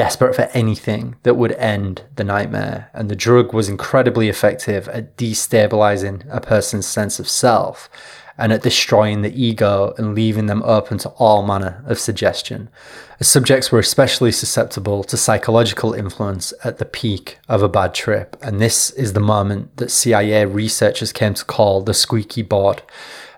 desperate 0.00 0.34
for 0.34 0.48
anything 0.54 1.14
that 1.24 1.36
would 1.36 1.52
end 1.52 2.02
the 2.16 2.24
nightmare. 2.24 2.88
And 2.94 3.10
the 3.10 3.14
drug 3.14 3.52
was 3.52 3.68
incredibly 3.68 4.30
effective 4.30 4.88
at 4.88 5.14
destabilizing 5.18 6.26
a 6.34 6.40
person's 6.40 6.86
sense 6.86 7.20
of 7.20 7.28
self 7.28 7.90
and 8.38 8.50
at 8.50 8.62
destroying 8.62 9.20
the 9.20 9.38
ego 9.38 9.92
and 9.98 10.14
leaving 10.14 10.46
them 10.46 10.62
open 10.62 10.96
to 10.96 11.10
all 11.18 11.42
manner 11.42 11.84
of 11.86 11.98
suggestion. 11.98 12.70
The 13.18 13.24
subjects 13.24 13.70
were 13.70 13.78
especially 13.78 14.32
susceptible 14.32 15.04
to 15.04 15.18
psychological 15.18 15.92
influence 15.92 16.54
at 16.64 16.78
the 16.78 16.86
peak 16.86 17.38
of 17.46 17.62
a 17.62 17.68
bad 17.68 17.92
trip, 17.92 18.38
and 18.40 18.58
this 18.58 18.88
is 18.92 19.12
the 19.12 19.20
moment 19.20 19.76
that 19.76 19.90
CIA 19.90 20.46
researchers 20.46 21.12
came 21.12 21.34
to 21.34 21.44
call 21.44 21.82
the 21.82 21.92
squeaky 21.92 22.40
board. 22.40 22.80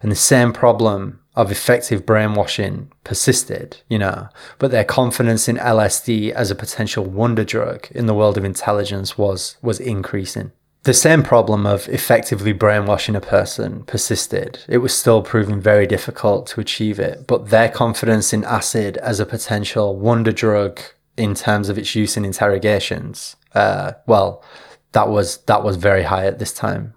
And 0.00 0.12
the 0.12 0.16
same 0.16 0.52
problem 0.52 1.21
of 1.34 1.50
effective 1.50 2.04
brainwashing 2.04 2.92
persisted, 3.04 3.78
you 3.88 3.98
know, 3.98 4.28
but 4.58 4.70
their 4.70 4.84
confidence 4.84 5.48
in 5.48 5.56
LSD 5.56 6.30
as 6.30 6.50
a 6.50 6.54
potential 6.54 7.04
wonder 7.04 7.44
drug 7.44 7.86
in 7.90 8.06
the 8.06 8.14
world 8.14 8.36
of 8.36 8.44
intelligence 8.44 9.16
was 9.16 9.56
was 9.62 9.80
increasing. 9.80 10.52
The 10.84 10.92
same 10.92 11.22
problem 11.22 11.64
of 11.64 11.88
effectively 11.88 12.52
brainwashing 12.52 13.14
a 13.14 13.20
person 13.20 13.84
persisted. 13.84 14.58
It 14.68 14.78
was 14.78 14.92
still 14.92 15.22
proving 15.22 15.60
very 15.60 15.86
difficult 15.86 16.48
to 16.48 16.60
achieve 16.60 16.98
it, 16.98 17.26
but 17.28 17.50
their 17.50 17.68
confidence 17.68 18.32
in 18.32 18.42
acid 18.44 18.96
as 18.96 19.20
a 19.20 19.26
potential 19.26 19.96
wonder 19.96 20.32
drug 20.32 20.80
in 21.16 21.34
terms 21.34 21.68
of 21.68 21.78
its 21.78 21.94
use 21.94 22.16
in 22.16 22.24
interrogations, 22.24 23.36
uh, 23.54 23.92
well, 24.06 24.42
that 24.90 25.08
was 25.08 25.38
that 25.44 25.62
was 25.62 25.76
very 25.76 26.02
high 26.02 26.26
at 26.26 26.38
this 26.38 26.52
time. 26.52 26.94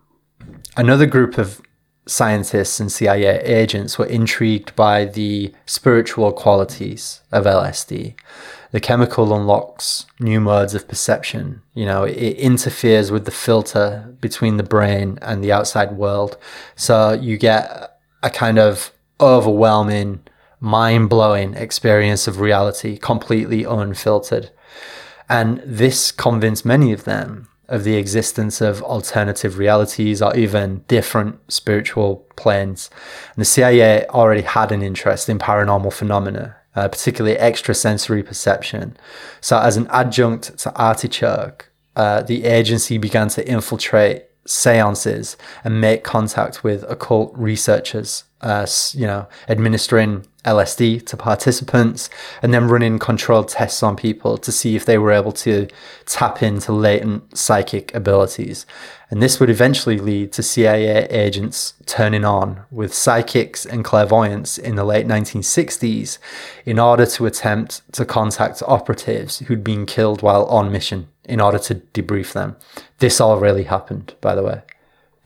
Another 0.76 1.06
group 1.06 1.38
of 1.38 1.62
scientists 2.08 2.80
and 2.80 2.92
CIA 2.92 3.40
agents 3.42 3.98
were 3.98 4.06
intrigued 4.06 4.76
by 4.76 5.06
the 5.06 5.54
spiritual 5.66 6.32
qualities 6.32 7.22
of 7.32 7.46
LSD. 7.46 8.16
The 8.72 8.80
chemical 8.80 9.34
unlocks 9.34 10.06
new 10.20 10.40
modes 10.40 10.76
of 10.76 10.88
perception. 10.88 11.62
You 11.74 11.86
know, 11.86 12.04
it 12.04 12.38
interferes 12.38 13.12
with 13.12 13.26
the 13.26 13.32
filter 13.32 14.14
between 14.20 14.58
the 14.58 14.64
brain 14.64 15.18
and 15.22 15.44
the 15.44 15.52
outside 15.52 15.94
world. 15.94 16.38
So 16.76 17.14
you 17.14 17.38
get 17.38 18.00
a 18.22 18.30
kind 18.30 18.60
of 18.60 18.92
overwhelming, 19.20 20.24
mind 20.60 21.10
blowing 21.10 21.54
experience 21.54 22.28
of 22.28 22.40
reality, 22.40 22.98
completely 22.98 23.64
unfiltered. 23.64 24.50
And 25.30 25.62
this 25.66 26.12
convinced 26.12 26.66
many 26.66 26.92
of 26.92 27.06
them 27.06 27.48
of 27.68 27.84
the 27.84 27.96
existence 27.96 28.62
of 28.62 28.82
alternative 28.84 29.58
realities 29.58 30.22
or 30.22 30.36
even 30.36 30.84
different 30.88 31.40
spiritual 31.52 32.26
planes. 32.36 32.90
And 33.36 33.42
the 33.42 33.46
CIA 33.46 34.06
already 34.08 34.42
had 34.42 34.72
an 34.72 34.82
interest 34.82 35.30
in 35.30 35.40
paranormal 35.40 35.94
phenomena, 35.94 36.56
uh, 36.76 36.88
particularly 36.88 37.38
extrasensory 37.38 38.24
perception. 38.24 38.98
So, 39.42 39.60
as 39.60 39.78
an 39.78 39.88
adjunct 39.90 40.58
to 40.60 40.76
Artichoke, 40.76 41.70
uh, 41.96 42.22
the 42.22 42.44
agency 42.44 42.98
began 42.98 43.30
to 43.30 43.48
infiltrate 43.48 44.26
seances 44.46 45.38
and 45.64 45.82
make 45.82 46.04
contact 46.04 46.64
with 46.64 46.84
occult 46.84 47.34
researchers, 47.36 48.26
uh, 48.42 48.68
you 48.94 49.08
know, 49.08 49.28
administering 49.50 50.26
LSD 50.46 51.06
to 51.08 51.18
participants 51.18 52.10
and 52.42 52.54
then 52.54 52.68
running 52.68 53.00
controlled 53.00 53.50
tests 53.50 53.84
on 53.84 53.96
people 53.96 54.38
to 54.38 54.52
see 54.52 54.76
if 54.76 54.86
they 54.86 54.98
were 54.98 55.12
able 55.12 55.32
to 55.34 55.68
tap 56.06 56.42
into 56.42 56.72
latent 56.72 57.38
psychic 57.38 57.94
abilities. 57.94 58.66
And 59.12 59.22
this 59.22 59.40
would 59.40 59.50
eventually 59.50 60.00
lead 60.00 60.32
to 60.34 60.44
CIA 60.44 61.08
agents 61.10 61.74
turning 61.86 62.26
on 62.26 62.62
with 62.72 62.94
psychics 62.94 63.66
and 63.66 63.84
clairvoyants 63.84 64.58
in 64.58 64.76
the 64.76 64.84
late 64.84 65.08
1960s 65.08 66.18
in 66.66 66.80
order 66.80 67.06
to 67.06 67.26
attempt 67.26 67.82
to 67.94 68.06
contact 68.06 68.64
operatives 68.68 69.40
who'd 69.40 69.64
been 69.64 69.86
killed 69.86 70.22
while 70.22 70.46
on 70.46 70.72
mission 70.72 71.08
in 71.26 71.42
order 71.42 71.60
to 71.60 71.76
debrief 71.76 72.34
them. 72.34 72.56
This 73.00 73.20
all 73.20 73.40
really 73.40 73.64
happened, 73.64 74.16
by 74.22 74.36
the 74.36 74.44
way. 74.44 74.62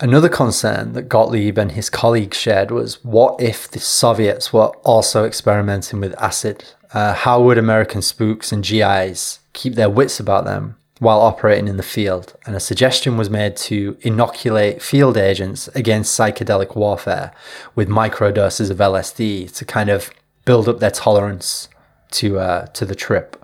Another 0.01 0.29
concern 0.29 0.93
that 0.93 1.09
Gottlieb 1.09 1.57
and 1.57 1.73
his 1.73 1.89
colleagues 1.89 2.37
shared 2.37 2.71
was 2.71 3.03
what 3.03 3.41
if 3.41 3.69
the 3.69 3.79
Soviets 3.79 4.53
were 4.53 4.67
also 4.85 5.25
experimenting 5.25 5.99
with 5.99 6.17
acid? 6.21 6.63
Uh, 6.93 7.13
how 7.13 7.41
would 7.41 7.57
American 7.57 8.01
spooks 8.01 8.53
and 8.53 8.63
GIs 8.63 9.39
keep 9.51 9.75
their 9.75 9.89
wits 9.89 10.17
about 10.19 10.45
them 10.45 10.77
while 10.99 11.19
operating 11.19 11.67
in 11.67 11.75
the 11.75 11.83
field? 11.83 12.33
And 12.45 12.55
a 12.55 12.61
suggestion 12.61 13.17
was 13.17 13.29
made 13.29 13.57
to 13.57 13.97
inoculate 13.99 14.81
field 14.81 15.17
agents 15.17 15.67
against 15.69 16.17
psychedelic 16.17 16.77
warfare 16.77 17.33
with 17.75 17.89
microdoses 17.89 18.71
of 18.71 18.77
LSD 18.77 19.53
to 19.53 19.65
kind 19.65 19.89
of 19.89 20.11
build 20.45 20.69
up 20.69 20.79
their 20.79 20.91
tolerance 20.91 21.67
to 22.11 22.39
uh, 22.39 22.67
to 22.67 22.85
the 22.85 22.95
trip. 22.95 23.35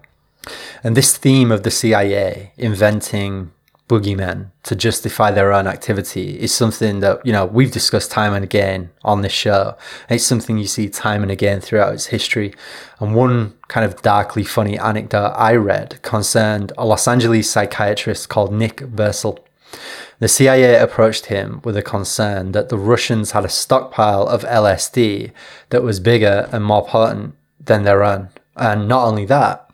And 0.83 0.95
this 0.95 1.17
theme 1.17 1.51
of 1.51 1.63
the 1.63 1.71
CIA 1.71 2.53
inventing 2.57 3.51
boogeymen 3.87 4.49
to 4.63 4.75
justify 4.75 5.29
their 5.29 5.53
own 5.53 5.67
activity 5.67 6.39
is 6.39 6.51
something 6.51 7.01
that 7.01 7.23
you 7.23 7.31
know 7.31 7.45
we've 7.45 7.71
discussed 7.71 8.09
time 8.09 8.33
and 8.33 8.43
again 8.43 8.89
on 9.03 9.21
this 9.21 9.31
show 9.31 9.77
it's 10.09 10.23
something 10.23 10.57
you 10.57 10.65
see 10.65 10.89
time 10.89 11.21
and 11.21 11.31
again 11.31 11.61
throughout 11.61 11.93
its 11.93 12.07
history 12.07 12.51
and 12.99 13.13
one 13.13 13.53
kind 13.67 13.85
of 13.85 14.01
darkly 14.01 14.43
funny 14.43 14.77
anecdote 14.79 15.33
i 15.37 15.53
read 15.53 16.01
concerned 16.01 16.73
a 16.79 16.85
los 16.85 17.07
angeles 17.07 17.49
psychiatrist 17.49 18.27
called 18.27 18.51
nick 18.51 18.77
Bercel. 18.77 19.37
the 20.19 20.27
CIA 20.27 20.79
approached 20.79 21.27
him 21.27 21.61
with 21.63 21.77
a 21.77 21.83
concern 21.83 22.53
that 22.53 22.69
the 22.69 22.77
Russians 22.77 23.31
had 23.31 23.45
a 23.45 23.49
stockpile 23.49 24.27
of 24.27 24.43
LSD 24.43 25.31
that 25.69 25.83
was 25.83 25.99
bigger 25.99 26.49
and 26.51 26.63
more 26.63 26.85
potent 26.85 27.35
than 27.59 27.83
their 27.83 28.03
own. 28.03 28.29
And 28.55 28.87
not 28.87 29.05
only 29.05 29.25
that, 29.25 29.64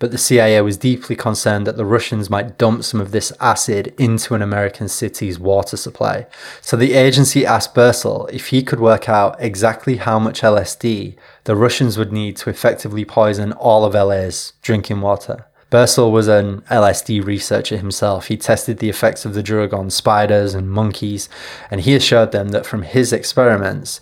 but 0.00 0.10
the 0.10 0.18
CIA 0.18 0.60
was 0.62 0.78
deeply 0.78 1.14
concerned 1.14 1.66
that 1.66 1.76
the 1.76 1.84
Russians 1.84 2.28
might 2.28 2.58
dump 2.58 2.82
some 2.82 3.00
of 3.00 3.12
this 3.12 3.32
acid 3.38 3.94
into 3.98 4.34
an 4.34 4.42
American 4.42 4.88
city's 4.88 5.38
water 5.38 5.76
supply. 5.76 6.26
So 6.62 6.76
the 6.76 6.94
agency 6.94 7.46
asked 7.46 7.74
Bercel 7.74 8.28
if 8.32 8.48
he 8.48 8.62
could 8.62 8.80
work 8.80 9.08
out 9.08 9.36
exactly 9.38 9.98
how 9.98 10.18
much 10.18 10.40
LSD 10.40 11.14
the 11.44 11.54
Russians 11.54 11.98
would 11.98 12.12
need 12.12 12.36
to 12.38 12.50
effectively 12.50 13.04
poison 13.04 13.52
all 13.52 13.84
of 13.84 13.94
LA's 13.94 14.54
drinking 14.62 15.02
water. 15.02 15.44
Bercel 15.70 16.10
was 16.10 16.26
an 16.26 16.62
LSD 16.62 17.24
researcher 17.24 17.76
himself. 17.76 18.26
He 18.26 18.36
tested 18.36 18.78
the 18.78 18.88
effects 18.88 19.24
of 19.24 19.34
the 19.34 19.42
drug 19.42 19.72
on 19.72 19.88
spiders 19.90 20.52
and 20.52 20.68
monkeys, 20.68 21.28
and 21.70 21.82
he 21.82 21.94
assured 21.94 22.32
them 22.32 22.48
that 22.48 22.66
from 22.66 22.82
his 22.82 23.12
experiments, 23.12 24.00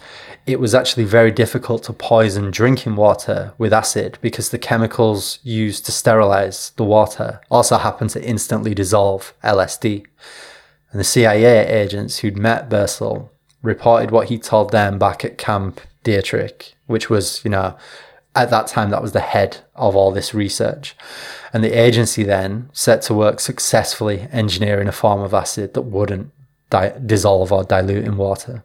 it 0.49 0.59
was 0.59 0.75
actually 0.75 1.05
very 1.05 1.31
difficult 1.31 1.83
to 1.85 1.93
poison 1.93 2.51
drinking 2.51 2.97
water 2.97 3.53
with 3.59 3.73
acid 3.73 4.19
because 4.23 4.49
the 4.49 4.59
chemicals 4.59 5.39
used 5.43 5.85
to 5.85 5.93
sterilize 5.93 6.73
the 6.77 6.85
water 6.85 7.41
also 7.51 7.77
happened 7.77 8.11
to 8.11 8.25
instantly 8.25 8.75
dissolve 8.75 9.35
LSD. 9.45 10.07
And 10.91 10.99
the 10.99 11.05
CIA 11.05 11.67
agents 11.69 12.21
who'd 12.21 12.39
met 12.39 12.71
Bercel 12.71 13.29
reported 13.61 14.11
what 14.11 14.29
he 14.29 14.39
told 14.39 14.73
them 14.73 14.99
back 14.99 15.23
at 15.23 15.37
Camp 15.37 15.83
Detrick, 16.03 16.73
which 16.87 17.11
was, 17.11 17.45
you 17.45 17.51
know, 17.51 17.77
at 18.35 18.49
that 18.49 18.69
time 18.69 18.89
that 18.89 19.03
was 19.03 19.13
the 19.13 19.21
head 19.21 19.59
of 19.75 19.95
all 19.95 20.13
this 20.13 20.33
research. 20.33 20.97
And 21.53 21.63
the 21.63 21.79
agency 21.79 22.23
then 22.23 22.71
set 22.73 23.03
to 23.03 23.15
work 23.15 23.41
successfully 23.41 24.29
engineering 24.33 24.89
a 24.89 24.93
form 24.93 25.21
of 25.21 25.35
acid 25.35 25.75
that 25.75 25.83
wouldn't 25.83 26.31
di- 26.71 26.93
dissolve 27.05 27.53
or 27.53 27.65
dilute 27.65 28.05
in 28.05 28.17
water. 28.17 28.63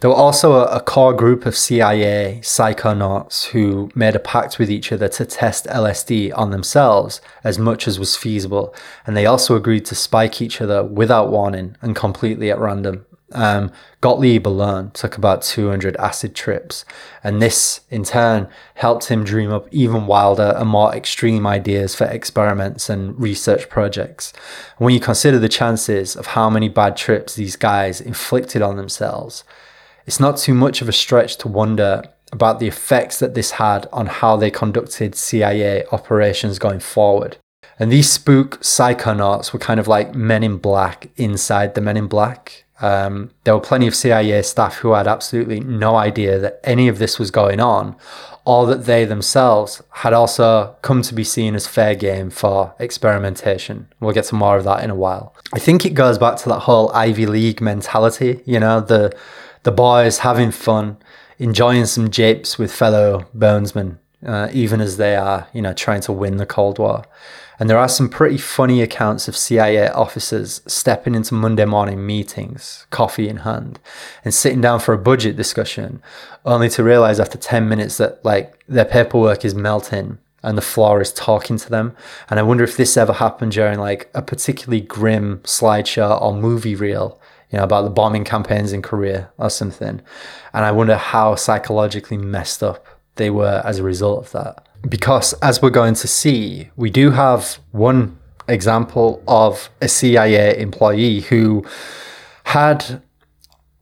There 0.00 0.10
were 0.10 0.16
also 0.16 0.54
a, 0.54 0.76
a, 0.76 0.80
core 0.80 1.14
group 1.14 1.46
of 1.46 1.56
CIA 1.56 2.40
psychonauts 2.42 3.46
who 3.46 3.90
made 3.94 4.16
a 4.16 4.18
pact 4.18 4.58
with 4.58 4.70
each 4.70 4.92
other 4.92 5.08
to 5.08 5.24
test 5.24 5.66
LSD 5.66 6.36
on 6.36 6.50
themselves 6.50 7.20
as 7.42 7.58
much 7.58 7.86
as 7.86 7.98
was 7.98 8.16
feasible, 8.16 8.74
and 9.06 9.16
they 9.16 9.26
also 9.26 9.56
agreed 9.56 9.84
to 9.86 9.94
spike 9.94 10.42
each 10.42 10.60
other 10.60 10.82
without 10.82 11.30
warning 11.30 11.76
and 11.80 11.94
completely 11.94 12.50
at 12.50 12.58
random 12.58 13.06
um, 13.32 13.72
Gottlieb 14.00 14.46
alone 14.46 14.90
took 14.92 15.16
about 15.16 15.42
200 15.42 15.96
acid 15.96 16.34
trips, 16.34 16.84
and 17.22 17.40
this 17.40 17.80
in 17.90 18.04
turn 18.04 18.48
helped 18.74 19.06
him 19.08 19.24
dream 19.24 19.52
up 19.52 19.66
even 19.70 20.06
wilder 20.06 20.54
and 20.56 20.68
more 20.68 20.94
extreme 20.94 21.46
ideas 21.46 21.94
for 21.94 22.04
experiments 22.06 22.88
and 22.88 23.18
research 23.20 23.68
projects. 23.68 24.32
When 24.78 24.94
you 24.94 25.00
consider 25.00 25.38
the 25.38 25.48
chances 25.48 26.16
of 26.16 26.28
how 26.28 26.50
many 26.50 26.68
bad 26.68 26.96
trips 26.96 27.34
these 27.34 27.56
guys 27.56 28.00
inflicted 28.00 28.62
on 28.62 28.76
themselves, 28.76 29.44
it's 30.06 30.20
not 30.20 30.36
too 30.36 30.54
much 30.54 30.82
of 30.82 30.88
a 30.88 30.92
stretch 30.92 31.36
to 31.38 31.48
wonder 31.48 32.02
about 32.32 32.58
the 32.58 32.66
effects 32.66 33.18
that 33.20 33.34
this 33.34 33.52
had 33.52 33.86
on 33.92 34.06
how 34.06 34.36
they 34.36 34.50
conducted 34.50 35.14
CIA 35.14 35.86
operations 35.92 36.58
going 36.58 36.80
forward. 36.80 37.38
And 37.78 37.90
these 37.90 38.10
spook 38.10 38.60
psychonauts 38.60 39.52
were 39.52 39.58
kind 39.58 39.80
of 39.80 39.88
like 39.88 40.14
men 40.14 40.42
in 40.42 40.58
black 40.58 41.10
inside 41.16 41.74
the 41.74 41.80
men 41.80 41.96
in 41.96 42.06
black. 42.06 42.63
Um, 42.80 43.30
there 43.44 43.54
were 43.54 43.60
plenty 43.60 43.86
of 43.86 43.94
CIA 43.94 44.42
staff 44.42 44.76
who 44.76 44.92
had 44.92 45.06
absolutely 45.06 45.60
no 45.60 45.96
idea 45.96 46.38
that 46.38 46.60
any 46.64 46.88
of 46.88 46.98
this 46.98 47.18
was 47.18 47.30
going 47.30 47.60
on, 47.60 47.96
or 48.44 48.66
that 48.66 48.84
they 48.84 49.04
themselves 49.04 49.82
had 49.90 50.12
also 50.12 50.76
come 50.82 51.00
to 51.02 51.14
be 51.14 51.24
seen 51.24 51.54
as 51.54 51.66
fair 51.66 51.94
game 51.94 52.30
for 52.30 52.74
experimentation. 52.78 53.88
We'll 54.00 54.12
get 54.12 54.26
to 54.26 54.34
more 54.34 54.56
of 54.56 54.64
that 54.64 54.84
in 54.84 54.90
a 54.90 54.94
while. 54.94 55.34
I 55.54 55.58
think 55.58 55.86
it 55.86 55.94
goes 55.94 56.18
back 56.18 56.36
to 56.38 56.48
that 56.50 56.60
whole 56.60 56.90
Ivy 56.92 57.26
League 57.26 57.60
mentality, 57.60 58.42
you 58.44 58.60
know, 58.60 58.80
the 58.80 59.16
the 59.62 59.72
boys 59.72 60.18
having 60.18 60.50
fun, 60.50 60.98
enjoying 61.38 61.86
some 61.86 62.10
japes 62.10 62.58
with 62.58 62.72
fellow 62.72 63.26
bonesmen, 63.34 63.98
uh, 64.26 64.48
even 64.52 64.80
as 64.80 64.98
they 64.98 65.16
are, 65.16 65.48
you 65.54 65.62
know, 65.62 65.72
trying 65.72 66.02
to 66.02 66.12
win 66.12 66.36
the 66.36 66.46
Cold 66.46 66.78
War. 66.78 67.04
And 67.58 67.70
there 67.70 67.78
are 67.78 67.88
some 67.88 68.08
pretty 68.08 68.38
funny 68.38 68.82
accounts 68.82 69.28
of 69.28 69.36
CIA 69.36 69.88
officers 69.88 70.60
stepping 70.66 71.14
into 71.14 71.34
Monday 71.34 71.64
morning 71.64 72.04
meetings, 72.04 72.86
coffee 72.90 73.28
in 73.28 73.38
hand, 73.38 73.78
and 74.24 74.34
sitting 74.34 74.60
down 74.60 74.80
for 74.80 74.92
a 74.92 74.98
budget 74.98 75.36
discussion, 75.36 76.02
only 76.44 76.68
to 76.70 76.82
realize 76.82 77.20
after 77.20 77.38
10 77.38 77.68
minutes 77.68 77.96
that 77.98 78.24
like 78.24 78.64
their 78.66 78.84
paperwork 78.84 79.44
is 79.44 79.54
melting 79.54 80.18
and 80.42 80.58
the 80.58 80.62
floor 80.62 81.00
is 81.00 81.12
talking 81.12 81.56
to 81.56 81.70
them. 81.70 81.96
And 82.28 82.38
I 82.38 82.42
wonder 82.42 82.64
if 82.64 82.76
this 82.76 82.96
ever 82.96 83.14
happened 83.14 83.52
during 83.52 83.78
like 83.78 84.10
a 84.14 84.20
particularly 84.20 84.80
grim 84.80 85.38
slideshow 85.44 86.20
or 86.20 86.34
movie 86.34 86.74
reel, 86.74 87.20
you 87.50 87.58
know, 87.58 87.64
about 87.64 87.82
the 87.82 87.90
bombing 87.90 88.24
campaigns 88.24 88.72
in 88.72 88.82
Korea 88.82 89.30
or 89.38 89.48
something. 89.48 90.02
And 90.52 90.64
I 90.64 90.72
wonder 90.72 90.96
how 90.96 91.36
psychologically 91.36 92.18
messed 92.18 92.62
up 92.62 92.86
they 93.14 93.30
were 93.30 93.62
as 93.64 93.78
a 93.78 93.84
result 93.84 94.26
of 94.26 94.32
that 94.32 94.63
because 94.88 95.32
as 95.34 95.62
we're 95.62 95.70
going 95.70 95.94
to 95.94 96.08
see, 96.08 96.70
we 96.76 96.90
do 96.90 97.10
have 97.10 97.58
one 97.72 98.18
example 98.48 99.22
of 99.26 99.70
a 99.80 99.88
CIA 99.88 100.58
employee 100.58 101.20
who 101.20 101.64
had 102.44 103.02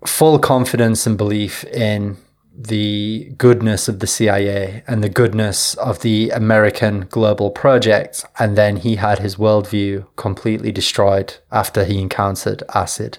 full 0.07 0.39
confidence 0.39 1.07
and 1.07 1.17
belief 1.17 1.65
in 1.65 2.17
the 2.55 3.33
goodness 3.39 3.89
of 3.89 4.01
the 4.01 4.07
CIA 4.07 4.83
and 4.87 5.03
the 5.03 5.09
goodness 5.09 5.75
of 5.75 6.01
the 6.01 6.31
American 6.31 7.07
global 7.11 7.51
project. 7.51 8.25
And 8.39 8.57
then 8.57 8.77
he 8.77 8.97
had 8.97 9.21
his 9.21 9.37
worldview 9.37 10.07
completely 10.17 10.71
destroyed 10.71 11.35
after 11.51 11.85
he 11.85 12.01
encountered 12.01 12.63
acid. 12.75 13.19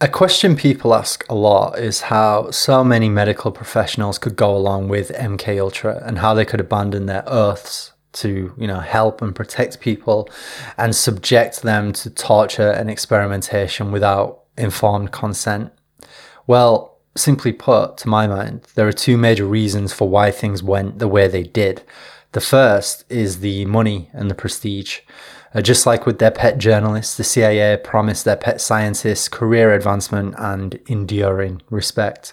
A 0.00 0.06
question 0.06 0.54
people 0.54 0.94
ask 0.94 1.24
a 1.28 1.34
lot 1.34 1.76
is 1.76 2.02
how 2.02 2.52
so 2.52 2.84
many 2.84 3.08
medical 3.08 3.50
professionals 3.50 4.16
could 4.16 4.36
go 4.36 4.56
along 4.56 4.88
with 4.88 5.10
MK 5.10 5.60
Ultra 5.60 6.00
and 6.06 6.18
how 6.18 6.34
they 6.34 6.44
could 6.44 6.60
abandon 6.60 7.06
their 7.06 7.24
oaths 7.26 7.90
to, 8.12 8.54
you 8.56 8.68
know, 8.68 8.78
help 8.78 9.20
and 9.20 9.34
protect 9.34 9.80
people 9.80 10.28
and 10.76 10.94
subject 10.94 11.62
them 11.62 11.92
to 11.94 12.10
torture 12.10 12.70
and 12.70 12.88
experimentation 12.88 13.90
without 13.90 14.44
informed 14.56 15.10
consent. 15.10 15.72
Well, 16.46 16.96
simply 17.16 17.52
put, 17.52 17.96
to 17.98 18.08
my 18.08 18.28
mind, 18.28 18.68
there 18.76 18.86
are 18.86 18.92
two 18.92 19.16
major 19.16 19.46
reasons 19.46 19.92
for 19.92 20.08
why 20.08 20.30
things 20.30 20.62
went 20.62 21.00
the 21.00 21.08
way 21.08 21.26
they 21.26 21.42
did. 21.42 21.82
The 22.32 22.40
first 22.40 23.04
is 23.08 23.40
the 23.40 23.64
money 23.64 24.10
and 24.12 24.30
the 24.30 24.36
prestige. 24.36 25.00
Uh, 25.58 25.60
just 25.60 25.86
like 25.86 26.06
with 26.06 26.20
their 26.20 26.30
pet 26.30 26.56
journalists, 26.56 27.16
the 27.16 27.24
CIA 27.24 27.76
promised 27.76 28.24
their 28.24 28.36
pet 28.36 28.60
scientists 28.60 29.28
career 29.28 29.74
advancement 29.74 30.36
and 30.38 30.78
enduring 30.86 31.60
respect. 31.68 32.32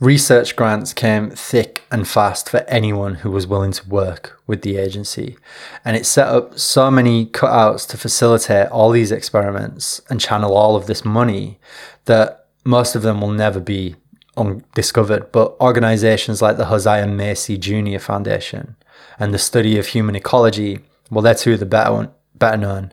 Research 0.00 0.56
grants 0.56 0.94
came 0.94 1.28
thick 1.28 1.82
and 1.90 2.08
fast 2.08 2.48
for 2.48 2.60
anyone 2.60 3.16
who 3.16 3.30
was 3.30 3.46
willing 3.46 3.72
to 3.72 3.86
work 3.86 4.40
with 4.46 4.62
the 4.62 4.78
agency. 4.78 5.36
And 5.84 5.98
it 5.98 6.06
set 6.06 6.28
up 6.28 6.58
so 6.58 6.90
many 6.90 7.26
cutouts 7.26 7.86
to 7.88 7.98
facilitate 7.98 8.68
all 8.68 8.90
these 8.90 9.12
experiments 9.12 10.00
and 10.08 10.18
channel 10.18 10.56
all 10.56 10.74
of 10.74 10.86
this 10.86 11.04
money 11.04 11.58
that 12.06 12.46
most 12.64 12.96
of 12.96 13.02
them 13.02 13.20
will 13.20 13.32
never 13.32 13.60
be 13.60 13.96
undiscovered. 14.38 15.30
But 15.30 15.56
organizations 15.60 16.40
like 16.40 16.56
the 16.56 16.64
Josiah 16.64 17.06
Macy 17.06 17.58
Jr. 17.58 17.98
Foundation 17.98 18.76
and 19.18 19.34
the 19.34 19.38
Study 19.38 19.78
of 19.78 19.88
Human 19.88 20.16
Ecology, 20.16 20.78
well, 21.10 21.20
they're 21.20 21.34
two 21.34 21.52
of 21.52 21.60
the 21.60 21.66
better, 21.66 21.92
one, 21.92 22.10
better 22.42 22.56
known. 22.56 22.92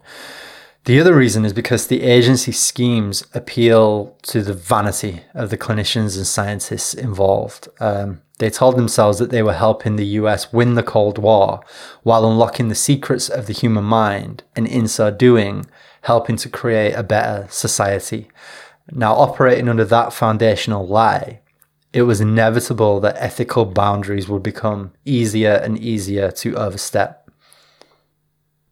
The 0.85 0.99
other 0.99 1.15
reason 1.15 1.43
is 1.43 1.53
because 1.53 1.87
the 1.87 2.03
agency 2.03 2.51
schemes 2.51 3.25
appeal 3.33 4.15
to 4.23 4.43
the 4.43 4.53
vanity 4.53 5.23
of 5.33 5.49
the 5.49 5.57
clinicians 5.57 6.15
and 6.17 6.27
scientists 6.27 6.93
involved. 6.93 7.67
Um, 7.79 8.21
they 8.37 8.51
told 8.51 8.77
themselves 8.77 9.17
that 9.17 9.31
they 9.31 9.41
were 9.41 9.53
helping 9.65 9.95
the 9.95 10.05
US 10.21 10.53
win 10.53 10.75
the 10.75 10.83
Cold 10.83 11.17
War 11.17 11.61
while 12.03 12.29
unlocking 12.29 12.69
the 12.69 12.75
secrets 12.75 13.27
of 13.27 13.47
the 13.47 13.53
human 13.53 13.85
mind, 13.85 14.43
and 14.55 14.67
in 14.67 14.87
so 14.87 15.09
doing, 15.09 15.65
helping 16.01 16.37
to 16.37 16.47
create 16.47 16.93
a 16.93 17.03
better 17.03 17.47
society. 17.49 18.29
Now, 18.91 19.13
operating 19.13 19.67
under 19.67 19.85
that 19.85 20.13
foundational 20.13 20.87
lie, 20.87 21.41
it 21.91 22.03
was 22.03 22.21
inevitable 22.21 22.99
that 22.99 23.17
ethical 23.17 23.65
boundaries 23.65 24.29
would 24.29 24.43
become 24.43 24.93
easier 25.05 25.53
and 25.53 25.77
easier 25.79 26.29
to 26.31 26.55
overstep. 26.55 27.28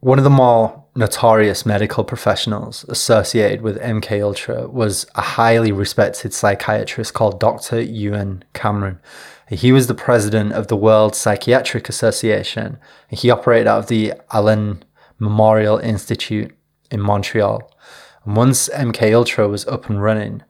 One 0.07 0.19
of 0.19 0.23
the 0.23 0.29
more 0.29 0.85
notorious 0.95 1.65
medical 1.65 2.05
professionals 2.05 2.85
associated 2.87 3.61
with 3.61 3.77
MK 3.81 4.23
Ultra 4.23 4.65
was 4.69 5.05
a 5.15 5.21
highly 5.21 5.73
respected 5.73 6.33
psychiatrist 6.33 7.13
called 7.13 7.41
Dr. 7.41 7.81
Ewen 7.81 8.45
Cameron. 8.53 9.01
He 9.49 9.73
was 9.73 9.87
the 9.87 9.93
president 9.93 10.53
of 10.53 10.67
the 10.67 10.77
World 10.77 11.13
Psychiatric 11.13 11.89
Association. 11.89 12.77
He 13.09 13.29
operated 13.29 13.67
out 13.67 13.79
of 13.79 13.87
the 13.87 14.13
Allen 14.31 14.81
Memorial 15.19 15.77
Institute 15.77 16.55
in 16.89 17.01
Montreal. 17.01 17.69
And 18.23 18.37
once 18.37 18.69
MK 18.69 19.13
Ultra 19.13 19.49
was 19.49 19.67
up 19.67 19.89
and 19.89 20.01
running, 20.01 20.41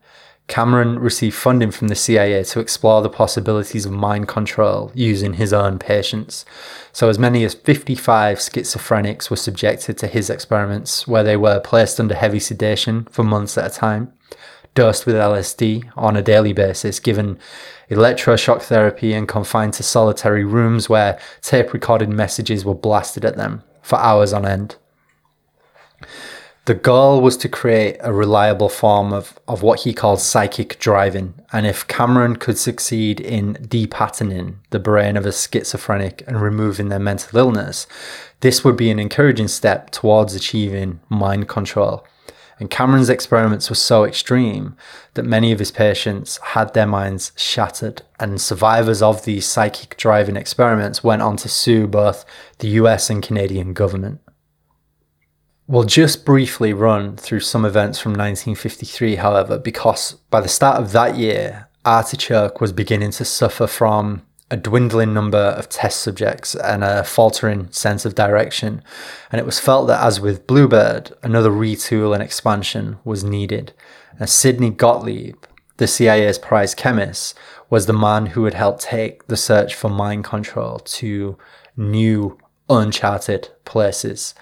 Cameron 0.47 0.97
received 0.99 1.35
funding 1.35 1.71
from 1.71 1.89
the 1.89 1.95
CIA 1.95 2.43
to 2.45 2.59
explore 2.61 3.01
the 3.01 3.09
possibilities 3.09 3.85
of 3.85 3.91
mind 3.91 4.29
control 4.29 4.91
using 4.95 5.33
his 5.33 5.51
own 5.51 5.77
patients. 5.77 6.45
So, 6.93 7.09
as 7.09 7.19
many 7.19 7.43
as 7.43 7.53
55 7.53 8.37
schizophrenics 8.37 9.29
were 9.29 9.35
subjected 9.35 9.97
to 9.97 10.07
his 10.07 10.29
experiments, 10.29 11.05
where 11.05 11.23
they 11.23 11.35
were 11.35 11.59
placed 11.59 11.99
under 11.99 12.15
heavy 12.15 12.39
sedation 12.39 13.07
for 13.11 13.23
months 13.23 13.57
at 13.57 13.71
a 13.71 13.75
time, 13.75 14.13
dosed 14.73 15.05
with 15.05 15.15
LSD 15.15 15.91
on 15.97 16.15
a 16.15 16.21
daily 16.21 16.53
basis, 16.53 17.01
given 17.01 17.37
electroshock 17.91 18.61
therapy, 18.61 19.11
and 19.13 19.27
confined 19.27 19.73
to 19.73 19.83
solitary 19.83 20.45
rooms 20.45 20.87
where 20.87 21.19
tape 21.41 21.73
recorded 21.73 22.09
messages 22.09 22.63
were 22.63 22.73
blasted 22.73 23.25
at 23.25 23.35
them 23.35 23.63
for 23.81 23.97
hours 23.97 24.31
on 24.31 24.45
end. 24.45 24.77
The 26.67 26.73
goal 26.73 27.21
was 27.21 27.37
to 27.37 27.47
create 27.47 27.95
a 28.01 28.11
reliable 28.11 28.67
form 28.67 29.13
of, 29.13 29.39
of 29.47 29.61
what 29.61 29.79
he 29.79 29.93
called 29.93 30.19
psychic 30.19 30.77
driving. 30.79 31.33
And 31.53 31.65
if 31.65 31.87
Cameron 31.87 32.35
could 32.35 32.57
succeed 32.57 33.21
in 33.21 33.53
depatterning 33.69 34.55
the 34.71 34.79
brain 34.79 35.15
of 35.15 35.25
a 35.25 35.31
schizophrenic 35.31 36.25
and 36.27 36.41
removing 36.41 36.89
their 36.89 36.99
mental 36.99 37.39
illness, 37.39 37.87
this 38.41 38.65
would 38.65 38.75
be 38.75 38.91
an 38.91 38.99
encouraging 38.99 39.47
step 39.47 39.91
towards 39.91 40.35
achieving 40.35 40.99
mind 41.07 41.47
control. 41.47 42.05
And 42.59 42.69
Cameron's 42.69 43.09
experiments 43.09 43.69
were 43.69 43.77
so 43.77 44.03
extreme 44.03 44.75
that 45.13 45.23
many 45.23 45.53
of 45.53 45.59
his 45.59 45.71
patients 45.71 46.35
had 46.47 46.73
their 46.73 46.85
minds 46.85 47.31
shattered, 47.37 48.01
and 48.19 48.41
survivors 48.41 49.01
of 49.01 49.23
these 49.23 49.47
psychic 49.47 49.95
driving 49.95 50.35
experiments 50.35 51.01
went 51.01 51.21
on 51.21 51.37
to 51.37 51.47
sue 51.47 51.87
both 51.87 52.25
the 52.59 52.67
US 52.81 53.09
and 53.09 53.23
Canadian 53.23 53.71
government. 53.71 54.19
We'll 55.69 55.83
just 55.83 56.23
briefly 56.23 56.71
run 56.71 57.17
through 57.17 57.41
some 57.41 57.65
events 57.65 57.99
from 57.99 58.11
1953, 58.13 59.15
however, 59.15 59.59
because 59.59 60.13
by 60.29 60.39
the 60.39 60.47
start 60.47 60.81
of 60.81 60.93
that 60.93 61.17
year, 61.17 61.67
Artichoke 61.83 62.61
was 62.61 62.71
beginning 62.71 63.11
to 63.11 63.25
suffer 63.25 63.67
from 63.67 64.21
a 64.49 64.55
dwindling 64.55 65.13
number 65.13 65.37
of 65.37 65.67
test 65.67 65.99
subjects 65.99 66.55
and 66.55 66.85
a 66.85 67.03
faltering 67.03 67.69
sense 67.69 68.05
of 68.05 68.15
direction. 68.15 68.81
And 69.29 69.41
it 69.41 69.45
was 69.45 69.59
felt 69.59 69.87
that, 69.87 70.01
as 70.01 70.21
with 70.21 70.47
Bluebird, 70.47 71.11
another 71.21 71.51
retool 71.51 72.13
and 72.13 72.23
expansion 72.23 72.99
was 73.03 73.25
needed. 73.25 73.73
And 74.17 74.29
Sidney 74.29 74.69
Gottlieb, 74.69 75.43
the 75.75 75.87
CIA's 75.87 76.39
prize 76.39 76.73
chemist, 76.73 77.37
was 77.69 77.87
the 77.87 77.93
man 77.93 78.27
who 78.27 78.43
would 78.43 78.53
help 78.53 78.79
take 78.79 79.27
the 79.27 79.35
search 79.35 79.75
for 79.75 79.89
mind 79.89 80.23
control 80.23 80.79
to 80.79 81.37
new, 81.75 82.37
uncharted 82.69 83.49
places 83.65 84.33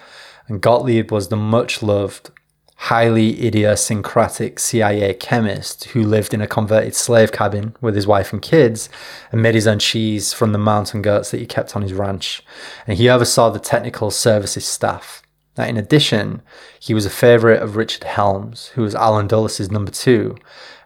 and 0.48 0.60
Gottlieb 0.60 1.10
was 1.10 1.28
the 1.28 1.36
much 1.36 1.82
loved, 1.82 2.30
highly 2.76 3.44
idiosyncratic 3.44 4.58
CIA 4.58 5.14
chemist 5.14 5.84
who 5.86 6.02
lived 6.02 6.34
in 6.34 6.40
a 6.40 6.46
converted 6.46 6.94
slave 6.94 7.32
cabin 7.32 7.74
with 7.80 7.94
his 7.94 8.06
wife 8.06 8.32
and 8.32 8.42
kids 8.42 8.88
and 9.32 9.42
made 9.42 9.54
his 9.54 9.66
own 9.66 9.78
cheese 9.78 10.32
from 10.32 10.52
the 10.52 10.58
mountain 10.58 11.02
goats 11.02 11.30
that 11.30 11.40
he 11.40 11.46
kept 11.46 11.74
on 11.74 11.82
his 11.82 11.94
ranch. 11.94 12.42
And 12.86 12.98
he 12.98 13.08
oversaw 13.08 13.50
the 13.50 13.58
technical 13.58 14.10
services 14.10 14.66
staff. 14.66 15.22
Now, 15.56 15.64
in 15.64 15.76
addition, 15.76 16.42
he 16.78 16.92
was 16.92 17.06
a 17.06 17.10
favourite 17.10 17.62
of 17.62 17.76
Richard 17.76 18.04
Helms, 18.04 18.68
who 18.74 18.82
was 18.82 18.94
Allen 18.94 19.26
Dulles' 19.26 19.70
number 19.70 19.90
two, 19.90 20.36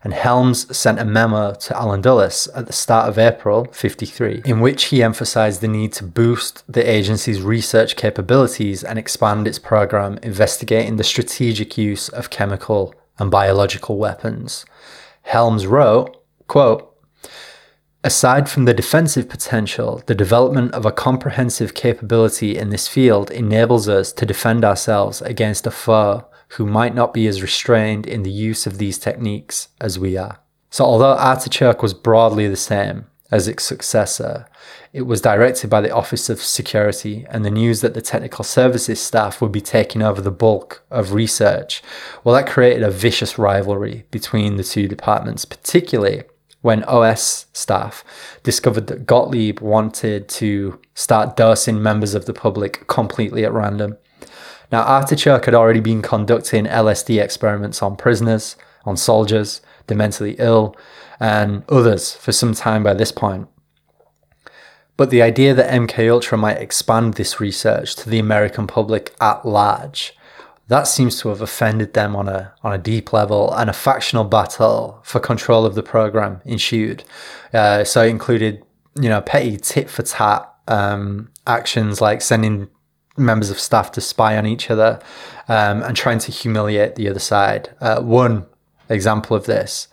and 0.02 0.14
Helms 0.14 0.74
sent 0.76 0.98
a 0.98 1.04
memo 1.04 1.54
to 1.54 1.76
Allen 1.76 2.00
Dulles 2.00 2.48
at 2.54 2.66
the 2.66 2.72
start 2.72 3.08
of 3.08 3.18
April 3.18 3.66
53, 3.72 4.42
in 4.44 4.60
which 4.60 4.84
he 4.84 5.02
emphasized 5.02 5.60
the 5.60 5.68
need 5.68 5.92
to 5.94 6.04
boost 6.04 6.62
the 6.72 6.88
agency's 6.88 7.42
research 7.42 7.96
capabilities 7.96 8.82
and 8.82 8.98
expand 8.98 9.46
its 9.46 9.58
program 9.58 10.18
investigating 10.22 10.96
the 10.96 11.04
strategic 11.04 11.76
use 11.76 12.08
of 12.08 12.30
chemical 12.30 12.94
and 13.18 13.30
biological 13.30 13.98
weapons. 13.98 14.64
Helms 15.22 15.66
wrote, 15.66 16.16
quote, 16.46 16.89
Aside 18.02 18.48
from 18.48 18.64
the 18.64 18.72
defensive 18.72 19.28
potential, 19.28 20.02
the 20.06 20.14
development 20.14 20.72
of 20.72 20.86
a 20.86 20.92
comprehensive 20.92 21.74
capability 21.74 22.56
in 22.56 22.70
this 22.70 22.88
field 22.88 23.30
enables 23.30 23.90
us 23.90 24.10
to 24.12 24.24
defend 24.24 24.64
ourselves 24.64 25.20
against 25.20 25.66
a 25.66 25.70
foe 25.70 26.24
who 26.54 26.64
might 26.64 26.94
not 26.94 27.12
be 27.12 27.26
as 27.26 27.42
restrained 27.42 28.06
in 28.06 28.22
the 28.22 28.30
use 28.30 28.66
of 28.66 28.78
these 28.78 28.96
techniques 28.96 29.68
as 29.82 29.98
we 29.98 30.16
are. 30.16 30.38
So, 30.70 30.84
although 30.84 31.12
Artichoke 31.12 31.82
was 31.82 31.92
broadly 31.92 32.48
the 32.48 32.56
same 32.56 33.04
as 33.30 33.46
its 33.46 33.64
successor, 33.64 34.46
it 34.94 35.02
was 35.02 35.20
directed 35.20 35.68
by 35.68 35.82
the 35.82 35.94
Office 35.94 36.30
of 36.30 36.40
Security, 36.40 37.26
and 37.28 37.44
the 37.44 37.50
news 37.50 37.82
that 37.82 37.92
the 37.92 38.00
technical 38.00 38.44
services 38.44 39.00
staff 39.00 39.42
would 39.42 39.52
be 39.52 39.60
taking 39.60 40.02
over 40.02 40.22
the 40.22 40.30
bulk 40.30 40.82
of 40.90 41.12
research, 41.12 41.82
well, 42.24 42.34
that 42.34 42.48
created 42.48 42.82
a 42.82 42.90
vicious 42.90 43.38
rivalry 43.38 44.06
between 44.10 44.56
the 44.56 44.64
two 44.64 44.88
departments, 44.88 45.44
particularly 45.44 46.22
when 46.62 46.84
OS 46.84 47.46
staff 47.52 48.04
discovered 48.42 48.86
that 48.88 49.06
Gottlieb 49.06 49.60
wanted 49.60 50.28
to 50.28 50.80
start 50.94 51.36
dosing 51.36 51.82
members 51.82 52.14
of 52.14 52.26
the 52.26 52.34
public 52.34 52.86
completely 52.86 53.44
at 53.44 53.52
random. 53.52 53.96
Now, 54.70 54.82
Artichoke 54.82 55.46
had 55.46 55.54
already 55.54 55.80
been 55.80 56.02
conducting 56.02 56.66
LSD 56.66 57.20
experiments 57.20 57.82
on 57.82 57.96
prisoners, 57.96 58.56
on 58.84 58.96
soldiers, 58.96 59.60
the 59.86 59.94
mentally 59.94 60.36
ill, 60.38 60.76
and 61.18 61.64
others 61.68 62.14
for 62.14 62.32
some 62.32 62.54
time 62.54 62.82
by 62.82 62.94
this 62.94 63.10
point. 63.10 63.48
But 64.96 65.10
the 65.10 65.22
idea 65.22 65.54
that 65.54 65.72
MK 65.72 66.10
Ultra 66.12 66.36
might 66.36 66.58
expand 66.58 67.14
this 67.14 67.40
research 67.40 67.96
to 67.96 68.10
the 68.10 68.18
American 68.18 68.66
public 68.66 69.14
at 69.20 69.46
large, 69.46 70.14
that 70.70 70.86
seems 70.86 71.20
to 71.20 71.28
have 71.30 71.40
offended 71.40 71.94
them 71.94 72.14
on 72.14 72.28
a 72.28 72.54
on 72.62 72.72
a 72.72 72.78
deep 72.78 73.12
level, 73.12 73.52
and 73.54 73.68
a 73.68 73.72
factional 73.72 74.22
battle 74.22 75.00
for 75.02 75.18
control 75.18 75.66
of 75.66 75.74
the 75.74 75.82
program 75.82 76.40
ensued. 76.44 77.02
Uh, 77.52 77.82
so 77.82 78.04
it 78.04 78.08
included, 78.08 78.62
you 78.94 79.08
know, 79.08 79.20
petty 79.20 79.56
tit 79.56 79.90
for 79.90 80.02
tat 80.02 80.48
um, 80.68 81.28
actions 81.44 82.00
like 82.00 82.22
sending 82.22 82.68
members 83.16 83.50
of 83.50 83.58
staff 83.58 83.90
to 83.92 84.00
spy 84.00 84.38
on 84.38 84.46
each 84.46 84.70
other 84.70 85.00
um, 85.48 85.82
and 85.82 85.96
trying 85.96 86.20
to 86.20 86.30
humiliate 86.30 86.94
the 86.94 87.08
other 87.08 87.18
side. 87.18 87.74
Uh, 87.80 88.00
one 88.00 88.46
example 88.88 89.36
of 89.36 89.46
this 89.46 89.88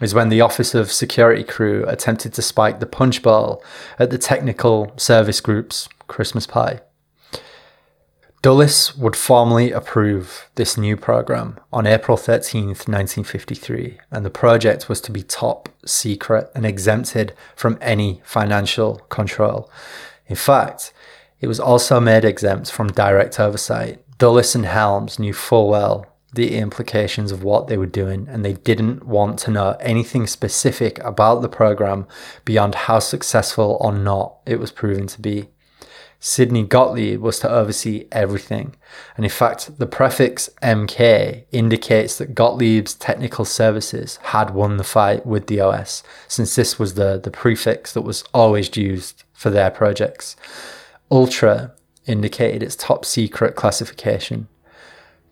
is 0.00 0.14
when 0.14 0.30
the 0.30 0.40
Office 0.40 0.74
of 0.74 0.90
Security 0.90 1.44
crew 1.44 1.84
attempted 1.86 2.32
to 2.32 2.42
spike 2.42 2.80
the 2.80 2.86
punch 2.86 3.22
bowl 3.22 3.62
at 3.98 4.08
the 4.08 4.18
Technical 4.18 4.94
Service 4.96 5.42
Group's 5.42 5.90
Christmas 6.06 6.46
pie. 6.46 6.80
Dulles 8.46 8.96
would 8.96 9.16
formally 9.16 9.72
approve 9.72 10.48
this 10.54 10.78
new 10.78 10.96
program 10.96 11.58
on 11.72 11.84
April 11.84 12.16
13th, 12.16 12.86
1953, 12.86 13.98
and 14.12 14.24
the 14.24 14.30
project 14.30 14.88
was 14.88 15.00
to 15.00 15.10
be 15.10 15.24
top 15.24 15.68
secret 15.84 16.52
and 16.54 16.64
exempted 16.64 17.34
from 17.56 17.76
any 17.80 18.20
financial 18.22 18.98
control. 19.08 19.68
In 20.28 20.36
fact, 20.36 20.92
it 21.40 21.48
was 21.48 21.58
also 21.58 21.98
made 21.98 22.24
exempt 22.24 22.70
from 22.70 22.92
direct 22.92 23.40
oversight. 23.40 24.00
Dulles 24.16 24.54
and 24.54 24.64
Helms 24.64 25.18
knew 25.18 25.32
full 25.32 25.68
well 25.68 26.06
the 26.32 26.56
implications 26.56 27.32
of 27.32 27.42
what 27.42 27.66
they 27.66 27.76
were 27.76 27.84
doing, 27.84 28.28
and 28.30 28.44
they 28.44 28.52
didn't 28.52 29.04
want 29.04 29.40
to 29.40 29.50
know 29.50 29.76
anything 29.80 30.28
specific 30.28 31.00
about 31.00 31.42
the 31.42 31.48
program 31.48 32.06
beyond 32.44 32.76
how 32.76 33.00
successful 33.00 33.76
or 33.80 33.92
not 33.92 34.36
it 34.46 34.60
was 34.60 34.70
proving 34.70 35.08
to 35.08 35.20
be. 35.20 35.48
Sidney 36.18 36.64
Gottlieb 36.64 37.20
was 37.20 37.38
to 37.40 37.50
oversee 37.50 38.06
everything, 38.10 38.74
and 39.16 39.24
in 39.24 39.30
fact, 39.30 39.78
the 39.78 39.86
prefix 39.86 40.48
MK 40.62 41.44
indicates 41.52 42.16
that 42.18 42.34
Gottlieb's 42.34 42.94
technical 42.94 43.44
services 43.44 44.18
had 44.22 44.50
won 44.50 44.76
the 44.76 44.84
fight 44.84 45.26
with 45.26 45.46
the 45.46 45.60
OS, 45.60 46.02
since 46.26 46.54
this 46.54 46.78
was 46.78 46.94
the, 46.94 47.20
the 47.22 47.30
prefix 47.30 47.92
that 47.92 48.02
was 48.02 48.24
always 48.32 48.76
used 48.76 49.24
for 49.32 49.50
their 49.50 49.70
projects. 49.70 50.36
Ultra 51.10 51.72
indicated 52.06 52.62
its 52.62 52.76
top 52.76 53.04
secret 53.04 53.54
classification. 53.54 54.48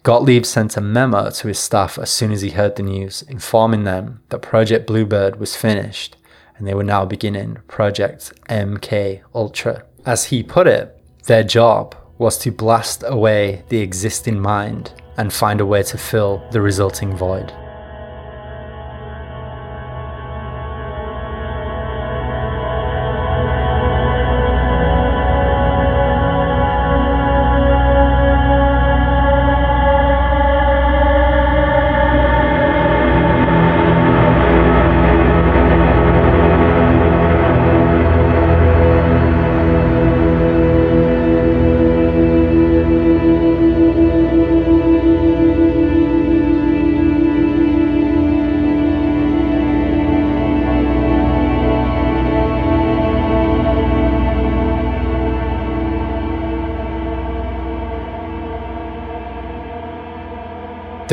Gottlieb 0.03 0.45
sent 0.45 0.77
a 0.77 0.83
memo 0.83 1.31
to 1.31 1.49
his 1.49 1.59
staff 1.59 1.99
as 1.99 2.11
soon 2.11 2.31
as 2.31 2.43
he 2.43 2.51
heard 2.51 2.77
the 2.77 2.83
news, 2.83 3.23
informing 3.23 3.85
them 3.85 4.23
that 4.29 4.43
Project 4.43 4.87
Bluebird 4.87 5.41
was 5.41 5.57
finished 5.57 6.17
and 6.57 6.67
they 6.67 6.75
were 6.75 6.85
now 6.85 7.05
beginning 7.05 7.59
Project 7.69 8.33
MK 8.49 9.23
Ultra. 9.35 9.85
As 10.07 10.25
he 10.27 10.43
put 10.43 10.67
it, 10.67 11.01
their 11.25 11.43
job 11.43 11.97
was 12.19 12.37
to 12.39 12.53
blast 12.53 13.03
away 13.07 13.65
the 13.71 13.81
existing 13.81 14.39
mind 14.39 14.93
and 15.17 15.33
find 15.33 15.61
a 15.61 15.67
way 15.67 15.83
to 15.85 15.97
fill 15.97 16.47
the 16.51 16.61
resulting 16.61 17.17
void. 17.17 17.53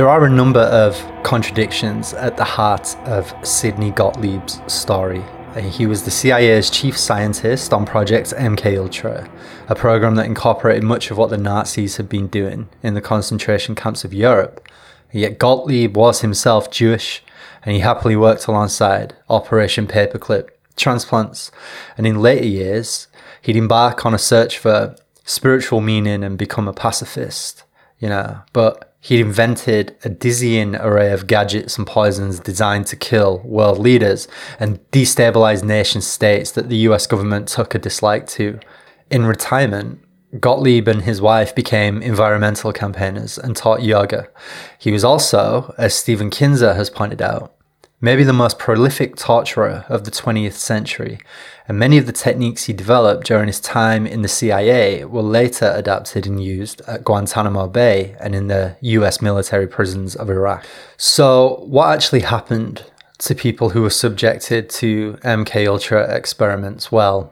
There 0.02 0.10
are 0.10 0.26
a 0.26 0.30
number 0.32 0.62
of 0.62 1.00
contradictions 1.22 2.16
at 2.16 2.36
the 2.36 2.44
heart 2.44 2.98
of 3.06 3.36
Sidney 3.48 3.92
Gottlieb's 3.92 4.60
story. 4.66 5.24
He 5.56 5.86
was 5.86 6.02
the 6.02 6.10
CIA's 6.10 6.72
chief 6.72 6.98
scientist 6.98 7.72
on 7.72 7.86
Project 7.86 8.34
MK 8.36 8.80
Ultra, 8.80 9.30
a 9.68 9.76
program 9.76 10.16
that 10.16 10.26
incorporated 10.26 10.82
much 10.82 11.12
of 11.12 11.20
what 11.20 11.30
the 11.30 11.38
Nazis 11.38 11.98
had 11.98 12.10
been 12.10 12.26
doing 12.26 12.68
in 12.82 12.96
the 12.96 13.00
concentration 13.00 13.76
camps 13.76 14.04
of 14.04 14.12
Europe. 14.12 14.68
Yet 15.12 15.38
Gottlieb 15.38 15.96
was 15.96 16.22
himself 16.22 16.72
Jewish, 16.72 17.24
and 17.64 17.76
he 17.76 17.82
happily 17.82 18.16
worked 18.16 18.48
alongside 18.48 19.16
Operation 19.30 19.86
Paperclip, 19.86 20.50
transplants, 20.76 21.52
and 21.96 22.08
in 22.08 22.24
later 22.24 22.48
years, 22.48 23.08
he'd 23.44 23.56
embark 23.56 24.04
on 24.04 24.16
a 24.16 24.18
search 24.18 24.58
for 24.58 24.96
spiritual 25.26 25.80
meaning 25.80 26.24
and 26.24 26.40
become 26.40 26.68
a 26.68 26.74
pacifist, 26.74 27.66
you 28.00 28.10
know, 28.10 28.42
but 28.52 28.91
He'd 29.04 29.20
invented 29.20 29.96
a 30.06 30.10
dizzying 30.10 30.76
array 30.76 31.12
of 31.12 31.26
gadgets 31.26 31.76
and 31.76 31.88
poisons 31.88 32.40
designed 32.40 32.86
to 32.88 32.96
kill 32.96 33.40
world 33.44 33.80
leaders 33.80 34.28
and 34.60 34.80
destabilize 34.92 35.64
nation 35.64 36.02
states 36.02 36.52
that 36.52 36.70
the 36.70 36.78
US 36.88 37.08
government 37.08 37.48
took 37.48 37.74
a 37.74 37.80
dislike 37.80 38.28
to. 38.28 38.60
In 39.10 39.26
retirement, 39.26 40.00
Gottlieb 40.40 40.88
and 40.88 41.02
his 41.02 41.20
wife 41.20 41.56
became 41.56 42.04
environmental 42.04 42.72
campaigners 42.72 43.40
and 43.40 43.58
taught 43.58 43.82
yoga. 43.82 44.30
He 44.78 44.92
was 44.92 45.04
also, 45.04 45.74
as 45.80 45.96
Stephen 45.96 46.30
Kinzer 46.30 46.76
has 46.76 46.92
pointed 46.92 47.24
out, 47.24 47.56
maybe 48.02 48.24
the 48.24 48.34
most 48.34 48.58
prolific 48.58 49.16
torturer 49.16 49.86
of 49.88 50.04
the 50.04 50.12
20th 50.12 50.54
century, 50.54 51.20
and 51.68 51.78
many 51.78 51.98
of 51.98 52.08
the 52.08 52.12
techniques 52.12 52.66
he 52.66 52.74
developed 52.74 53.26
during 53.26 53.48
his 53.48 53.60
time 53.60 54.08
in 54.08 54.24
the 54.24 54.28
CIA 54.28 55.06
were 55.06 55.22
later 55.22 55.72
adapted 55.76 56.26
and 56.26 56.44
used 56.44 56.82
at 56.82 57.04
Guantanamo 57.04 57.68
Bay 57.68 58.16
and 58.20 58.34
in 58.34 58.48
the 58.48 58.76
US 58.82 59.22
military 59.22 59.68
prisons 59.68 60.16
of 60.16 60.30
Iraq. 60.30 60.66
So, 60.98 61.64
what 61.68 61.94
actually 61.94 62.22
happened 62.22 62.84
to 63.20 63.36
people 63.36 63.70
who 63.70 63.84
were 63.84 63.92
subjected 63.92 64.70
to 64.72 65.14
MK 65.24 65.68
Ultra 65.68 66.14
experiments? 66.16 66.92
Well, 66.92 67.32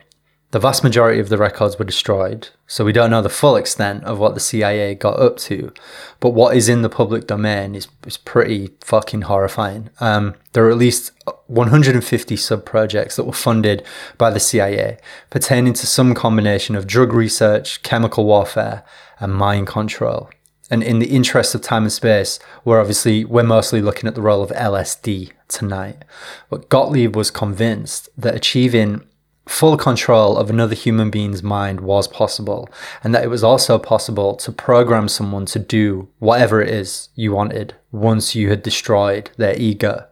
The 0.51 0.59
vast 0.59 0.83
majority 0.83 1.19
of 1.19 1.29
the 1.29 1.37
records 1.37 1.77
were 1.77 1.85
destroyed, 1.85 2.49
so 2.65 2.83
we 2.83 2.91
don't 2.91 3.11
know 3.11 3.21
the 3.21 3.29
full 3.29 3.55
extent 3.55 4.03
of 4.05 4.17
what 4.17 4.33
the 4.33 4.39
CIA 4.39 4.95
got 4.95 5.19
up 5.19 5.37
to. 5.37 5.71
But 6.19 6.31
what 6.31 6.57
is 6.57 6.67
in 6.67 6.81
the 6.81 6.89
public 6.89 7.27
domain 7.27 7.75
is, 7.75 7.87
is 8.07 8.17
pretty 8.17 8.71
fucking 8.81 9.23
horrifying. 9.23 9.91
Um, 9.99 10.33
there 10.53 10.65
are 10.65 10.71
at 10.71 10.77
least 10.77 11.11
150 11.45 12.35
sub 12.35 12.65
projects 12.65 13.15
that 13.15 13.25
were 13.25 13.33
funded 13.33 13.85
by 14.17 14.31
the 14.31 14.39
CIA 14.39 14.97
pertaining 15.29 15.73
to 15.73 15.85
some 15.85 16.15
combination 16.15 16.75
of 16.75 16.87
drug 16.87 17.13
research, 17.13 17.83
chemical 17.83 18.25
warfare, 18.25 18.83
and 19.19 19.35
mind 19.35 19.67
control. 19.67 20.31
And 20.71 20.81
in 20.81 20.97
the 20.97 21.15
interest 21.15 21.53
of 21.53 21.61
time 21.61 21.83
and 21.83 21.93
space, 21.93 22.39
we're 22.65 22.79
obviously 22.79 23.23
we're 23.23 23.43
mostly 23.43 23.83
looking 23.83 24.07
at 24.07 24.15
the 24.15 24.21
role 24.21 24.41
of 24.41 24.49
LSD 24.51 25.31
tonight. 25.47 26.05
But 26.49 26.69
Gottlieb 26.69 27.15
was 27.15 27.29
convinced 27.29 28.09
that 28.17 28.35
achieving 28.35 29.03
full 29.49 29.77
control 29.77 30.37
of 30.37 30.49
another 30.49 30.75
human 30.75 31.09
being's 31.09 31.41
mind 31.41 31.81
was 31.81 32.07
possible, 32.07 32.69
and 33.03 33.15
that 33.15 33.23
it 33.23 33.29
was 33.29 33.43
also 33.43 33.79
possible 33.79 34.35
to 34.35 34.51
program 34.51 35.07
someone 35.07 35.45
to 35.45 35.57
do 35.59 36.07
whatever 36.19 36.61
it 36.61 36.69
is 36.69 37.09
you 37.15 37.31
wanted 37.31 37.75
once 37.91 38.35
you 38.35 38.49
had 38.49 38.61
destroyed 38.61 39.31
their 39.37 39.57
ego. 39.57 40.05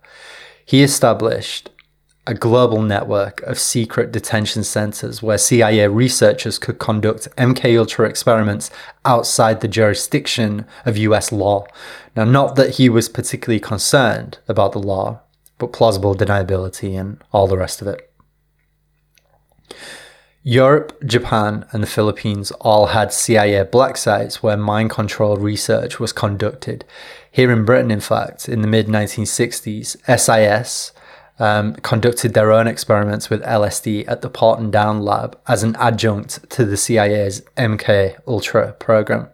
He 0.66 0.82
established 0.82 1.70
a 2.26 2.34
global 2.34 2.82
network 2.82 3.42
of 3.44 3.58
secret 3.60 4.12
detention 4.12 4.64
centers 4.64 5.22
where 5.22 5.38
CIA 5.38 5.88
researchers 5.88 6.60
could 6.60 6.80
conduct 6.80 7.30
MK 7.38 7.80
Ultra 7.80 8.10
experiments 8.10 8.70
outside 9.06 9.62
the 9.62 9.70
jurisdiction 9.70 10.66
of 10.86 10.98
US 10.98 11.32
law. 11.32 11.66
Now, 12.16 12.26
not 12.26 12.56
that 12.56 12.72
he 12.72 12.90
was 12.90 13.08
particularly 13.08 13.62
concerned 13.62 14.40
about 14.48 14.74
the 14.74 14.80
law, 14.80 15.22
but 15.58 15.72
plausible 15.72 16.16
deniability 16.16 17.00
and 17.00 17.24
all 17.32 17.48
the 17.48 17.58
rest 17.58 17.82
of 17.82 17.88
it. 17.88 18.12
Europe, 20.44 20.98
Japan, 21.06 21.66
and 21.72 21.84
the 21.84 21.88
Philippines 21.88 22.52
all 22.62 22.88
had 22.88 23.12
CIA 23.12 23.64
black 23.64 23.98
sites 23.98 24.42
where 24.42 24.56
mind 24.56 24.90
control 24.90 25.36
research 25.36 26.00
was 26.00 26.14
conducted. 26.14 26.86
Here 27.30 27.52
in 27.52 27.66
Britain, 27.66 27.92
in 27.92 28.00
fact, 28.00 28.48
in 28.48 28.62
the 28.62 28.68
mid 28.68 28.88
1960s, 28.88 29.98
SIS 30.08 30.94
um, 31.38 31.76
conducted 31.76 32.34
their 32.34 32.52
own 32.52 32.66
experiments 32.66 33.30
with 33.30 33.44
LSD 33.44 34.06
at 34.08 34.22
the 34.22 34.30
Porton 34.30 34.72
Down 34.72 35.02
lab 35.02 35.38
as 35.48 35.64
an 35.64 35.76
adjunct 35.78 36.50
to 36.52 36.66
the 36.66 36.78
CIA's 36.78 37.42
MK 37.58 38.18
Ultra 38.26 38.74
program 38.74 39.28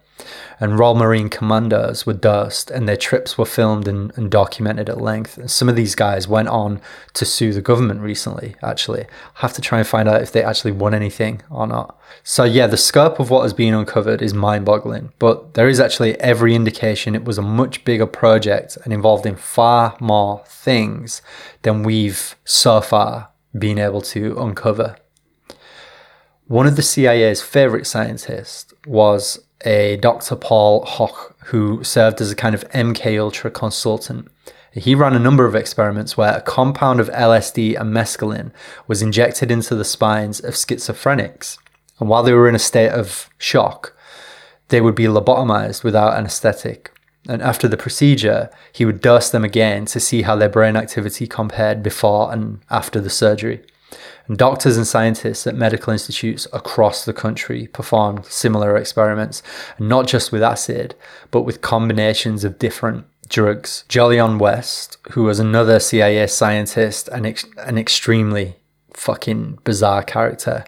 and 0.60 0.80
Royal 0.80 0.96
Marine 0.96 1.30
commandos 1.30 2.06
were 2.06 2.14
dosed 2.14 2.72
and 2.72 2.88
their 2.88 2.98
trips 2.98 3.38
were 3.38 3.46
filmed 3.46 3.88
and, 3.88 4.12
and, 4.18 4.32
documented 4.32 4.90
at 4.90 5.02
length. 5.02 5.38
And 5.38 5.50
some 5.50 5.68
of 5.68 5.76
these 5.76 5.96
guys 5.96 6.28
went 6.28 6.48
on 6.48 6.82
to 7.14 7.26
sue 7.26 7.54
the 7.54 7.62
government 7.62 8.02
recently, 8.02 8.56
actually. 8.64 9.02
I 9.02 9.08
have 9.42 9.54
to 9.54 9.62
try 9.62 9.80
and 9.80 9.88
find 9.88 10.08
out 10.08 10.22
if 10.22 10.32
they 10.32 10.44
actually 10.44 10.72
won 10.72 10.94
anything 10.94 11.42
or 11.50 11.68
not. 11.68 12.00
So, 12.24 12.44
yeah, 12.44 12.68
the 12.68 12.78
scope 12.78 13.20
of 13.20 13.30
what 13.30 13.44
has 13.44 13.54
been 13.54 13.74
uncovered 13.74 14.22
is 14.22 14.34
mind 14.34 14.66
boggling, 14.66 15.12
but 15.20 15.56
there 15.56 15.68
is 15.68 15.80
actually 15.80 16.20
every 16.22 16.56
indication 16.56 17.16
it 17.16 17.26
was 17.26 17.38
a 17.38 17.42
much 17.42 17.84
bigger 17.84 18.08
project 18.08 18.78
and 18.84 18.94
involved 18.94 19.26
in 19.26 19.36
far 19.36 19.98
more 20.00 20.44
things 20.46 21.22
than 21.64 21.84
we've 21.84 22.36
so 22.46 22.82
far 22.82 23.30
been 23.58 23.80
able 23.80 24.02
to 24.02 24.38
uncover. 24.40 24.96
One 26.48 26.68
of 26.68 26.76
the 26.76 26.82
CIA's 26.82 27.42
favorite 27.42 27.88
scientists 27.88 28.74
was 28.86 29.43
a 29.66 29.98
Dr. 29.98 30.36
Paul 30.36 30.86
Hoch, 30.86 31.36
who 31.46 31.84
served 31.84 32.22
as 32.22 32.32
a 32.32 32.36
kind 32.36 32.56
of 32.56 32.68
MK 32.70 33.20
Ultra 33.20 33.52
consultant. 33.52 34.30
He 34.72 34.96
ran 34.96 35.14
a 35.14 35.20
number 35.20 35.46
of 35.46 35.56
experiments 35.56 36.18
where 36.18 36.36
a 36.36 36.42
compound 36.42 37.00
of 37.00 37.10
LSD 37.10 37.80
and 37.80 37.94
mescaline 37.94 38.52
was 38.88 39.02
injected 39.02 39.52
into 39.52 39.76
the 39.76 39.86
spines 39.86 40.40
of 40.40 40.56
schizophrenics. 40.56 41.58
And 42.00 42.10
while 42.10 42.24
they 42.24 42.34
were 42.34 42.50
in 42.50 42.56
a 42.56 42.60
state 42.60 42.90
of 42.90 43.30
shock, 43.38 43.96
they 44.70 44.82
would 44.82 44.96
be 44.96 45.04
lobotomized 45.04 45.84
without 45.84 46.18
anesthetic. 46.18 46.92
And 47.30 47.42
after 47.42 47.68
the 47.68 47.78
procedure, 47.78 48.50
he 48.72 48.84
would 48.84 49.00
dose 49.00 49.30
them 49.30 49.44
again 49.46 49.86
to 49.86 50.00
see 50.00 50.24
how 50.24 50.36
their 50.36 50.50
brain 50.50 50.76
activity 50.76 51.28
compared 51.28 51.84
before 51.84 52.34
and 52.34 52.60
after 52.70 53.00
the 53.00 53.10
surgery. 53.10 53.64
And 54.28 54.38
doctors 54.38 54.78
and 54.78 54.88
scientists 54.88 55.46
at 55.46 55.56
medical 55.56 55.92
institutes 55.92 56.48
across 56.54 57.04
the 57.04 57.14
country 57.14 57.68
performed 57.68 58.26
similar 58.26 58.78
experiments, 58.78 59.44
not 59.80 60.08
just 60.08 60.32
with 60.32 60.42
acid, 60.42 60.96
but 61.30 61.42
with 61.42 61.62
combinations 61.62 62.44
of 62.44 62.60
different 62.60 63.06
drugs. 63.28 63.84
Jolyon 63.90 64.40
West, 64.40 64.98
who 65.12 65.24
was 65.24 65.40
another 65.40 65.80
CIA 65.80 66.28
scientist 66.28 67.10
and 67.10 67.26
ex- 67.26 67.46
an 67.58 67.78
extremely 67.78 68.56
fucking 68.94 69.60
bizarre 69.64 70.04
character, 70.04 70.64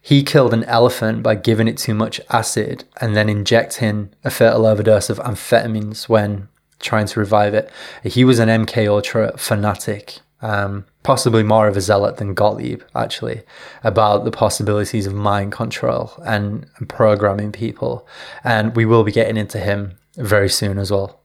he 0.00 0.22
killed 0.24 0.52
an 0.52 0.64
elephant 0.64 1.22
by 1.22 1.36
giving 1.36 1.68
it 1.68 1.78
too 1.78 1.94
much 1.94 2.20
acid 2.28 2.84
and 3.00 3.14
then 3.14 3.28
injecting 3.28 4.10
a 4.24 4.30
fatal 4.30 4.66
overdose 4.66 5.08
of 5.08 5.18
amphetamines 5.20 6.08
when 6.08 6.48
trying 6.80 7.06
to 7.06 7.20
revive 7.20 7.54
it. 7.54 7.70
He 8.02 8.24
was 8.24 8.40
an 8.40 8.48
MK 8.48 8.88
Ultra 8.88 9.38
fanatic 9.38 10.18
um, 10.42 10.84
possibly 11.02 11.42
more 11.42 11.68
of 11.68 11.76
a 11.76 11.80
zealot 11.80 12.16
than 12.16 12.34
Gottlieb, 12.34 12.82
actually, 12.94 13.42
about 13.82 14.24
the 14.24 14.30
possibilities 14.30 15.06
of 15.06 15.14
mind 15.14 15.52
control 15.52 16.12
and, 16.24 16.66
programming 16.88 17.52
people. 17.52 18.06
And 18.42 18.74
we 18.74 18.84
will 18.84 19.04
be 19.04 19.12
getting 19.12 19.36
into 19.36 19.58
him 19.58 19.98
very 20.16 20.48
soon 20.48 20.78
as 20.78 20.90
well. 20.90 21.20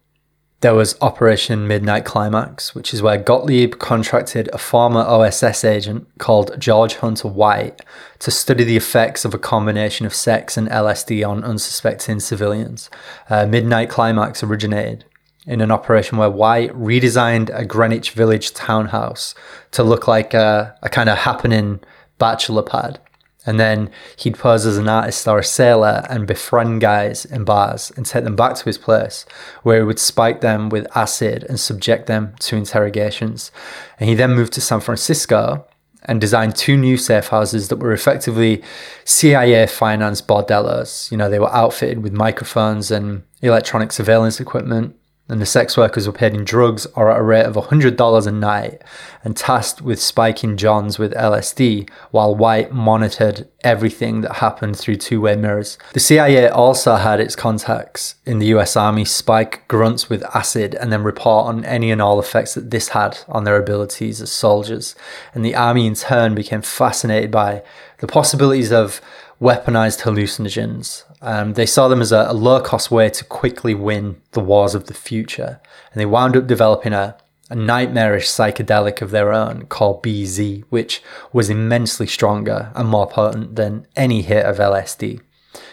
There 0.62 0.74
was 0.74 0.98
Operation 1.02 1.68
Midnight 1.68 2.04
Climax, 2.04 2.74
which 2.74 2.92
is 2.92 3.02
where 3.02 3.18
Gottlieb 3.18 3.78
contracted 3.78 4.50
a 4.52 4.58
former 4.58 5.02
OSS 5.02 5.64
agent 5.64 6.08
called 6.18 6.60
George 6.60 6.96
Hunter 6.96 7.28
White 7.28 7.82
to 8.20 8.32
study 8.32 8.64
the 8.64 8.78
effects 8.78 9.24
of 9.24 9.36
a 9.36 9.40
combination 9.40 10.08
of 10.08 10.16
sex 10.16 10.58
and 10.58 10.68
LSD 10.70 11.28
on 11.28 11.44
unsuspecting 11.44 12.20
civilians. 12.20 12.90
Uh, 13.30 13.46
Midnight 13.46 13.90
Climax 13.90 14.42
originated 14.42 15.06
in 15.48 15.62
an 15.62 15.72
operation 15.72 16.18
where 16.18 16.30
White 16.30 16.72
redesigned 16.74 17.50
a 17.58 17.66
Greenwich 17.66 18.12
Village 18.12 18.54
townhouse 18.54 19.34
to 19.72 19.82
look 19.82 20.08
like 20.08 20.34
a, 20.34 20.78
a 20.84 20.90
kind 20.90 21.10
of 21.10 21.20
happening 21.20 21.80
bachelor 22.20 22.64
pad. 22.64 23.00
And 23.46 23.58
then 23.58 23.90
he'd 24.18 24.38
pose 24.38 24.66
as 24.66 24.78
an 24.78 24.90
artist 24.90 25.26
or 25.26 25.40
a 25.40 25.44
sailor 25.44 26.06
and 26.10 26.28
befriend 26.28 26.82
guys 26.82 27.24
in 27.24 27.46
bars 27.46 27.94
and 27.96 28.06
take 28.06 28.26
them 28.26 28.36
back 28.36 28.56
to 28.56 28.66
his 28.66 28.78
place 28.78 29.26
where 29.64 29.78
he 29.78 29.84
would 29.86 30.00
spike 30.00 30.42
them 30.42 30.68
with 30.68 30.86
acid 30.98 31.46
and 31.48 31.58
subject 31.58 32.08
them 32.08 32.36
to 32.42 32.58
interrogations. 32.58 33.54
And 34.02 34.10
he 34.10 34.16
then 34.16 34.36
moved 34.36 34.52
to 34.54 34.62
San 34.62 34.82
Francisco 34.82 35.66
and 36.04 36.20
designed 36.20 36.58
two 36.58 36.76
new 36.76 36.98
safe 36.98 37.30
houses 37.30 37.70
that 37.70 37.78
were 37.78 37.94
effectively 37.94 38.62
CIA 39.06 39.66
financed 39.66 40.28
bordellos. 40.28 41.10
You 41.10 41.16
know, 41.16 41.30
they 41.30 41.40
were 41.40 41.54
outfitted 41.54 42.04
with 42.04 42.12
microphones 42.12 42.92
and 42.92 43.24
electronic 43.42 43.94
surveillance 43.94 44.42
equipment 44.42 44.98
and 45.30 45.42
the 45.42 45.46
sex 45.46 45.76
workers 45.76 46.08
were 46.08 46.14
paid 46.14 46.34
in 46.34 46.46
drugs 46.46 46.86
or 46.96 47.12
at 47.12 47.20
a 47.20 47.24
rate 47.24 47.46
of 47.46 47.56
$100 47.56 48.28
a 48.28 48.32
night 48.32 48.82
and 49.24 49.36
tasked 49.36 49.82
with 49.82 50.02
spiking 50.02 50.56
Johns 50.56 50.98
with 50.98 51.14
LSD 51.14 51.90
while 52.12 52.36
White 52.36 52.72
monitored 52.72 53.48
everything 53.62 54.22
that 54.22 54.38
happened 54.38 54.78
through 54.78 54.96
two 54.96 55.20
way 55.20 55.36
mirrors. 55.36 55.78
The 55.94 56.00
CIA 56.00 56.48
also 56.48 56.96
had 56.96 57.20
its 57.20 57.36
contacts 57.36 58.16
in 58.26 58.40
the 58.40 58.48
US 58.48 58.78
Army 58.78 59.04
spike 59.04 59.68
grunts 59.68 60.10
with 60.10 60.24
acid 60.34 60.76
and 60.76 60.92
then 60.92 61.04
report 61.04 61.48
on 61.48 61.66
any 61.66 61.92
and 61.92 62.02
all 62.02 62.20
effects 62.20 62.54
that 62.54 62.72
this 62.72 62.90
had 62.90 63.20
on 63.28 63.44
their 63.44 63.58
abilities 63.58 64.22
as 64.22 64.32
soldiers. 64.32 64.96
And 65.34 65.44
the 65.44 65.56
Army 65.56 65.88
in 65.88 65.96
turn 65.96 66.36
became 66.36 66.62
fascinated 66.62 67.32
by 67.32 67.64
the 68.00 68.08
possibilities 68.08 68.72
of 68.72 69.02
weaponized 69.42 70.02
hallucinogens. 70.02 71.04
Um, 71.22 71.54
they 71.54 71.66
saw 71.66 71.88
them 71.88 72.02
as 72.02 72.12
a, 72.12 72.26
a 72.30 72.34
low 72.34 72.62
cost 72.62 72.92
way 72.92 73.10
to 73.10 73.24
quickly 73.26 73.74
win 73.74 74.22
the 74.32 74.40
wars 74.40 74.76
of 74.76 74.88
the 74.88 74.94
future. 74.94 75.60
And 75.92 76.00
they 76.00 76.06
wound 76.06 76.36
up 76.36 76.48
developing 76.48 76.94
a, 76.94 77.18
a 77.50 77.56
nightmarish 77.56 78.28
psychedelic 78.28 79.02
of 79.02 79.12
their 79.12 79.32
own 79.32 79.66
called 79.66 80.04
BZ, 80.04 80.64
which 80.70 81.02
was 81.32 81.50
immensely 81.50 82.08
stronger 82.08 82.72
and 82.76 82.90
more 82.90 83.08
potent 83.08 83.56
than 83.56 83.88
any 83.96 84.22
hit 84.22 84.46
of 84.46 84.58
LSD. 84.58 85.22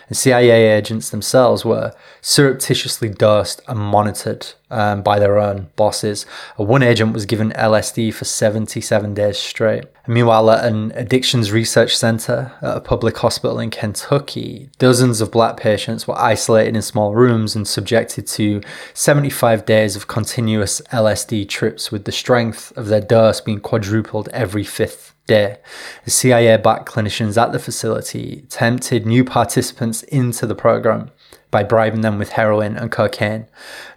And 0.08 0.16
CIA 0.16 0.76
agents 0.76 1.10
themselves 1.10 1.64
were 1.64 1.94
surreptitiously 2.20 3.10
dosed 3.10 3.62
and 3.66 3.78
monitored 3.78 4.46
um, 4.70 5.02
by 5.02 5.18
their 5.18 5.38
own 5.38 5.68
bosses. 5.76 6.24
One 6.56 6.82
agent 6.82 7.12
was 7.12 7.26
given 7.26 7.52
LSD 7.52 8.12
for 8.12 8.24
77 8.24 9.14
days 9.14 9.38
straight. 9.38 9.84
And 10.04 10.14
meanwhile, 10.14 10.50
at 10.50 10.64
an 10.64 10.92
addictions 10.94 11.52
research 11.52 11.96
center 11.96 12.52
at 12.60 12.76
a 12.76 12.80
public 12.80 13.16
hospital 13.16 13.58
in 13.58 13.70
Kentucky, 13.70 14.70
dozens 14.78 15.20
of 15.20 15.30
black 15.30 15.56
patients 15.56 16.06
were 16.06 16.18
isolated 16.18 16.76
in 16.76 16.82
small 16.82 17.14
rooms 17.14 17.56
and 17.56 17.66
subjected 17.66 18.26
to 18.26 18.60
75 18.92 19.64
days 19.64 19.96
of 19.96 20.08
continuous 20.08 20.82
LSD 20.92 21.48
trips, 21.48 21.90
with 21.90 22.04
the 22.04 22.12
strength 22.12 22.72
of 22.76 22.86
their 22.86 23.00
dose 23.00 23.40
being 23.40 23.60
quadrupled 23.60 24.28
every 24.28 24.64
fifth 24.64 25.13
day, 25.26 25.58
the 26.04 26.10
CIA 26.10 26.56
backed 26.56 26.88
clinicians 26.88 27.40
at 27.40 27.52
the 27.52 27.58
facility 27.58 28.44
tempted 28.48 29.06
new 29.06 29.24
participants 29.24 30.02
into 30.04 30.46
the 30.46 30.54
program 30.54 31.10
by 31.50 31.62
bribing 31.62 32.00
them 32.00 32.18
with 32.18 32.30
heroin 32.30 32.76
and 32.76 32.90
cocaine. 32.90 33.46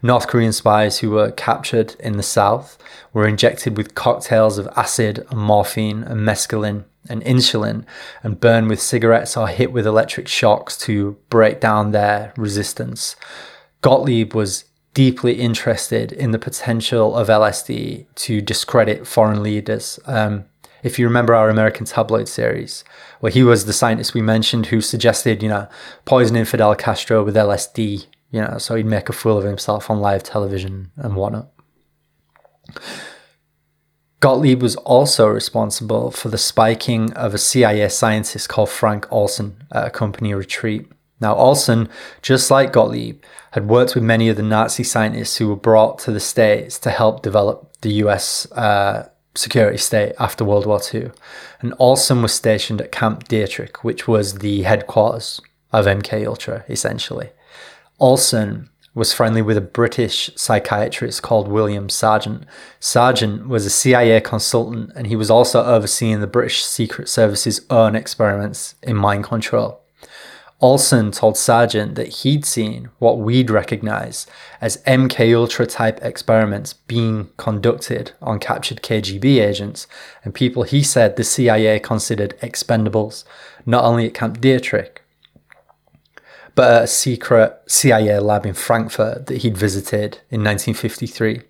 North 0.04 0.28
Korean 0.28 0.54
spies 0.54 1.00
who 1.00 1.10
were 1.10 1.32
captured 1.32 1.96
in 2.00 2.18
the 2.18 2.24
south 2.24 2.78
were 3.14 3.28
injected 3.28 3.78
with 3.78 3.96
cocktails 3.96 4.58
of 4.60 4.70
acid 4.76 5.26
and 5.32 5.40
morphine 5.40 6.04
and 6.04 6.22
mescaline 6.22 6.86
and 7.10 7.24
insulin 7.24 7.84
and 8.22 8.40
burn 8.40 8.68
with 8.68 8.82
cigarettes 8.82 9.36
or 9.36 9.48
hit 9.48 9.72
with 9.72 9.88
electric 9.88 10.28
shocks 10.28 10.78
to 10.78 11.18
break 11.30 11.60
down 11.60 11.92
their 11.92 12.32
resistance. 12.38 13.16
Gottlieb 13.82 14.34
was 14.34 14.66
deeply 14.94 15.34
interested 15.34 16.12
in 16.12 16.32
the 16.32 16.40
potential 16.40 17.16
of 17.16 17.28
LSD 17.28 18.06
to 18.16 18.42
discredit 18.42 19.08
foreign 19.08 19.44
leaders. 19.44 20.00
Um, 20.06 20.46
if 20.84 20.98
you 21.00 21.06
remember 21.06 21.34
our 21.34 21.50
American 21.50 21.86
tabloid 21.86 22.28
series, 22.28 22.84
where 23.20 23.32
he 23.32 23.44
was 23.44 23.66
the 23.66 23.74
scientist 23.74 24.14
we 24.14 24.22
mentioned 24.22 24.68
who 24.68 24.82
suggested, 24.82 25.42
you 25.42 25.50
know, 25.50 25.68
poisoning 26.06 26.46
Fidel 26.46 26.76
Castro 26.76 27.24
with 27.24 27.36
LSD, 27.36 28.06
you 28.32 28.42
know, 28.42 28.58
so 28.58 28.76
he'd 28.76 28.86
make 28.86 29.10
a 29.10 29.14
fool 29.14 29.38
of 29.38 29.46
himself 29.46 29.90
on 29.90 30.00
live 30.00 30.24
television 30.24 30.92
and 30.98 31.16
whatnot. 31.16 31.50
Gottlieb 34.20 34.62
was 34.64 34.76
also 34.78 35.28
responsible 35.28 36.10
for 36.10 36.30
the 36.30 36.40
spiking 36.40 37.14
of 37.14 37.34
a 37.34 37.38
CIA 37.38 37.88
scientist 37.90 38.50
called 38.50 38.70
Frank 38.70 39.06
Olson 39.12 39.64
at 39.72 39.88
a 39.88 39.90
company 39.92 40.34
retreat. 40.34 40.88
Now, 41.20 41.36
Olson, 41.36 41.90
just 42.22 42.50
like 42.50 42.74
Gottlieb, 42.74 43.24
had 43.52 43.68
worked 43.68 43.96
with 43.96 44.04
many 44.04 44.30
of 44.30 44.38
the 44.38 44.44
Nazi 44.44 44.84
scientists 44.84 45.38
who 45.38 45.48
were 45.48 45.56
brought 45.56 46.00
to 46.00 46.12
the 46.12 46.20
States 46.20 46.80
to 46.80 46.90
help 46.90 47.22
develop 47.22 47.74
the 47.82 47.94
US 47.94 48.52
uh, 48.52 49.10
security 49.38 49.78
state 49.78 50.14
after 50.20 50.44
World 50.44 50.66
War 50.66 50.82
II. 50.94 51.12
And 51.62 51.74
Olson 51.80 52.22
was 52.22 52.34
stationed 52.34 52.82
at 52.82 52.92
Camp 52.92 53.28
Detrick, 53.28 53.78
which 53.78 54.08
was 54.08 54.40
the 54.40 54.64
headquarters 54.64 55.42
of 55.72 55.86
MK 55.86 56.26
Ultra, 56.28 56.66
essentially. 56.68 57.30
Olson 58.00 58.70
was 58.94 59.14
friendly 59.14 59.44
with 59.44 59.58
a 59.58 59.62
British 59.62 60.32
psychiatrist 60.36 61.22
called 61.22 61.48
William 61.48 61.88
Sargant. 61.88 62.46
Sargant 62.80 63.48
was 63.48 63.66
a 63.66 63.70
CIA 63.70 64.20
consultant 64.22 64.92
and 64.96 65.06
he 65.06 65.16
was 65.16 65.30
also 65.30 65.64
overseeing 65.64 66.20
the 66.20 66.28
British 66.28 66.66
Secret 66.66 67.08
Service's 67.08 67.62
own 67.70 67.96
experiments 67.96 68.74
in 68.82 68.96
mind 68.96 69.24
control. 69.24 69.82
Olson 70.60 71.12
told 71.12 71.36
Sargant 71.36 71.94
that 71.96 72.08
he'd 72.08 72.44
seen 72.44 72.90
what 72.98 73.20
we'd 73.20 73.52
recognize 73.52 74.26
as 74.60 74.82
MK 74.88 75.36
Ultra 75.36 75.68
type 75.68 76.00
experiments 76.02 76.74
being 76.74 77.30
conducted 77.38 78.14
on 78.24 78.40
captured 78.40 78.82
KGB 78.82 79.40
agents 79.40 79.86
and 80.24 80.34
people 80.34 80.64
he 80.64 80.82
said 80.82 81.16
the 81.16 81.24
CIA 81.24 81.80
considered 81.80 82.36
expendables, 82.42 83.24
not 83.68 83.84
only 83.84 84.08
at 84.08 84.16
Camp 84.16 84.40
Detrick, 84.40 84.98
but 86.56 86.74
at 86.74 86.84
a 86.84 86.88
secret 86.88 87.62
CIA 87.68 88.18
lab 88.18 88.44
in 88.44 88.56
Frankfurt 88.56 89.28
that 89.28 89.38
he'd 89.38 89.56
visited 89.56 90.22
in 90.32 90.44
1953. 90.44 91.42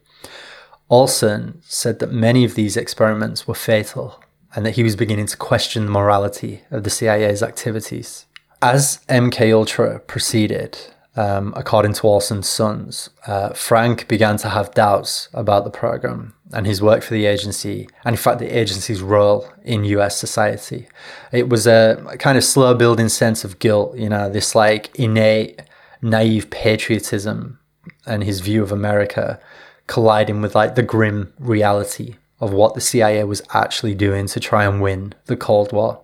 Olson 0.90 1.62
said 1.64 2.00
that 2.00 2.12
many 2.12 2.44
of 2.44 2.56
these 2.56 2.76
experiments 2.76 3.48
were 3.48 3.56
fatal 3.56 4.22
and 4.54 4.66
that 4.66 4.76
he 4.76 4.84
was 4.84 4.98
beginning 4.98 5.28
to 5.28 5.38
question 5.38 5.86
the 5.86 5.92
morality 5.92 6.64
of 6.72 6.84
the 6.84 6.90
CIA's 6.90 7.42
activities. 7.42 8.26
As 8.62 9.00
MK 9.08 9.54
Ultra 9.54 10.00
proceeded, 10.00 10.80
um, 11.16 11.54
according 11.56 11.94
to 11.94 12.08
Olson's 12.08 12.50
sons, 12.50 13.12
uh, 13.28 13.50
Frank 13.50 14.08
began 14.08 14.38
to 14.38 14.50
have 14.50 14.74
doubts 14.74 15.30
about 15.32 15.64
the 15.64 15.70
program 15.70 16.34
and 16.54 16.66
his 16.66 16.82
work 16.82 17.04
for 17.04 17.14
the 17.14 17.28
agency, 17.28 17.88
and 18.04 18.14
in 18.14 18.18
fact, 18.18 18.40
the 18.40 18.58
agency's 18.58 19.02
role 19.02 19.48
in 19.64 19.84
US 19.84 20.18
society. 20.18 20.88
It 21.32 21.50
was 21.50 21.68
a 21.68 22.04
kind 22.18 22.38
of 22.38 22.44
slow 22.44 22.74
building 22.74 23.10
sense 23.10 23.44
of 23.44 23.60
guilt, 23.60 23.96
you 23.96 24.10
know, 24.10 24.28
this 24.28 24.56
like 24.56 24.90
innate, 24.98 25.62
naive 26.02 26.50
patriotism 26.50 27.60
and 28.08 28.24
his 28.24 28.40
view 28.40 28.64
of 28.64 28.72
America 28.72 29.40
colliding 29.86 30.42
with 30.42 30.56
like 30.56 30.76
the 30.76 30.84
grim 30.84 31.32
reality 31.40 32.16
of 32.40 32.54
what 32.54 32.74
the 32.74 32.82
CIA 32.82 33.24
was 33.24 33.42
actually 33.54 33.96
doing 33.96 34.28
to 34.28 34.40
try 34.40 34.66
and 34.66 34.82
win 34.82 35.14
the 35.26 35.38
Cold 35.38 35.72
War. 35.72 36.02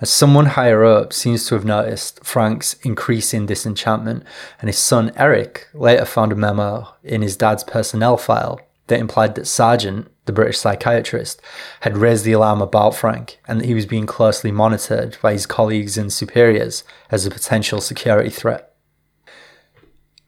As 0.00 0.10
someone 0.10 0.46
higher 0.46 0.84
up 0.84 1.12
seems 1.12 1.46
to 1.46 1.54
have 1.54 1.64
noticed 1.64 2.24
Frank's 2.24 2.74
increasing 2.82 3.46
disenchantment, 3.46 4.24
and 4.60 4.68
his 4.68 4.78
son 4.78 5.12
Eric 5.16 5.68
later 5.74 6.04
found 6.04 6.32
a 6.32 6.36
memo 6.36 6.94
in 7.02 7.22
his 7.22 7.36
dad's 7.36 7.64
personnel 7.64 8.16
file 8.16 8.60
that 8.86 9.00
implied 9.00 9.34
that 9.34 9.46
Sargant, 9.46 10.08
the 10.26 10.32
British 10.32 10.58
psychiatrist, 10.58 11.40
had 11.80 11.96
raised 11.96 12.24
the 12.24 12.32
alarm 12.32 12.60
about 12.60 12.94
Frank 12.94 13.40
and 13.48 13.60
that 13.60 13.66
he 13.66 13.74
was 13.74 13.86
being 13.86 14.06
closely 14.06 14.52
monitored 14.52 15.16
by 15.22 15.32
his 15.32 15.46
colleagues 15.46 15.98
and 15.98 16.12
superiors 16.12 16.84
as 17.10 17.26
a 17.26 17.30
potential 17.30 17.80
security 17.80 18.30
threat. 18.30 18.74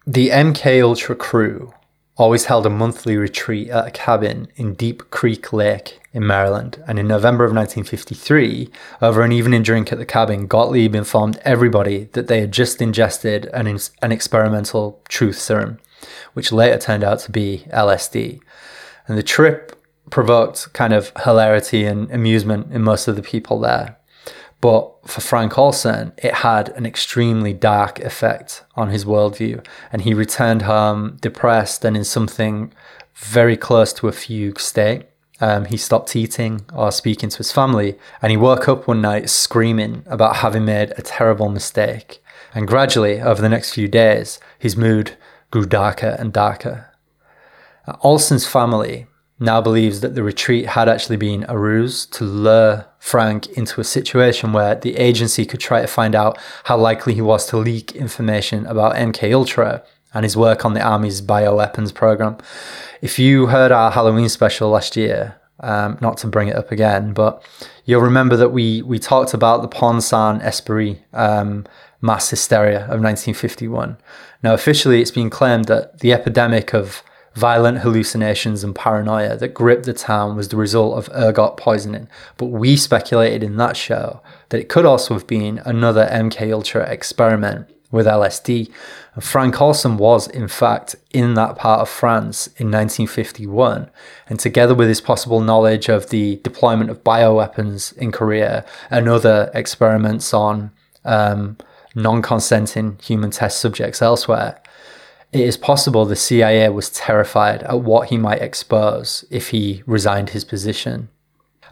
The 0.07 0.31
MK 0.31 0.83
Ultra 0.83 1.17
crew 1.17 1.73
always 2.17 2.47
held 2.47 2.67
a 2.67 2.71
monthly 2.71 3.17
retreat 3.17 3.69
at 3.71 3.87
a 3.87 3.91
cabin 3.91 4.49
in 4.57 4.75
Deep 4.75 5.11
Creek 5.11 5.53
Lake 5.53 6.01
in 6.19 6.27
Maryland. 6.27 6.83
And 6.89 6.99
in 6.99 7.07
November 7.07 7.45
of 7.45 7.55
1953, 7.55 8.69
over 9.01 9.23
an 9.23 9.31
evening 9.31 9.63
drink 9.63 9.93
at 9.93 9.99
the 9.99 10.05
cabin, 10.05 10.49
Gottlieb 10.49 10.97
informed 10.97 11.39
everybody 11.45 12.09
that 12.13 12.27
they 12.27 12.41
had 12.41 12.51
just 12.51 12.83
ingested 12.83 13.47
an, 13.55 13.79
an 14.03 14.11
experimental 14.11 15.01
truth 15.09 15.39
serum, 15.39 15.79
which 16.33 16.51
later 16.51 16.77
turned 16.77 17.05
out 17.05 17.21
to 17.21 17.31
be 17.31 17.65
LSD. 17.73 18.41
And 19.07 19.17
the 19.17 19.23
trip 19.23 19.81
provoked 20.11 20.73
kind 20.73 20.93
of 20.93 21.13
hilarity 21.23 21.85
and 21.85 22.11
amusement 22.11 22.73
in 22.73 22.83
most 22.83 23.07
of 23.07 23.15
the 23.15 23.23
people 23.23 23.61
there. 23.61 23.97
But 24.61 24.93
for 25.07 25.21
Frank 25.21 25.57
Olson, 25.57 26.13
it 26.19 26.35
had 26.35 26.71
an 26.71 26.85
extremely 26.85 27.53
dark 27.53 28.01
effect 28.01 28.65
on 28.75 28.89
his 28.89 29.05
worldview, 29.05 29.65
and 29.93 30.03
he 30.03 30.15
returned 30.15 30.63
home 30.63 31.17
depressed 31.21 31.85
and 31.85 31.97
in 31.97 32.03
something 32.03 32.73
very 33.15 33.57
close 33.57 33.93
to 33.93 34.09
a 34.09 34.13
fugue 34.13 34.59
state. 34.59 35.05
Um, 35.41 35.67
he 35.67 35.77
stopped 35.77 36.17
eating 36.17 36.65
or 36.73 36.91
speaking 36.91 37.29
to 37.29 37.39
his 37.39 37.53
family, 37.53 37.97
and 38.21 38.31
he 38.31 38.37
woke 38.37 38.69
up 38.69 38.89
one 38.89 39.01
night 39.01 39.31
screaming 39.31 40.03
about 40.07 40.37
having 40.37 40.65
made 40.65 40.93
a 40.97 41.03
terrible 41.03 41.49
mistake. 41.49 42.23
And 42.55 42.67
gradually, 42.67 43.21
over 43.21 43.41
the 43.41 43.49
next 43.49 43.73
few 43.73 43.89
days, 43.89 44.41
his 44.59 44.77
mood 44.77 45.17
grew 45.51 45.67
darker 45.67 46.17
and 46.19 46.33
darker. 46.33 46.93
Olson's 48.03 48.47
family 48.47 49.07
now 49.41 49.61
believes 49.61 50.01
that 50.01 50.15
the 50.15 50.23
retreat 50.23 50.67
had 50.67 50.89
actually 50.89 51.17
been 51.17 51.47
a 51.49 51.57
ruse 51.57 52.05
to 52.07 52.25
lure 52.25 52.87
Frank 52.99 53.47
into 53.51 53.81
a 53.81 53.85
situation 53.85 54.53
where 54.53 54.75
the 54.75 54.97
agency 54.97 55.47
could 55.47 55.61
try 55.61 55.81
to 55.81 55.87
find 55.87 56.15
out 56.15 56.39
how 56.65 56.77
likely 56.77 57.15
he 57.15 57.21
was 57.21 57.47
to 57.47 57.57
leak 57.57 57.95
information 57.95 58.67
about 58.67 58.97
MK 58.97 59.33
Ultra 59.33 59.85
and 60.13 60.25
his 60.25 60.37
work 60.37 60.65
on 60.65 60.75
the 60.75 60.83
Army's 60.83 61.23
bioweapons 61.23 61.95
program. 61.95 62.37
If 63.01 63.19
you 63.19 63.47
heard 63.47 63.71
our 63.71 63.91
Halloween 63.91 64.29
special 64.29 64.71
last 64.71 64.97
year, 64.97 65.37
um, 65.61 65.99
not 66.01 66.19
to 66.19 66.27
bring 66.27 66.49
it 66.49 66.57
up 66.57 66.71
again, 66.71 67.13
but 67.13 67.45
you'll 67.85 68.01
remember 68.01 68.37
that 68.37 68.51
we 68.51 68.83
we 68.83 68.99
talked 68.99 69.35
about 69.35 69.63
the 69.63 69.69
Pont 69.69 70.03
Saint 70.03 70.43
Esprit 70.43 71.01
um, 71.13 71.67
mass 72.01 72.31
hysteria 72.31 72.83
of 72.83 73.01
1951. 73.01 73.97
Now, 74.43 74.55
officially, 74.55 75.01
it's 75.01 75.11
been 75.11 75.31
claimed 75.31 75.67
that 75.67 76.01
the 76.01 76.13
epidemic 76.13 76.73
of 76.75 77.03
violent 77.35 77.79
hallucinations 77.79 78.65
and 78.65 78.75
paranoia 78.75 79.37
that 79.37 79.55
gripped 79.55 79.87
the 79.87 79.93
town 79.93 80.37
was 80.37 80.49
the 80.49 80.57
result 80.57 80.99
of 80.99 81.09
ergot 81.15 81.57
poisoning. 81.57 82.09
But 82.37 82.47
we 82.47 82.77
speculated 82.77 83.43
in 83.45 83.57
that 83.57 83.77
show 83.77 84.21
that 84.49 84.61
it 84.61 84.69
could 84.69 84.85
also 84.85 85.15
have 85.15 85.27
been 85.27 85.61
another 85.65 86.09
MK 86.11 86.53
Ultra 86.53 86.89
experiment 86.91 87.69
with 87.91 88.07
LSD. 88.07 88.71
And 89.15 89.25
Frank 89.25 89.61
Olson 89.61 89.97
was, 89.97 90.29
in 90.29 90.49
fact, 90.49 90.97
in 91.11 91.35
that 91.35 91.57
part 91.57 91.81
of 91.81 91.89
France 91.89 92.47
in 92.57 92.71
1951. 92.71 93.91
And 94.29 94.39
together 94.39 94.75
with 94.75 94.89
his 94.89 95.01
possible 95.01 95.41
knowledge 95.41 95.89
of 95.89 96.11
the 96.11 96.37
deployment 96.37 96.91
of 96.91 97.05
bioweapons 97.05 97.97
in 97.97 98.13
Korea 98.13 98.65
and 98.91 99.09
other 99.09 99.51
experiments 99.55 100.35
on 100.35 100.71
um, 101.05 101.57
non 101.95 102.23
consenting 102.23 102.99
human 103.03 103.31
test 103.31 103.59
subjects 103.59 104.03
elsewhere, 104.03 104.61
it 105.33 105.41
is 105.41 105.57
possible 105.57 106.05
the 106.05 106.17
CIA 106.17 106.69
was 106.71 106.91
terrified 106.91 107.63
at 107.63 107.81
what 107.81 108.09
he 108.09 108.17
might 108.17 108.41
expose 108.41 109.25
if 109.31 109.51
he 109.51 109.83
resigned 109.87 110.31
his 110.31 110.45
position. 110.45 111.09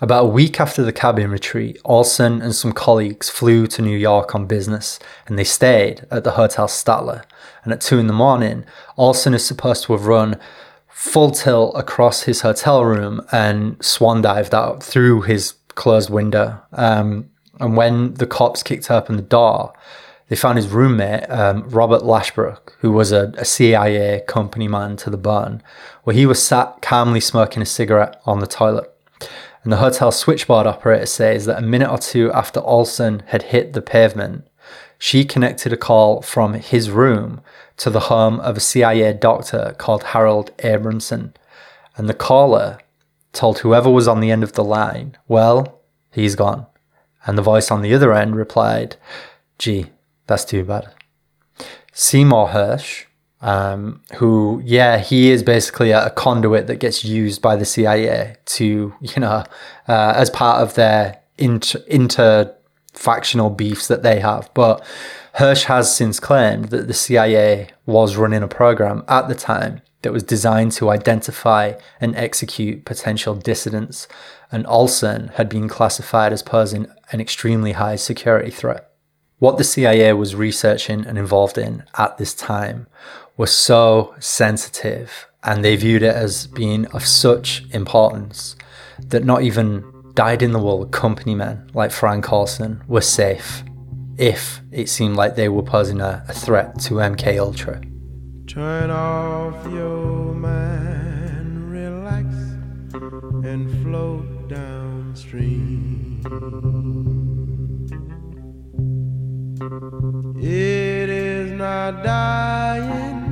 About 0.00 0.24
a 0.24 0.28
week 0.28 0.60
after 0.60 0.82
the 0.82 0.92
cabin 0.92 1.30
retreat, 1.30 1.80
Olson 1.84 2.42
and 2.42 2.54
some 2.54 2.72
colleagues 2.72 3.30
flew 3.30 3.66
to 3.68 3.80
New 3.80 3.96
York 3.96 4.34
on 4.34 4.46
business 4.46 4.98
and 5.26 5.38
they 5.38 5.44
stayed 5.44 6.06
at 6.10 6.22
the 6.22 6.32
Hotel 6.32 6.66
Statler. 6.66 7.24
And 7.64 7.72
at 7.72 7.80
two 7.80 7.98
in 7.98 8.06
the 8.06 8.12
morning, 8.12 8.66
Olson 8.98 9.32
is 9.32 9.44
supposed 9.44 9.84
to 9.84 9.94
have 9.94 10.06
run 10.06 10.38
full 10.86 11.30
tilt 11.30 11.74
across 11.76 12.24
his 12.24 12.42
hotel 12.42 12.84
room 12.84 13.22
and 13.32 13.82
swan 13.82 14.20
dived 14.20 14.54
out 14.54 14.82
through 14.82 15.22
his 15.22 15.54
closed 15.68 16.10
window. 16.10 16.60
Um, 16.72 17.30
and 17.58 17.74
when 17.74 18.14
the 18.14 18.26
cops 18.26 18.62
kicked 18.62 18.90
open 18.90 19.16
the 19.16 19.22
door, 19.22 19.72
they 20.28 20.36
found 20.36 20.58
his 20.58 20.68
roommate, 20.68 21.30
um, 21.30 21.68
Robert 21.70 22.02
Lashbrook, 22.02 22.72
who 22.80 22.92
was 22.92 23.12
a, 23.12 23.32
a, 23.38 23.44
CIA 23.44 24.22
company 24.26 24.66
man 24.66 24.96
to 24.96 25.08
the 25.08 25.16
bone, 25.16 25.62
where 26.02 26.16
he 26.16 26.26
was 26.26 26.42
sat 26.42 26.82
calmly 26.82 27.20
smoking 27.20 27.62
a 27.62 27.66
cigarette 27.66 28.20
on 28.26 28.40
the 28.40 28.46
toilet. 28.46 28.92
And 29.66 29.72
the 29.72 29.78
hotel 29.78 30.12
switchboard 30.12 30.64
operator 30.64 31.06
says 31.06 31.44
that 31.46 31.58
a 31.58 31.66
minute 31.66 31.90
or 31.90 31.98
two 31.98 32.30
after 32.30 32.60
Olson 32.60 33.24
had 33.26 33.50
hit 33.50 33.72
the 33.72 33.82
pavement, 33.82 34.46
she 34.96 35.24
connected 35.24 35.72
a 35.72 35.76
call 35.76 36.22
from 36.22 36.54
his 36.54 36.88
room 36.88 37.40
to 37.78 37.90
the 37.90 38.06
home 38.06 38.38
of 38.38 38.56
a 38.56 38.60
CIA 38.60 39.12
doctor 39.12 39.74
called 39.76 40.04
Harold 40.04 40.56
Abramson. 40.58 41.34
And 41.96 42.08
the 42.08 42.14
caller 42.14 42.78
told 43.32 43.58
whoever 43.58 43.90
was 43.90 44.06
on 44.06 44.20
the 44.20 44.30
end 44.30 44.44
of 44.44 44.52
the 44.52 44.62
line, 44.62 45.18
well, 45.26 45.80
he's 46.12 46.36
gone. 46.36 46.66
And 47.26 47.36
the 47.36 47.42
voice 47.42 47.68
on 47.68 47.82
the 47.82 47.92
other 47.92 48.14
end 48.14 48.36
replied, 48.36 48.94
Gee, 49.58 49.86
that's 50.28 50.44
too 50.44 50.62
bad. 50.62 50.92
Seymour 51.92 52.50
Hersh, 52.50 53.05
um, 53.40 54.00
who, 54.14 54.62
yeah, 54.64 54.98
he 54.98 55.30
is 55.30 55.42
basically 55.42 55.90
a, 55.90 56.06
a, 56.06 56.10
conduit 56.10 56.66
that 56.68 56.76
gets 56.76 57.04
used 57.04 57.42
by 57.42 57.54
the 57.54 57.66
CIA 57.66 58.36
to, 58.46 58.94
you 59.00 59.20
know, 59.20 59.44
uh, 59.88 60.12
as 60.16 60.30
part 60.30 60.62
of 60.62 60.74
their 60.74 61.20
inter, 61.38 61.80
inter 61.86 62.54
factional 62.94 63.50
beefs 63.50 63.88
that 63.88 64.02
they 64.02 64.20
have. 64.20 64.50
But 64.54 64.84
Hersh 65.36 65.64
has 65.64 65.94
since 65.94 66.18
claimed 66.18 66.66
that 66.66 66.86
the 66.88 66.94
CIA 66.94 67.68
was 67.84 68.16
running 68.16 68.42
a 68.42 68.48
program 68.48 69.04
at 69.06 69.28
the 69.28 69.34
time 69.34 69.82
that 70.02 70.12
was 70.12 70.22
designed 70.22 70.72
to 70.72 70.88
identify 70.88 71.74
and 72.00 72.16
execute 72.16 72.84
potential 72.84 73.34
dissidents, 73.34 74.08
and 74.50 74.66
Olson 74.66 75.28
had 75.34 75.48
been 75.48 75.68
classified 75.68 76.32
as 76.32 76.42
posing 76.42 76.86
an 77.10 77.20
extremely 77.20 77.72
high 77.72 77.96
security 77.96 78.50
threat. 78.50 78.90
What 79.38 79.58
the 79.58 79.64
CIA 79.64 80.14
was 80.14 80.34
researching 80.34 81.04
and 81.04 81.18
involved 81.18 81.58
in 81.58 81.84
at 81.98 82.16
this 82.16 82.32
time 82.32 82.86
was 83.36 83.52
so 83.52 84.14
sensitive, 84.18 85.26
and 85.42 85.62
they 85.62 85.76
viewed 85.76 86.02
it 86.02 86.14
as 86.14 86.46
being 86.46 86.86
of 86.86 87.04
such 87.04 87.66
importance 87.70 88.56
that 88.98 89.24
not 89.24 89.42
even 89.42 89.84
dyed 90.14 90.40
in 90.40 90.52
the 90.52 90.58
wool 90.58 90.86
company 90.86 91.34
men 91.34 91.70
like 91.74 91.90
Frank 91.90 92.32
Olson 92.32 92.82
were 92.88 93.02
safe 93.02 93.62
if 94.16 94.62
it 94.72 94.88
seemed 94.88 95.16
like 95.16 95.36
they 95.36 95.50
were 95.50 95.62
posing 95.62 96.00
a, 96.00 96.24
a 96.26 96.32
threat 96.32 96.80
to 96.80 96.94
MK 96.94 97.38
Ultra. 97.38 97.82
Turn 98.46 98.90
off 98.90 99.70
your 99.70 100.32
mind, 100.32 101.70
relax, 101.70 102.24
and 103.44 103.82
float 103.82 104.48
downstream. 104.48 106.22
It 109.58 111.08
is 111.08 111.52
not 111.52 112.04
dying. 112.04 113.22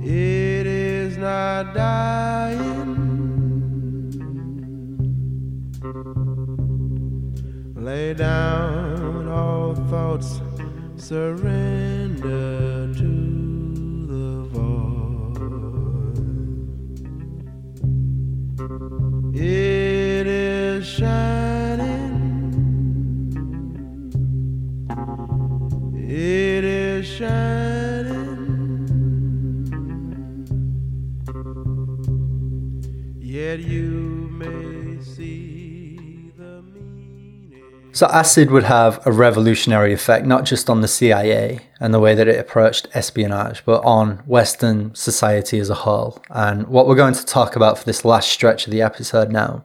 It 0.00 0.66
is 0.66 1.16
not 1.16 1.74
dying. 1.74 2.92
Lay 7.74 8.14
down 8.14 9.28
all 9.28 9.74
thoughts 9.74 10.40
surrender 10.96 12.92
to 12.94 13.12
the 14.06 14.44
void. 14.52 15.38
It 19.34 20.26
is 20.28 20.86
shining. 20.86 21.51
It 26.14 26.62
is 26.64 27.06
shining. 27.06 27.64
Yet 33.18 33.60
you 33.60 34.28
may 34.30 35.02
see. 35.02 36.30
the 36.36 36.60
meaning. 36.74 37.94
So, 37.94 38.08
acid 38.08 38.50
would 38.50 38.64
have 38.64 39.00
a 39.06 39.10
revolutionary 39.10 39.94
effect 39.94 40.26
not 40.26 40.44
just 40.44 40.68
on 40.68 40.82
the 40.82 40.88
CIA 40.88 41.60
and 41.80 41.94
the 41.94 42.00
way 42.00 42.14
that 42.14 42.28
it 42.28 42.38
approached 42.38 42.88
espionage, 42.92 43.64
but 43.64 43.82
on 43.82 44.18
Western 44.26 44.94
society 44.94 45.58
as 45.60 45.70
a 45.70 45.74
whole. 45.76 46.22
And 46.28 46.66
what 46.68 46.86
we're 46.86 46.94
going 46.94 47.14
to 47.14 47.24
talk 47.24 47.56
about 47.56 47.78
for 47.78 47.86
this 47.86 48.04
last 48.04 48.28
stretch 48.28 48.66
of 48.66 48.70
the 48.70 48.82
episode 48.82 49.32
now 49.32 49.64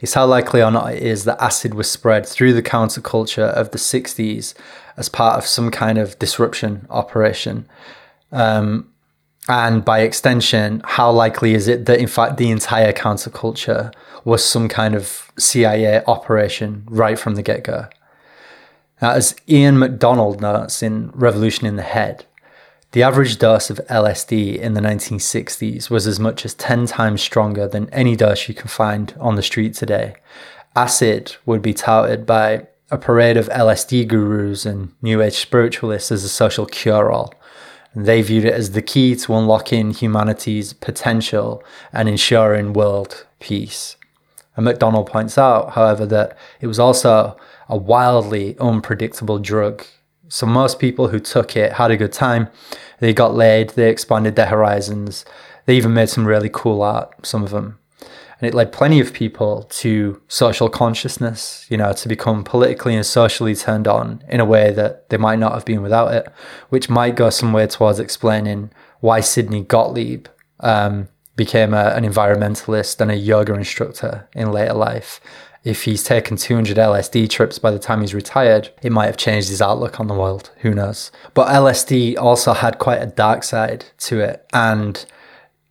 is 0.00 0.14
how 0.14 0.24
likely 0.24 0.62
or 0.62 0.70
not 0.70 0.94
it 0.94 1.02
is 1.02 1.24
that 1.24 1.42
acid 1.42 1.74
was 1.74 1.90
spread 1.90 2.26
through 2.26 2.54
the 2.54 2.62
counterculture 2.62 3.48
of 3.48 3.72
the 3.72 3.78
60s 3.78 4.54
as 4.96 5.08
part 5.08 5.36
of 5.36 5.46
some 5.46 5.70
kind 5.70 5.98
of 5.98 6.18
disruption 6.18 6.86
operation. 6.90 7.68
Um, 8.32 8.92
and 9.48 9.84
by 9.84 10.00
extension, 10.00 10.82
how 10.84 11.10
likely 11.10 11.54
is 11.54 11.68
it 11.68 11.86
that 11.86 12.00
in 12.00 12.08
fact 12.08 12.36
the 12.36 12.50
entire 12.50 12.92
counterculture 12.92 13.92
was 14.24 14.44
some 14.44 14.68
kind 14.68 14.94
of 14.94 15.30
CIA 15.38 16.02
operation 16.06 16.84
right 16.88 17.18
from 17.18 17.36
the 17.36 17.42
get 17.42 17.62
go? 17.62 17.86
As 19.00 19.36
Ian 19.48 19.78
MacDonald 19.78 20.40
notes 20.40 20.82
in 20.82 21.10
Revolution 21.10 21.66
in 21.66 21.76
the 21.76 21.82
Head, 21.82 22.24
the 22.92 23.02
average 23.02 23.38
dose 23.38 23.68
of 23.68 23.80
LSD 23.90 24.56
in 24.56 24.72
the 24.72 24.80
1960s 24.80 25.90
was 25.90 26.06
as 26.06 26.18
much 26.18 26.46
as 26.46 26.54
10 26.54 26.86
times 26.86 27.20
stronger 27.20 27.68
than 27.68 27.90
any 27.90 28.16
dose 28.16 28.48
you 28.48 28.54
can 28.54 28.68
find 28.68 29.14
on 29.20 29.36
the 29.36 29.42
street 29.42 29.74
today. 29.74 30.16
Acid 30.74 31.36
would 31.44 31.60
be 31.60 31.74
touted 31.74 32.24
by 32.24 32.66
a 32.90 32.98
parade 32.98 33.36
of 33.36 33.48
LSD 33.48 34.06
gurus 34.06 34.64
and 34.64 34.92
New 35.02 35.20
Age 35.22 35.36
spiritualists 35.36 36.12
as 36.12 36.24
a 36.24 36.28
social 36.28 36.66
cure 36.66 37.10
all 37.10 37.34
they 37.96 38.20
viewed 38.20 38.44
it 38.44 38.52
as 38.52 38.72
the 38.72 38.82
key 38.82 39.16
to 39.16 39.34
unlocking 39.34 39.90
humanity's 39.90 40.74
potential 40.74 41.64
and 41.94 42.10
ensuring 42.10 42.74
world 42.74 43.26
peace. 43.40 43.96
And 44.54 44.66
MacDonald 44.66 45.06
points 45.06 45.38
out, 45.38 45.70
however, 45.70 46.04
that 46.06 46.36
it 46.60 46.66
was 46.66 46.78
also 46.78 47.38
a 47.70 47.76
wildly 47.76 48.56
unpredictable 48.58 49.38
drug. 49.38 49.82
So 50.28 50.44
most 50.44 50.78
people 50.78 51.08
who 51.08 51.18
took 51.18 51.56
it 51.56 51.72
had 51.72 51.90
a 51.90 51.96
good 51.96 52.12
time. 52.12 52.48
They 53.00 53.14
got 53.14 53.34
laid, 53.34 53.70
they 53.70 53.88
expanded 53.90 54.36
their 54.36 54.46
horizons. 54.46 55.24
They 55.64 55.76
even 55.76 55.94
made 55.94 56.10
some 56.10 56.26
really 56.26 56.50
cool 56.52 56.82
art, 56.82 57.26
some 57.26 57.42
of 57.42 57.50
them. 57.50 57.78
And 58.38 58.46
it 58.46 58.54
led 58.54 58.72
plenty 58.72 59.00
of 59.00 59.14
people 59.14 59.62
to 59.62 60.20
social 60.28 60.68
consciousness, 60.68 61.66
you 61.70 61.76
know, 61.76 61.92
to 61.94 62.08
become 62.08 62.44
politically 62.44 62.94
and 62.94 63.06
socially 63.06 63.54
turned 63.54 63.88
on 63.88 64.22
in 64.28 64.40
a 64.40 64.44
way 64.44 64.72
that 64.72 65.08
they 65.08 65.16
might 65.16 65.38
not 65.38 65.54
have 65.54 65.64
been 65.64 65.82
without 65.82 66.12
it, 66.12 66.30
which 66.68 66.90
might 66.90 67.16
go 67.16 67.30
some 67.30 67.52
way 67.52 67.66
towards 67.66 67.98
explaining 67.98 68.70
why 69.00 69.20
Sidney 69.20 69.62
Gottlieb 69.62 70.26
um, 70.60 71.08
became 71.34 71.72
a, 71.72 71.90
an 71.94 72.04
environmentalist 72.04 73.00
and 73.00 73.10
a 73.10 73.16
yoga 73.16 73.54
instructor 73.54 74.28
in 74.34 74.52
later 74.52 74.74
life. 74.74 75.20
If 75.64 75.82
he's 75.82 76.04
taken 76.04 76.36
200 76.36 76.76
LSD 76.76 77.28
trips 77.28 77.58
by 77.58 77.70
the 77.72 77.78
time 77.78 78.00
he's 78.00 78.14
retired, 78.14 78.70
it 78.82 78.92
might 78.92 79.06
have 79.06 79.16
changed 79.16 79.48
his 79.48 79.60
outlook 79.60 79.98
on 79.98 80.06
the 80.06 80.14
world. 80.14 80.50
Who 80.58 80.74
knows? 80.74 81.10
But 81.34 81.48
LSD 81.48 82.16
also 82.16 82.52
had 82.52 82.78
quite 82.78 83.02
a 83.02 83.06
dark 83.06 83.42
side 83.42 83.86
to 83.98 84.20
it. 84.20 84.46
And 84.52 85.04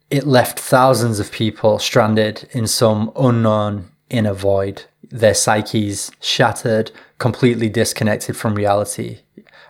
it 0.10 0.26
left 0.26 0.60
thousands 0.60 1.20
of 1.20 1.32
people 1.32 1.80
stranded 1.80 2.48
in 2.52 2.68
some 2.68 3.12
unknown 3.16 3.90
inner 4.10 4.34
void, 4.34 4.84
their 5.10 5.34
psyches 5.34 6.12
shattered, 6.20 6.92
completely 7.18 7.70
disconnected 7.70 8.38
from 8.38 8.56
reality, 8.56 9.20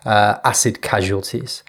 uh, 0.06 0.40
acid 0.44 0.82
casualties. 0.82 1.64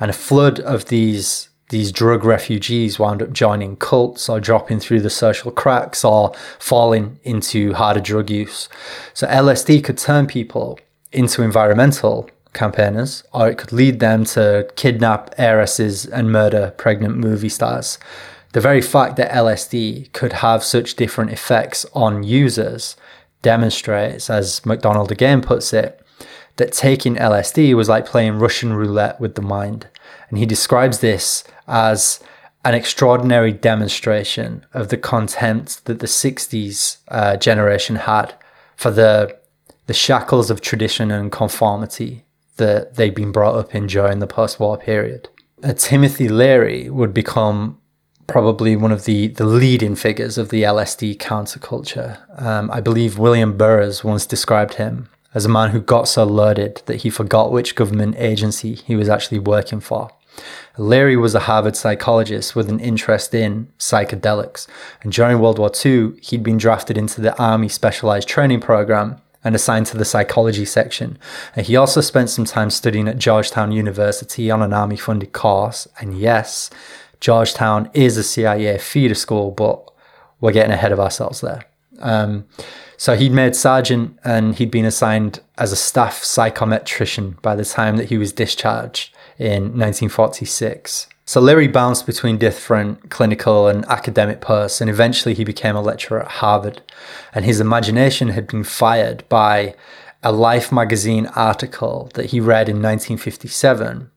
And 0.00 0.10
a 0.10 0.14
flood 0.14 0.60
of 0.60 0.86
these 0.86 1.48
these 1.70 1.92
drug 1.92 2.24
refugees 2.24 2.98
wound 2.98 3.22
up 3.22 3.30
joining 3.30 3.76
cults 3.76 4.30
or 4.30 4.40
dropping 4.40 4.80
through 4.80 5.02
the 5.02 5.10
social 5.10 5.50
cracks 5.50 6.02
or 6.02 6.32
falling 6.58 7.20
into 7.24 7.74
harder 7.74 8.00
drug 8.00 8.30
use. 8.30 8.70
So 9.12 9.26
LSD 9.26 9.84
could 9.84 9.98
turn 9.98 10.26
people 10.26 10.78
into 11.12 11.42
environmental 11.42 12.30
campaigners, 12.52 13.22
or 13.32 13.48
it 13.48 13.58
could 13.58 13.72
lead 13.72 14.00
them 14.00 14.24
to 14.24 14.68
kidnap 14.76 15.34
heiresses 15.38 16.06
and 16.06 16.32
murder 16.32 16.72
pregnant 16.76 17.16
movie 17.16 17.48
stars. 17.48 17.98
The 18.52 18.60
very 18.60 18.80
fact 18.80 19.16
that 19.16 19.30
LSD 19.30 20.12
could 20.12 20.34
have 20.34 20.64
such 20.64 20.96
different 20.96 21.30
effects 21.30 21.84
on 21.92 22.22
users 22.22 22.96
demonstrates, 23.42 24.30
as 24.30 24.64
MacDonald 24.64 25.12
again 25.12 25.42
puts 25.42 25.72
it, 25.72 26.00
that 26.56 26.72
taking 26.72 27.16
LSD 27.16 27.74
was 27.74 27.88
like 27.88 28.06
playing 28.06 28.38
Russian 28.38 28.72
roulette 28.72 29.20
with 29.20 29.34
the 29.34 29.42
mind. 29.42 29.86
And 30.28 30.38
he 30.38 30.46
describes 30.46 31.00
this 31.00 31.44
as 31.66 32.20
an 32.64 32.74
extraordinary 32.74 33.52
demonstration 33.52 34.66
of 34.74 34.88
the 34.88 34.96
contempt 34.96 35.84
that 35.84 36.00
the 36.00 36.06
60s 36.06 36.98
uh, 37.08 37.36
generation 37.36 37.96
had 37.96 38.34
for 38.76 38.90
the 38.90 39.38
the 39.86 39.94
shackles 39.94 40.50
of 40.50 40.60
tradition 40.60 41.10
and 41.10 41.32
conformity 41.32 42.22
that 42.58 42.94
they'd 42.94 43.14
been 43.14 43.32
brought 43.32 43.56
up 43.56 43.74
in 43.74 43.86
during 43.86 44.18
the 44.20 44.26
post-war 44.26 44.78
period. 44.78 45.28
Uh, 45.62 45.72
Timothy 45.72 46.28
Leary 46.28 46.88
would 46.88 47.12
become 47.12 47.78
probably 48.28 48.76
one 48.76 48.92
of 48.92 49.06
the, 49.06 49.28
the 49.28 49.46
leading 49.46 49.96
figures 49.96 50.38
of 50.38 50.50
the 50.50 50.62
LSD 50.62 51.16
counterculture. 51.16 52.18
Um, 52.40 52.70
I 52.70 52.80
believe 52.80 53.18
William 53.18 53.56
Burroughs 53.56 54.04
once 54.04 54.26
described 54.26 54.74
him 54.74 55.08
as 55.34 55.44
a 55.44 55.48
man 55.48 55.70
who 55.70 55.80
got 55.80 56.06
so 56.06 56.24
loaded 56.24 56.82
that 56.86 57.02
he 57.02 57.10
forgot 57.10 57.50
which 57.50 57.74
government 57.74 58.16
agency 58.18 58.74
he 58.74 58.94
was 58.94 59.08
actually 59.08 59.38
working 59.38 59.80
for. 59.80 60.10
Leary 60.76 61.16
was 61.16 61.34
a 61.34 61.40
Harvard 61.40 61.74
psychologist 61.74 62.54
with 62.54 62.68
an 62.68 62.78
interest 62.78 63.34
in 63.34 63.68
psychedelics, 63.78 64.68
and 65.02 65.12
during 65.12 65.40
World 65.40 65.58
War 65.58 65.72
II, 65.84 66.12
he'd 66.22 66.44
been 66.44 66.58
drafted 66.58 66.96
into 66.96 67.20
the 67.20 67.36
Army 67.42 67.68
Specialized 67.68 68.28
Training 68.28 68.60
Program 68.60 69.20
and 69.44 69.54
assigned 69.54 69.86
to 69.86 69.96
the 69.96 70.04
psychology 70.04 70.64
section. 70.64 71.18
And 71.54 71.66
he 71.66 71.76
also 71.76 72.00
spent 72.00 72.30
some 72.30 72.44
time 72.44 72.70
studying 72.70 73.08
at 73.08 73.18
Georgetown 73.18 73.72
University 73.72 74.50
on 74.50 74.62
an 74.62 74.72
Army 74.72 74.96
funded 74.96 75.32
course. 75.32 75.86
And 76.00 76.18
yes, 76.18 76.70
Georgetown 77.20 77.90
is 77.94 78.16
a 78.16 78.22
CIA 78.22 78.78
feeder 78.78 79.14
school, 79.14 79.50
but 79.50 79.90
we're 80.40 80.52
getting 80.52 80.72
ahead 80.72 80.92
of 80.92 81.00
ourselves 81.00 81.40
there. 81.40 81.64
Um, 82.00 82.46
so 82.96 83.16
he'd 83.16 83.32
made 83.32 83.54
sergeant 83.54 84.18
and 84.24 84.56
he'd 84.56 84.70
been 84.70 84.84
assigned 84.84 85.40
as 85.56 85.72
a 85.72 85.76
staff 85.76 86.20
psychometrician 86.22 87.40
by 87.42 87.54
the 87.54 87.64
time 87.64 87.96
that 87.96 88.08
he 88.08 88.18
was 88.18 88.32
discharged 88.32 89.14
in 89.38 89.62
1946. 89.78 91.08
So 91.28 91.42
Leary 91.42 91.68
bounced 91.68 92.06
between 92.06 92.38
different 92.38 93.10
clinical 93.10 93.68
and 93.68 93.84
academic 93.84 94.40
posts, 94.40 94.80
and 94.80 94.88
eventually 94.88 95.34
he 95.34 95.44
became 95.44 95.76
a 95.76 95.82
lecturer 95.82 96.22
at 96.22 96.30
Harvard. 96.40 96.80
And 97.34 97.44
his 97.44 97.60
imagination 97.60 98.28
had 98.28 98.46
been 98.46 98.64
fired 98.64 99.28
by 99.28 99.74
a 100.22 100.32
Life 100.32 100.72
magazine 100.72 101.26
article 101.36 102.10
that 102.14 102.30
he 102.30 102.40
read 102.40 102.70
in 102.70 102.76
1957 102.76 104.10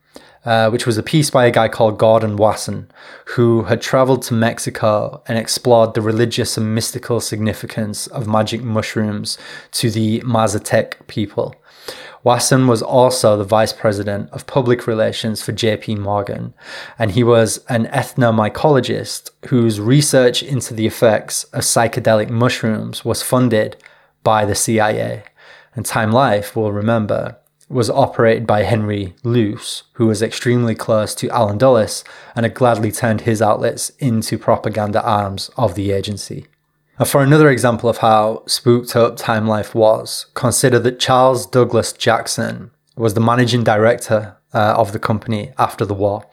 uh, 0.46 0.70
which 0.70 0.86
was 0.86 0.98
a 0.98 1.04
piece 1.04 1.30
by 1.30 1.46
a 1.46 1.52
guy 1.52 1.68
called 1.68 2.00
Gordon 2.00 2.36
Wasson, 2.36 2.90
who 3.26 3.64
had 3.64 3.82
traveled 3.82 4.24
to 4.24 4.34
Mexico 4.34 5.22
and 5.28 5.38
explored 5.38 5.94
the 5.94 6.02
religious 6.02 6.58
and 6.58 6.74
mystical 6.74 7.20
significance 7.20 8.08
of 8.08 8.28
magic 8.28 8.62
mushrooms 8.62 9.38
to 9.72 9.92
the 9.92 10.22
Mazatec 10.22 11.08
people. 11.08 11.56
Wasson 12.24 12.68
was 12.68 12.84
also 12.84 13.36
the 13.36 13.44
vice 13.44 13.74
president 13.74 14.30
of 14.32 14.46
public 14.46 14.86
relations 14.86 15.42
for 15.42 15.54
JP 15.54 15.98
Morgan, 15.98 16.54
and 17.00 17.12
he 17.12 17.24
was 17.24 17.64
an 17.68 17.86
ethnomycologist 17.88 19.32
whose 19.48 19.80
research 19.80 20.44
into 20.44 20.74
the 20.74 20.86
effects 20.86 21.46
of 21.46 21.62
psychedelic 21.62 22.30
mushrooms 22.30 23.04
was 23.04 23.24
funded 23.24 23.76
by 24.24 24.46
the 24.46 24.56
CIA. 24.56 25.24
And 25.74 25.86
Time 25.86 26.12
Life 26.12 26.56
will 26.56 26.72
remember 26.72 27.38
was 27.72 27.90
operated 27.90 28.46
by 28.46 28.64
Henry 28.64 29.16
Luce, 29.24 29.84
who 29.94 30.08
was 30.08 30.22
extremely 30.22 30.76
close 30.76 31.16
to 31.16 31.30
Allen 31.30 31.58
Dulles 31.58 32.04
and 32.36 32.46
had 32.46 32.54
gladly 32.54 32.92
turned 32.92 33.22
his 33.22 33.42
outlets 33.42 33.90
into 34.00 34.38
propaganda 34.38 35.02
arms 35.04 35.50
of 35.58 35.76
the 35.76 35.92
agency. 35.92 36.48
And 37.00 37.08
for 37.08 37.24
another 37.24 37.50
example 37.50 37.90
of 37.90 37.98
how 37.98 38.44
spooked 38.46 38.96
up 38.96 39.18
Time 39.18 39.48
Life 39.48 39.74
was, 39.74 40.28
consider 40.34 40.78
that 40.80 41.00
Charles 41.00 41.48
Douglas 41.48 41.94
Jackson 41.94 42.72
was 42.96 43.14
the 43.14 43.22
managing 43.22 43.64
director 43.64 44.38
uh, 44.54 44.76
of 44.78 44.92
the 44.92 45.00
company 45.00 45.52
after 45.58 45.86
the 45.86 45.94
war. 45.94 46.26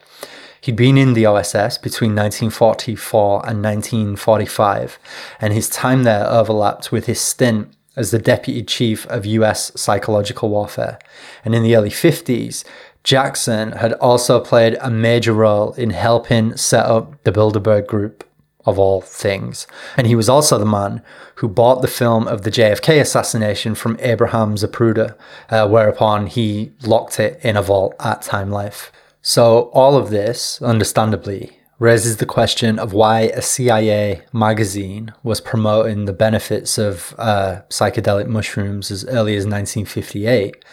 He'd 0.61 0.75
been 0.75 0.97
in 0.97 1.13
the 1.13 1.25
OSS 1.25 1.77
between 1.77 2.15
1944 2.15 3.47
and 3.47 3.63
1945, 3.63 4.99
and 5.39 5.53
his 5.53 5.69
time 5.69 6.03
there 6.03 6.27
overlapped 6.27 6.91
with 6.91 7.05
his 7.05 7.21
stint 7.21 7.73
as 7.99 8.11
the 8.11 8.17
deputy 8.17 8.63
chief 8.63 9.05
of 9.07 9.25
US 9.25 9.71
psychological 9.79 10.49
warfare. 10.49 10.97
And 11.43 11.53
in 11.53 11.63
the 11.63 11.75
early 11.75 11.89
50s, 11.89 12.63
Jackson 13.03 13.73
had 13.73 13.93
also 13.93 14.39
played 14.39 14.77
a 14.81 14.89
major 14.89 15.33
role 15.33 15.73
in 15.73 15.91
helping 15.91 16.55
set 16.57 16.85
up 16.85 17.23
the 17.23 17.31
Bilderberg 17.31 17.87
Group, 17.87 18.23
of 18.65 18.77
all 18.77 19.01
things. 19.01 19.67
And 19.97 20.07
he 20.07 20.15
was 20.15 20.29
also 20.29 20.57
the 20.57 20.65
man 20.65 21.01
who 21.35 21.47
bought 21.47 21.81
the 21.81 21.87
film 21.87 22.27
of 22.27 22.43
the 22.43 22.51
JFK 22.51 23.01
assassination 23.01 23.75
from 23.75 23.97
Abraham 23.99 24.55
Zapruder, 24.55 25.15
uh, 25.49 25.67
whereupon 25.67 26.27
he 26.27 26.71
locked 26.83 27.19
it 27.19 27.39
in 27.43 27.57
a 27.57 27.61
vault 27.61 27.95
at 27.99 28.21
Time 28.21 28.51
Life. 28.51 28.91
So, 29.21 29.69
all 29.73 29.97
of 29.97 30.09
this, 30.09 30.61
understandably, 30.61 31.58
raises 31.79 32.17
the 32.17 32.25
question 32.25 32.77
of 32.77 32.93
why 32.93 33.21
a 33.21 33.41
CIA 33.41 34.21
magazine 34.33 35.13
was 35.23 35.39
promoting 35.39 36.05
the 36.05 36.13
benefits 36.13 36.77
of 36.77 37.15
uh, 37.17 37.61
psychedelic 37.69 38.27
mushrooms 38.27 38.91
as 38.91 39.05
early 39.05 39.35
as 39.35 39.45
1958. 39.45 40.63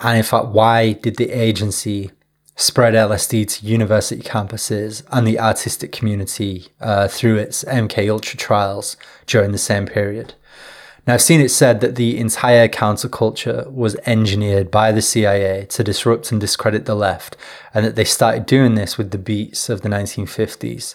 And 0.00 0.16
in 0.16 0.24
fact, 0.24 0.46
why 0.46 0.92
did 0.92 1.16
the 1.16 1.30
agency 1.30 2.10
spread 2.56 2.94
LSD 2.94 3.46
to 3.46 3.66
university 3.66 4.22
campuses 4.22 5.04
and 5.12 5.26
the 5.26 5.38
artistic 5.38 5.92
community 5.92 6.68
uh, 6.80 7.08
through 7.08 7.36
its 7.36 7.62
MK 7.64 8.10
Ultra 8.10 8.38
trials 8.38 8.96
during 9.26 9.52
the 9.52 9.58
same 9.58 9.86
period? 9.86 10.34
Now, 11.08 11.14
I've 11.14 11.22
seen 11.22 11.40
it 11.40 11.50
said 11.50 11.80
that 11.80 11.94
the 11.94 12.18
entire 12.18 12.68
counterculture 12.68 13.72
was 13.72 13.96
engineered 14.04 14.70
by 14.70 14.92
the 14.92 15.00
CIA 15.00 15.64
to 15.70 15.82
disrupt 15.82 16.30
and 16.30 16.38
discredit 16.38 16.84
the 16.84 16.94
left, 16.94 17.34
and 17.72 17.86
that 17.86 17.96
they 17.96 18.04
started 18.04 18.44
doing 18.44 18.74
this 18.74 18.98
with 18.98 19.10
the 19.10 19.16
beats 19.16 19.70
of 19.70 19.80
the 19.80 19.88
1950s. 19.88 20.94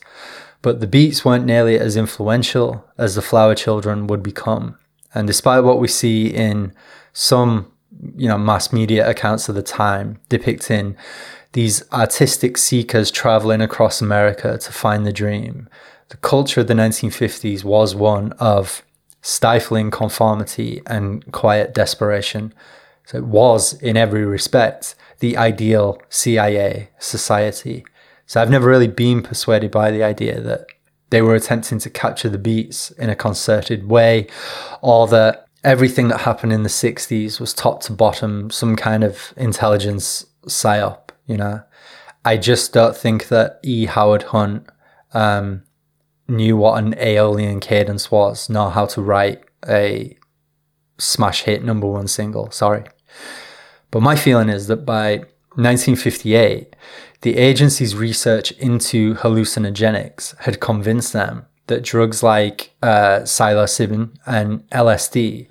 But 0.62 0.82
the 0.82 0.86
beats 0.86 1.26
weren't 1.26 1.48
nearly 1.48 1.80
as 1.80 1.98
influential 1.98 2.86
as 2.96 3.16
the 3.16 3.24
Flower 3.24 3.56
Children 3.56 4.06
would 4.06 4.22
become. 4.22 4.78
And 5.16 5.26
despite 5.26 5.64
what 5.64 5.80
we 5.80 5.88
see 5.88 6.28
in 6.28 6.76
some, 7.14 7.72
you 8.16 8.28
know, 8.28 8.38
mass 8.38 8.72
media 8.72 9.10
accounts 9.10 9.50
of 9.50 9.56
the 9.56 9.64
time 9.64 10.20
depicting 10.30 10.96
these 11.54 11.92
artistic 11.92 12.60
seekers 12.60 13.10
traveling 13.10 13.62
across 13.62 14.00
America 14.00 14.60
to 14.60 14.72
find 14.72 15.08
the 15.08 15.12
dream, 15.12 15.68
the 16.10 16.18
culture 16.18 16.62
of 16.62 16.68
the 16.68 16.76
1950s 16.76 17.64
was 17.64 17.96
one 17.96 18.34
of 18.34 18.84
stifling 19.24 19.90
conformity 19.90 20.82
and 20.86 21.32
quiet 21.32 21.74
desperation. 21.74 22.54
So 23.06 23.18
it 23.18 23.26
was, 23.26 23.74
in 23.82 23.98
every 23.98 24.26
respect, 24.26 24.96
the 25.20 25.38
ideal 25.38 26.00
CIA 26.10 26.90
society. 27.00 27.86
So 28.28 28.42
I've 28.42 28.52
never 28.52 28.70
really 28.70 28.88
been 28.88 29.24
persuaded 29.24 29.72
by 29.72 29.90
the 29.92 30.04
idea 30.04 30.40
that 30.42 30.68
they 31.10 31.22
were 31.22 31.36
attempting 31.36 31.80
to 31.80 31.90
capture 31.90 32.30
the 32.30 32.38
beats 32.38 32.92
in 32.92 33.10
a 33.10 33.16
concerted 33.16 33.88
way, 33.88 34.28
or 34.82 35.08
that 35.08 35.48
everything 35.64 36.10
that 36.10 36.22
happened 36.22 36.52
in 36.52 36.64
the 36.64 36.70
60s 36.70 37.40
was 37.40 37.54
top 37.54 37.82
to 37.84 37.94
bottom 37.94 38.50
some 38.50 38.76
kind 38.76 39.04
of 39.04 39.34
intelligence 39.38 40.26
psyop, 40.48 41.10
you 41.28 41.38
know. 41.38 41.64
I 42.26 42.38
just 42.38 42.74
don't 42.74 42.96
think 42.96 43.30
that 43.30 43.60
E. 43.64 43.86
Howard 43.86 44.24
Hunt 44.24 44.68
um, 45.14 45.64
knew 46.28 46.58
what 46.58 46.84
an 46.84 46.94
Aeolian 46.98 47.60
cadence 47.60 48.10
was, 48.12 48.50
know 48.50 48.70
how 48.70 48.86
to 48.88 49.02
write 49.02 49.44
a 49.68 50.18
smash 50.98 51.44
hit 51.44 51.64
number 51.64 51.88
one 51.88 52.08
single. 52.08 52.52
Sorry. 52.52 52.84
But 53.92 54.02
my 54.02 54.16
feeling 54.16 54.50
is 54.50 54.68
that 54.68 54.86
by 54.86 55.18
1958, 55.56 56.76
the 57.22 57.38
agency's 57.38 57.96
research 57.96 58.52
into 58.54 59.16
hallucinogenics 59.16 60.38
had 60.40 60.60
convinced 60.60 61.14
them 61.14 61.46
that 61.68 61.84
drugs 61.84 62.22
like 62.22 62.76
uh, 62.82 63.22
psilocybin 63.22 64.16
and 64.26 64.68
LSD, 64.70 65.48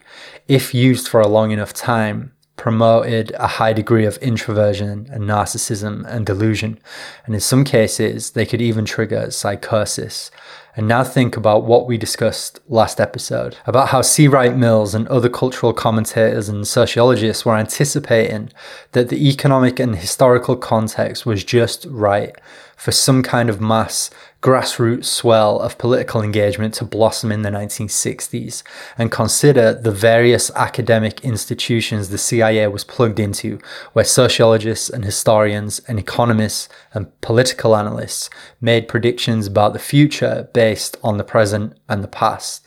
if 0.48 0.74
used 0.74 1.08
for 1.08 1.20
a 1.20 1.28
long 1.28 1.50
enough 1.50 1.72
time, 1.72 2.32
promoted 2.62 3.32
a 3.40 3.48
high 3.48 3.72
degree 3.72 4.04
of 4.04 4.16
introversion 4.18 5.08
and 5.10 5.24
narcissism 5.24 6.06
and 6.06 6.24
delusion. 6.24 6.78
And 7.26 7.34
in 7.34 7.40
some 7.40 7.64
cases, 7.64 8.30
they 8.30 8.46
could 8.46 8.62
even 8.62 8.84
trigger 8.84 9.32
psychosis 9.32 10.30
and 10.74 10.88
now 10.88 11.04
think 11.04 11.36
about 11.36 11.64
what 11.64 11.86
we 11.86 11.98
discussed 11.98 12.60
last 12.68 13.00
episode 13.00 13.56
about 13.66 13.88
how 13.88 14.00
C. 14.00 14.26
Wright 14.26 14.56
Mills 14.56 14.94
and 14.94 15.06
other 15.08 15.28
cultural 15.28 15.74
commentators 15.74 16.48
and 16.48 16.66
sociologists 16.66 17.44
were 17.44 17.56
anticipating 17.56 18.50
that 18.92 19.10
the 19.10 19.28
economic 19.28 19.78
and 19.78 19.96
historical 19.96 20.56
context 20.56 21.26
was 21.26 21.44
just 21.44 21.84
right 21.90 22.34
for 22.82 22.90
some 22.90 23.22
kind 23.22 23.48
of 23.48 23.60
mass 23.60 24.10
grassroots 24.42 25.04
swell 25.04 25.60
of 25.60 25.78
political 25.78 26.20
engagement 26.20 26.74
to 26.74 26.84
blossom 26.84 27.30
in 27.30 27.42
the 27.42 27.48
1960s 27.48 28.64
and 28.98 29.12
consider 29.12 29.72
the 29.72 29.92
various 29.92 30.50
academic 30.56 31.20
institutions 31.24 32.08
the 32.08 32.18
CIA 32.18 32.66
was 32.66 32.82
plugged 32.82 33.20
into, 33.20 33.60
where 33.92 34.04
sociologists 34.04 34.90
and 34.90 35.04
historians 35.04 35.78
and 35.86 35.96
economists 35.96 36.68
and 36.92 37.06
political 37.20 37.76
analysts 37.76 38.28
made 38.60 38.88
predictions 38.88 39.46
about 39.46 39.74
the 39.74 39.78
future 39.78 40.48
based 40.52 40.96
on 41.04 41.18
the 41.18 41.24
present 41.24 41.78
and 41.88 42.02
the 42.02 42.08
past. 42.08 42.66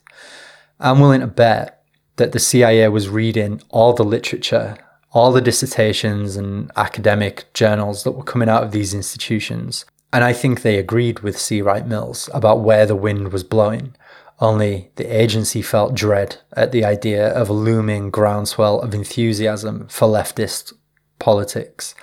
I'm 0.79 1.01
willing 1.01 1.19
to 1.19 1.27
bet 1.27 1.83
that 2.15 2.31
the 2.31 2.39
CIA 2.39 2.87
was 2.87 3.09
reading 3.09 3.61
all 3.69 3.91
the 3.91 4.05
literature 4.05 4.77
all 5.11 5.31
the 5.31 5.39
dissertations 5.39 6.35
and 6.35 6.69
academic 6.75 7.45
journals 7.53 8.03
that 8.03 8.11
were 8.11 8.23
coming 8.23 8.49
out 8.49 8.63
of 8.63 8.73
these 8.73 8.93
institutions 8.93 9.85
and 10.15 10.23
I 10.23 10.31
think 10.31 10.61
they 10.61 10.77
agreed 10.77 11.19
with 11.19 11.37
C. 11.37 11.61
Wright 11.61 11.85
Mills 11.85 12.29
about 12.33 12.61
where 12.61 12.85
the 12.85 12.95
wind 12.95 13.33
was 13.33 13.43
blowing. 13.43 13.97
Only 14.39 14.89
the 14.95 15.05
agency 15.13 15.61
felt 15.61 15.93
dread 15.93 16.37
at 16.53 16.71
the 16.71 16.85
idea 16.85 17.33
of 17.33 17.49
a 17.49 17.53
looming 17.53 18.11
groundswell 18.11 18.79
of 18.79 18.93
enthusiasm 18.93 19.89
for 19.89 20.07
leftist 20.07 20.71
politics. 21.19 21.95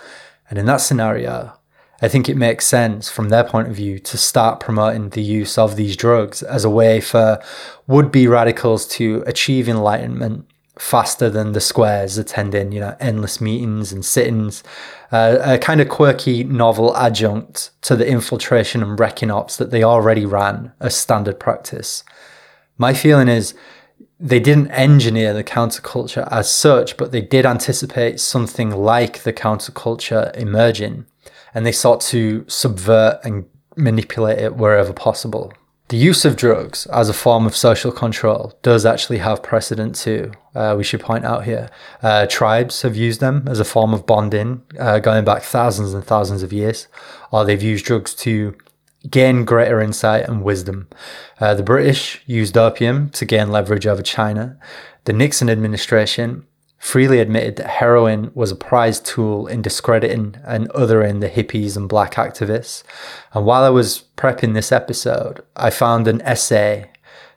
And 0.50 0.58
in 0.58 0.66
that 0.66 0.82
scenario, 0.82 1.54
I 2.02 2.08
think 2.08 2.28
it 2.28 2.36
makes 2.36 2.66
sense 2.66 3.08
from 3.08 3.30
their 3.30 3.44
point 3.44 3.68
of 3.68 3.76
view 3.76 3.98
to 4.00 4.18
start 4.18 4.60
promoting 4.60 5.08
the 5.08 5.22
use 5.22 5.56
of 5.56 5.76
these 5.76 5.96
drugs 5.96 6.42
as 6.42 6.66
a 6.66 6.70
way 6.70 7.00
for 7.00 7.42
would 7.86 8.12
be 8.12 8.26
radicals 8.26 8.86
to 8.88 9.24
achieve 9.26 9.70
enlightenment 9.70 10.51
faster 10.78 11.28
than 11.28 11.52
the 11.52 11.60
squares 11.60 12.16
attending, 12.16 12.72
you 12.72 12.80
know, 12.80 12.96
endless 12.98 13.40
meetings 13.40 13.92
and 13.92 14.04
sittings. 14.04 14.62
Uh, 15.10 15.38
a 15.42 15.58
kind 15.58 15.80
of 15.80 15.88
quirky 15.88 16.44
novel 16.44 16.96
adjunct 16.96 17.70
to 17.82 17.94
the 17.94 18.06
infiltration 18.06 18.82
and 18.82 18.98
wrecking 18.98 19.30
ops 19.30 19.56
that 19.56 19.70
they 19.70 19.82
already 19.82 20.24
ran 20.24 20.72
as 20.80 20.96
standard 20.96 21.38
practice. 21.38 22.04
My 22.78 22.94
feeling 22.94 23.28
is 23.28 23.54
they 24.18 24.40
didn't 24.40 24.70
engineer 24.70 25.34
the 25.34 25.44
counterculture 25.44 26.26
as 26.30 26.50
such, 26.50 26.96
but 26.96 27.12
they 27.12 27.20
did 27.20 27.44
anticipate 27.44 28.20
something 28.20 28.70
like 28.70 29.24
the 29.24 29.32
counterculture 29.32 30.34
emerging, 30.36 31.06
and 31.54 31.66
they 31.66 31.72
sought 31.72 32.00
to 32.02 32.44
subvert 32.48 33.20
and 33.24 33.44
manipulate 33.76 34.38
it 34.38 34.56
wherever 34.56 34.92
possible. 34.92 35.52
The 35.92 35.98
use 35.98 36.24
of 36.24 36.36
drugs 36.36 36.86
as 36.86 37.10
a 37.10 37.12
form 37.12 37.44
of 37.44 37.54
social 37.54 37.92
control 37.92 38.54
does 38.62 38.86
actually 38.86 39.18
have 39.18 39.42
precedent 39.42 39.94
too. 39.94 40.32
Uh, 40.54 40.74
we 40.74 40.84
should 40.84 41.00
point 41.00 41.26
out 41.26 41.44
here. 41.44 41.68
Uh, 42.02 42.26
tribes 42.26 42.80
have 42.80 42.96
used 42.96 43.20
them 43.20 43.46
as 43.46 43.60
a 43.60 43.64
form 43.66 43.92
of 43.92 44.06
bonding 44.06 44.62
uh, 44.80 45.00
going 45.00 45.22
back 45.22 45.42
thousands 45.42 45.92
and 45.92 46.02
thousands 46.02 46.42
of 46.42 46.50
years, 46.50 46.88
or 47.30 47.44
they've 47.44 47.62
used 47.62 47.84
drugs 47.84 48.14
to 48.14 48.56
gain 49.10 49.44
greater 49.44 49.82
insight 49.82 50.26
and 50.26 50.42
wisdom. 50.42 50.88
Uh, 51.38 51.52
the 51.52 51.62
British 51.62 52.22
used 52.24 52.56
opium 52.56 53.10
to 53.10 53.26
gain 53.26 53.50
leverage 53.50 53.86
over 53.86 54.00
China. 54.00 54.58
The 55.04 55.12
Nixon 55.12 55.50
administration 55.50 56.46
freely 56.82 57.20
admitted 57.20 57.54
that 57.54 57.68
heroin 57.68 58.28
was 58.34 58.50
a 58.50 58.56
prized 58.56 59.06
tool 59.06 59.46
in 59.46 59.62
discrediting 59.62 60.34
and 60.44 60.68
othering 60.70 61.20
the 61.20 61.28
hippies 61.28 61.76
and 61.76 61.88
black 61.88 62.14
activists. 62.14 62.82
And 63.32 63.46
while 63.46 63.62
I 63.62 63.68
was 63.68 64.02
prepping 64.16 64.52
this 64.52 64.72
episode, 64.72 65.42
I 65.54 65.70
found 65.70 66.08
an 66.08 66.20
essay 66.22 66.90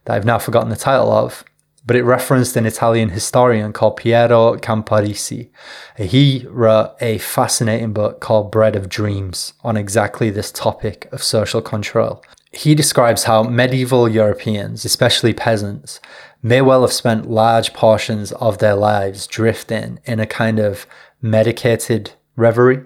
that 0.06 0.16
I've 0.16 0.26
now 0.26 0.40
forgotten 0.40 0.72
the 0.72 0.76
title 0.76 1.12
of, 1.12 1.44
but 1.86 1.96
it 1.96 2.02
referenced 2.02 2.58
an 2.58 2.66
Italian 2.66 3.10
historian 3.10 3.72
called 3.72 3.98
Piero 3.98 4.58
Camporesi. 4.58 5.52
He 5.96 6.48
wrote 6.50 6.96
a 7.00 7.20
fascinating 7.20 7.94
book 7.94 8.22
called 8.22 8.52
Bread 8.52 8.76
of 8.76 8.90
Dreams 8.90 9.54
on 9.64 9.78
exactly 9.78 10.32
this 10.32 10.52
topic 10.52 11.08
of 11.12 11.22
social 11.22 11.62
control. 11.62 12.24
He 12.52 12.74
describes 12.74 13.26
how 13.26 13.44
medieval 13.44 14.10
Europeans, 14.10 14.86
especially 14.86 15.34
peasants, 15.34 16.00
may 16.46 16.62
well 16.62 16.82
have 16.82 16.94
spent 16.94 17.28
large 17.28 17.74
portions 17.74 18.32
of 18.34 18.60
their 18.60 18.76
lives 18.76 19.26
drifting 19.26 19.98
in 20.06 20.20
a 20.20 20.28
kind 20.28 20.60
of 20.60 20.86
medicated 21.20 22.12
reverie, 22.36 22.84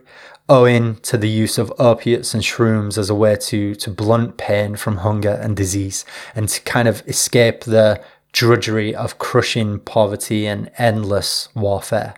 owing 0.48 0.96
to 1.02 1.18
the 1.18 1.28
use 1.28 1.58
of 1.58 1.74
opiates 1.78 2.34
and 2.34 2.42
shrooms 2.42 2.98
as 2.98 3.10
a 3.10 3.16
way 3.16 3.36
to, 3.36 3.76
to 3.76 3.90
blunt 3.90 4.38
pain 4.38 4.78
from 4.78 4.96
hunger 4.98 5.38
and 5.42 5.58
disease 5.58 6.06
and 6.34 6.48
to 6.48 6.62
kind 6.62 6.88
of 6.88 7.06
escape 7.06 7.66
the 7.66 8.02
drudgery 8.32 8.96
of 8.96 9.18
crushing 9.18 9.78
poverty 9.80 10.48
and 10.48 10.72
endless 10.78 11.50
warfare. 11.54 12.14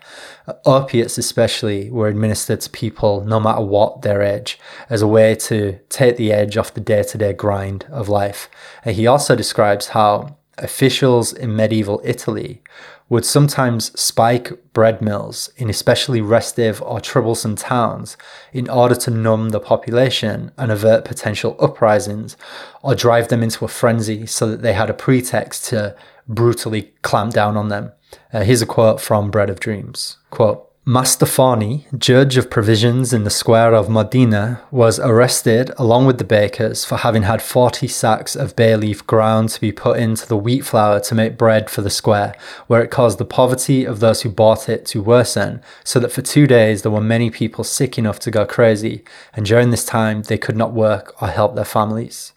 Opiates, 0.64 1.18
especially, 1.18 1.90
were 1.90 2.08
administered 2.08 2.62
to 2.62 2.70
people 2.70 3.26
no 3.26 3.40
matter 3.40 3.62
what 3.62 4.04
their 4.04 4.22
age 4.22 4.60
as 4.92 5.02
a 5.02 5.08
way 5.08 5.34
to 5.34 5.80
take 5.90 6.18
the 6.18 6.32
edge 6.32 6.56
off 6.56 6.76
the 6.76 6.82
day 6.82 7.02
to 7.02 7.18
day 7.18 7.34
grind 7.34 7.86
of 7.90 8.10
life. 8.10 8.48
And 8.86 8.96
he 8.96 9.08
also 9.08 9.36
describes 9.36 9.88
how 9.88 10.38
officials 10.62 11.34
in 11.34 11.56
medieval 11.56 12.02
Italy 12.04 12.62
would 13.10 13.26
sometimes 13.26 13.92
spike 14.00 14.54
bread 14.72 15.02
mills 15.02 15.50
in 15.58 15.70
especially 15.70 16.22
restive 16.22 16.82
or 16.82 17.02
troublesome 17.02 17.58
towns 17.58 18.16
in 18.54 18.70
order 18.70 18.96
to 18.96 19.12
numb 19.12 19.50
the 19.50 19.60
population 19.60 20.50
and 20.58 20.72
avert 20.72 21.04
potential 21.04 21.58
uprisings 21.60 22.38
or 22.82 22.96
drive 22.96 23.28
them 23.28 23.44
into 23.44 23.66
a 23.66 23.68
frenzy 23.68 24.26
so 24.26 24.50
that 24.50 24.62
they 24.62 24.72
had 24.72 24.90
a 24.90 24.94
pretext 24.94 25.66
to 25.66 25.94
brutally 26.26 26.94
clamp 27.02 27.34
down 27.34 27.58
on 27.58 27.68
them. 27.68 27.92
Uh, 28.32 28.44
here's 28.44 28.62
a 28.62 28.66
quote 28.66 29.02
from 29.02 29.30
Bread 29.30 29.50
of 29.50 29.60
Dreams. 29.60 30.18
Quote, 30.30 30.71
Mastafoni, 30.86 31.86
judge 31.96 32.38
of 32.38 32.50
provisions 32.50 33.14
in 33.14 33.24
the 33.24 33.30
square 33.30 33.76
of 33.76 33.88
Modena, 33.88 34.62
was 34.72 35.00
arrested 35.00 35.70
along 35.78 36.08
with 36.08 36.18
the 36.18 36.24
bakers 36.24 36.84
for 36.84 36.98
having 36.98 37.22
had 37.22 37.40
40 37.40 37.88
sacks 37.88 38.36
of 38.36 38.56
bay 38.56 38.76
leaf 38.76 39.06
ground 39.06 39.50
to 39.50 39.62
be 39.62 39.72
put 39.72 40.00
into 40.00 40.28
the 40.28 40.36
wheat 40.36 40.66
flour 40.66 41.00
to 41.02 41.14
make 41.14 41.38
bread 41.38 41.70
for 41.70 41.84
the 41.84 41.92
square, 41.92 42.36
where 42.66 42.82
it 42.82 42.90
caused 42.90 43.20
the 43.20 43.26
poverty 43.26 43.86
of 43.86 44.00
those 44.00 44.24
who 44.24 44.30
bought 44.30 44.68
it 44.68 44.88
to 44.88 45.04
worsen, 45.04 45.62
so 45.84 46.00
that 46.00 46.12
for 46.12 46.24
two 46.24 46.48
days 46.48 46.82
there 46.82 46.92
were 46.92 47.00
many 47.00 47.30
people 47.30 47.64
sick 47.64 48.00
enough 48.00 48.18
to 48.18 48.32
go 48.32 48.44
crazy, 48.44 49.04
and 49.36 49.46
during 49.46 49.70
this 49.70 49.86
time 49.86 50.24
they 50.24 50.38
could 50.40 50.58
not 50.58 50.74
work 50.74 51.14
or 51.22 51.28
help 51.28 51.54
their 51.54 51.64
families. 51.64 52.34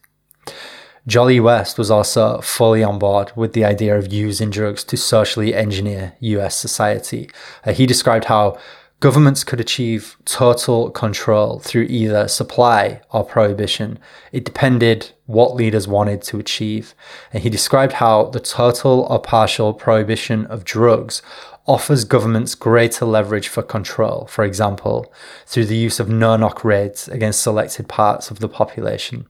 Jolly 1.06 1.39
West 1.39 1.76
was 1.76 1.90
also 1.90 2.40
fully 2.40 2.82
on 2.82 2.98
board 2.98 3.31
with 3.36 3.52
the 3.52 3.64
idea 3.64 3.97
of 3.98 4.10
using 4.10 4.48
drugs 4.48 4.82
to 4.85 4.97
socially 4.97 5.55
engineer 5.55 6.14
US 6.20 6.56
society. 6.56 7.28
Uh, 7.64 7.72
he 7.72 7.85
described 7.85 8.24
how 8.24 8.59
governments 9.01 9.44
could 9.44 9.60
achieve 9.60 10.16
total 10.24 10.90
control 10.90 11.59
through 11.59 11.82
either 11.90 12.26
supply 12.26 13.02
or 13.10 13.22
prohibition. 13.22 13.98
It 14.32 14.47
depended 14.47 15.12
what 15.26 15.55
leaders 15.55 15.86
wanted 15.86 16.22
to 16.22 16.39
achieve. 16.39 16.94
And 17.31 17.43
he 17.43 17.51
described 17.51 17.94
how 17.94 18.31
the 18.31 18.40
total 18.40 19.01
or 19.10 19.18
partial 19.18 19.74
prohibition 19.74 20.47
of 20.47 20.64
drugs 20.64 21.20
offers 21.66 22.05
governments 22.05 22.55
greater 22.55 23.05
leverage 23.05 23.48
for 23.48 23.62
control, 23.62 24.24
for 24.24 24.43
example, 24.43 25.12
through 25.44 25.66
the 25.66 25.76
use 25.76 26.01
of 26.01 26.09
no 26.09 26.39
knock 26.39 26.64
raids 26.64 27.09
against 27.09 27.43
selected 27.43 27.89
parts 27.89 28.31
of 28.31 28.39
the 28.39 28.48
population. 28.48 29.26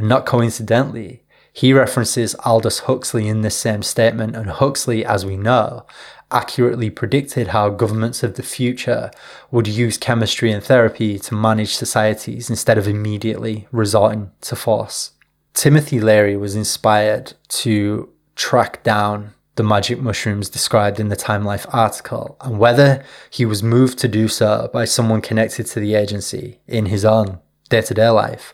And 0.00 0.08
not 0.08 0.24
coincidentally, 0.24 1.24
he 1.52 1.74
references 1.74 2.34
Aldous 2.46 2.78
Huxley 2.80 3.28
in 3.28 3.42
this 3.42 3.54
same 3.54 3.82
statement, 3.82 4.34
and 4.34 4.48
Huxley, 4.48 5.04
as 5.04 5.26
we 5.26 5.36
know, 5.36 5.84
accurately 6.30 6.88
predicted 6.88 7.48
how 7.48 7.68
governments 7.68 8.22
of 8.22 8.36
the 8.36 8.42
future 8.42 9.10
would 9.50 9.68
use 9.68 9.98
chemistry 9.98 10.50
and 10.52 10.64
therapy 10.64 11.18
to 11.18 11.34
manage 11.34 11.74
societies 11.74 12.48
instead 12.48 12.78
of 12.78 12.88
immediately 12.88 13.68
resorting 13.72 14.30
to 14.40 14.56
force. 14.56 15.10
Timothy 15.52 16.00
Leary 16.00 16.34
was 16.34 16.56
inspired 16.56 17.34
to 17.48 18.08
track 18.36 18.82
down 18.82 19.34
the 19.56 19.62
magic 19.62 20.00
mushrooms 20.00 20.48
described 20.48 20.98
in 20.98 21.08
the 21.08 21.14
Time 21.14 21.44
Life 21.44 21.66
article, 21.74 22.38
and 22.40 22.58
whether 22.58 23.04
he 23.28 23.44
was 23.44 23.62
moved 23.62 23.98
to 23.98 24.08
do 24.08 24.28
so 24.28 24.70
by 24.72 24.86
someone 24.86 25.20
connected 25.20 25.66
to 25.66 25.78
the 25.78 25.94
agency 25.94 26.60
in 26.66 26.86
his 26.86 27.04
own 27.04 27.38
day 27.70 27.80
to 27.80 27.94
day 27.94 28.10
life, 28.10 28.52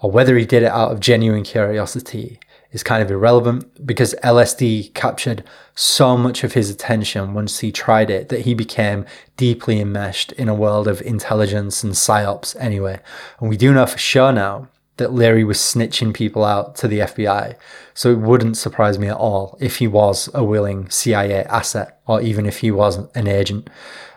or 0.00 0.10
whether 0.10 0.36
he 0.36 0.44
did 0.44 0.64
it 0.64 0.72
out 0.72 0.90
of 0.90 0.98
genuine 0.98 1.44
curiosity 1.44 2.40
is 2.72 2.82
kind 2.82 3.00
of 3.02 3.10
irrelevant 3.10 3.86
because 3.86 4.16
LSD 4.24 4.92
captured 4.94 5.44
so 5.76 6.16
much 6.16 6.42
of 6.42 6.54
his 6.54 6.68
attention 6.68 7.32
once 7.32 7.60
he 7.60 7.70
tried 7.70 8.10
it 8.10 8.28
that 8.30 8.40
he 8.40 8.52
became 8.52 9.06
deeply 9.36 9.80
enmeshed 9.80 10.32
in 10.32 10.48
a 10.48 10.54
world 10.54 10.88
of 10.88 11.00
intelligence 11.02 11.84
and 11.84 11.92
psyops 11.92 12.56
anyway. 12.58 12.98
And 13.38 13.48
we 13.48 13.56
do 13.56 13.72
know 13.72 13.86
for 13.86 13.98
sure 13.98 14.32
now 14.32 14.68
that 14.96 15.12
Leary 15.12 15.44
was 15.44 15.58
snitching 15.58 16.12
people 16.12 16.44
out 16.44 16.74
to 16.76 16.88
the 16.88 17.00
FBI. 17.00 17.56
So 17.94 18.10
it 18.10 18.18
wouldn't 18.18 18.56
surprise 18.56 18.98
me 18.98 19.08
at 19.08 19.16
all 19.16 19.56
if 19.60 19.76
he 19.76 19.86
was 19.86 20.28
a 20.34 20.44
willing 20.44 20.90
CIA 20.90 21.44
asset 21.44 22.00
or 22.06 22.20
even 22.20 22.44
if 22.44 22.58
he 22.58 22.72
was 22.72 22.96
an 23.14 23.28
agent 23.28 23.70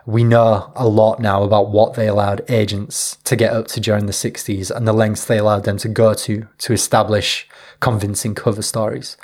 we 0.07 0.23
know 0.23 0.71
a 0.73 0.87
lot 0.87 1.19
now 1.19 1.43
about 1.43 1.69
what 1.69 1.95
they 1.95 2.07
allowed 2.07 2.41
agents 2.49 3.17
to 3.25 3.35
get 3.35 3.51
up 3.51 3.67
to 3.67 3.81
during 3.81 4.05
the 4.05 4.13
60s 4.13 4.71
and 4.71 4.87
the 4.87 4.93
lengths 4.93 5.25
they 5.25 5.37
allowed 5.37 5.65
them 5.65 5.77
to 5.77 5.89
go 5.89 6.13
to 6.13 6.47
to 6.57 6.71
establish 6.71 7.47
convincing 7.81 8.33
cover 8.33 8.61
stories. 8.61 9.17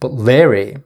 But 0.00 0.12
Leary 0.12 0.76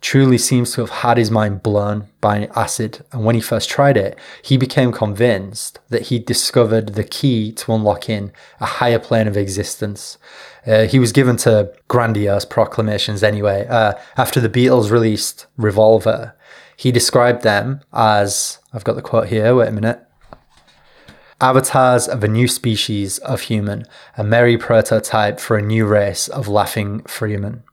truly 0.00 0.38
seems 0.38 0.72
to 0.72 0.80
have 0.82 0.90
had 0.90 1.16
his 1.16 1.30
mind 1.30 1.62
blown 1.62 2.06
by 2.20 2.48
acid, 2.54 3.04
and 3.10 3.24
when 3.24 3.34
he 3.34 3.40
first 3.40 3.68
tried 3.68 3.96
it, 3.96 4.16
he 4.42 4.56
became 4.56 4.92
convinced 4.92 5.80
that 5.88 6.02
he'd 6.02 6.24
discovered 6.24 6.90
the 6.90 7.02
key 7.02 7.50
to 7.50 7.72
unlocking 7.72 8.30
a 8.60 8.66
higher 8.66 8.98
plane 9.00 9.26
of 9.26 9.36
existence. 9.36 10.18
Uh, 10.66 10.84
he 10.84 11.00
was 11.00 11.10
given 11.10 11.36
to 11.38 11.72
grandiose 11.88 12.44
proclamations 12.44 13.24
anyway. 13.24 13.66
Uh, 13.66 13.94
after 14.16 14.40
the 14.40 14.48
Beatles 14.48 14.90
released 14.90 15.46
Revolver, 15.56 16.34
he 16.76 16.92
described 16.92 17.42
them 17.42 17.80
as 17.92 18.58
I've 18.72 18.84
got 18.84 18.96
the 18.96 19.02
quote 19.02 19.28
here, 19.28 19.54
wait 19.54 19.68
a 19.68 19.72
minute. 19.72 20.00
Avatars 21.40 22.08
of 22.08 22.24
a 22.24 22.28
new 22.28 22.48
species 22.48 23.18
of 23.18 23.42
human, 23.42 23.84
a 24.16 24.24
merry 24.24 24.56
prototype 24.56 25.40
for 25.40 25.56
a 25.56 25.62
new 25.62 25.84
race 25.84 26.28
of 26.28 26.48
laughing 26.48 27.02
freemen. 27.02 27.64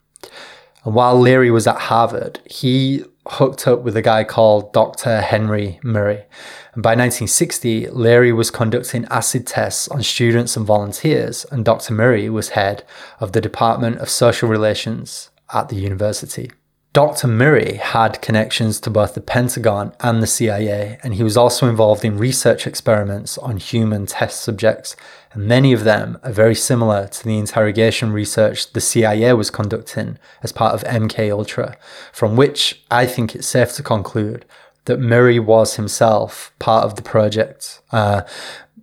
And 0.84 0.95
while 0.95 1.19
Leary 1.19 1.52
was 1.52 1.68
at 1.68 1.78
Harvard, 1.78 2.40
he 2.45 3.06
hooked 3.28 3.68
up 3.68 3.84
with 3.84 3.95
a 3.95 4.02
guy 4.02 4.23
called 4.23 4.73
Dr. 4.73 5.22
Henry 5.22 5.80
Murray. 5.84 6.26
And 6.73 6.82
by 6.82 6.91
1960, 6.91 7.88
Leary 7.90 8.34
was 8.34 8.49
conducting 8.49 9.06
acid 9.06 9.45
tests 9.45 9.88
on 9.90 10.02
students 10.02 10.57
and 10.57 10.65
volunteers, 10.65 11.45
and 11.52 11.64
Dr. 11.64 11.94
Murray 11.94 12.30
was 12.30 12.49
head 12.49 12.84
of 13.19 13.34
the 13.34 13.41
Department 13.41 13.98
of 13.98 14.10
Social 14.10 14.49
Relations 14.49 15.30
at 15.53 15.69
the 15.69 15.76
university. 15.76 16.52
Dr. 16.93 17.30
Murray 17.30 17.76
had 17.76 18.22
connections 18.22 18.81
to 18.81 18.89
both 18.89 19.13
the 19.13 19.22
Pentagon 19.22 19.93
and 20.01 20.22
the 20.22 20.27
CIA, 20.27 20.99
and 21.01 21.13
he 21.13 21.23
was 21.23 21.38
also 21.38 21.69
involved 21.69 22.03
in 22.03 22.18
research 22.18 22.68
experiments 22.68 23.38
on 23.38 23.55
human 23.55 24.05
test 24.05 24.41
subjects, 24.41 24.97
and 25.31 25.45
many 25.45 25.72
of 25.72 25.85
them 25.85 26.18
are 26.22 26.34
very 26.34 26.53
similar 26.53 27.07
to 27.07 27.23
the 27.23 27.38
interrogation 27.38 28.11
research 28.11 28.73
the 28.73 28.81
CIA 28.81 29.31
was 29.31 29.49
conducting 29.49 30.18
as 30.43 30.51
part 30.51 30.73
of 30.73 30.84
MK 30.84 31.31
Ultra, 31.31 31.77
from 32.11 32.35
which 32.35 32.84
I 32.91 33.05
think 33.05 33.35
it's 33.35 33.47
safe 33.47 33.72
to 33.76 33.84
conclude 33.84 34.43
that 34.84 34.99
Murray 34.99 35.39
was 35.39 35.76
himself 35.76 36.51
part 36.59 36.84
of 36.84 36.97
the 36.97 37.03
project. 37.03 37.80
Uh, 37.93 38.23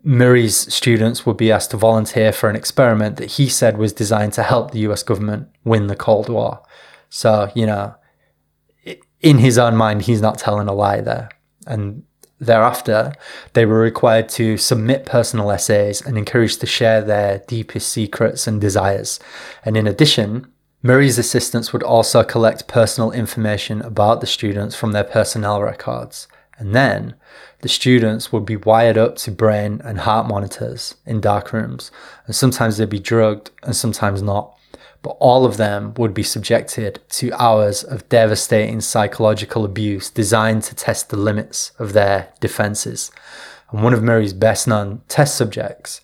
Murray's 0.03 0.73
students 0.73 1.27
would 1.27 1.37
be 1.37 1.53
asked 1.53 1.73
to 1.73 1.77
volunteer 1.77 2.33
for 2.33 2.49
an 2.49 2.57
experiment 2.57 3.17
that 3.17 3.33
he 3.33 3.51
said 3.51 3.77
was 3.77 3.93
designed 3.93 4.33
to 4.33 4.45
help 4.45 4.71
the 4.71 4.89
US 4.91 5.03
government 5.03 5.49
win 5.63 5.89
the 5.89 5.97
Cold 5.97 6.31
War. 6.31 6.63
So, 7.11 7.51
you 7.55 7.67
know, 7.67 7.95
in 9.21 9.39
his 9.39 9.59
own 9.59 9.77
mind, 9.77 10.03
he's 10.03 10.21
not 10.21 10.39
telling 10.39 10.69
a 10.69 10.73
lie 10.73 11.01
there. 11.01 11.29
And 11.67 12.05
Thereafter, 12.41 13.13
they 13.55 13.67
were 13.67 13.81
required 13.81 14.29
to 14.31 14.57
submit 14.57 15.07
personal 15.07 15.51
essays 15.51 16.01
and 16.01 16.17
encouraged 16.17 16.61
to 16.61 16.67
share 16.67 17.03
their 17.03 17.41
deepest 17.49 17.89
secrets 17.89 18.47
and 18.47 18.61
desires. 18.61 19.19
And 19.65 19.77
in 19.77 19.89
addition, 19.89 20.47
Murray's 20.81 21.19
assistants 21.19 21.73
would 21.73 21.83
also 21.83 22.23
collect 22.23 22.69
personal 22.69 23.11
information 23.11 23.83
about 23.83 24.21
the 24.21 24.27
students 24.27 24.77
from 24.77 24.93
their 24.93 25.03
personnel 25.03 25.61
records. 25.61 26.29
And 26.59 26.75
then 26.75 27.17
the 27.63 27.69
students 27.69 28.33
would 28.33 28.45
be 28.45 28.57
wired 28.57 28.97
up 28.97 29.17
to 29.17 29.33
brain 29.33 29.81
and 29.85 30.01
heart 30.01 30.29
monitors 30.29 30.95
in 31.05 31.21
dark 31.21 31.53
rooms. 31.53 31.91
And 32.27 32.37
sometimes 32.37 32.77
they'd 32.77 32.89
be 32.89 33.01
drugged 33.01 33.51
and 33.65 33.75
sometimes 33.75 34.23
not. 34.23 34.57
But 35.03 35.17
all 35.21 35.45
of 35.47 35.57
them 35.57 35.95
would 35.95 36.13
be 36.13 36.23
subjected 36.23 37.01
to 37.11 37.33
hours 37.41 37.85
of 37.85 38.09
devastating 38.09 38.81
psychological 38.81 39.65
abuse 39.65 40.11
designed 40.11 40.65
to 40.65 40.75
test 40.75 41.11
the 41.11 41.17
limits 41.17 41.73
of 41.79 41.93
their 41.93 42.33
defenses. 42.41 43.11
And 43.71 43.83
one 43.83 43.95
of 43.95 44.03
Murray's 44.03 44.33
best 44.33 44.67
known 44.67 45.03
test 45.09 45.37
subjects 45.37 46.01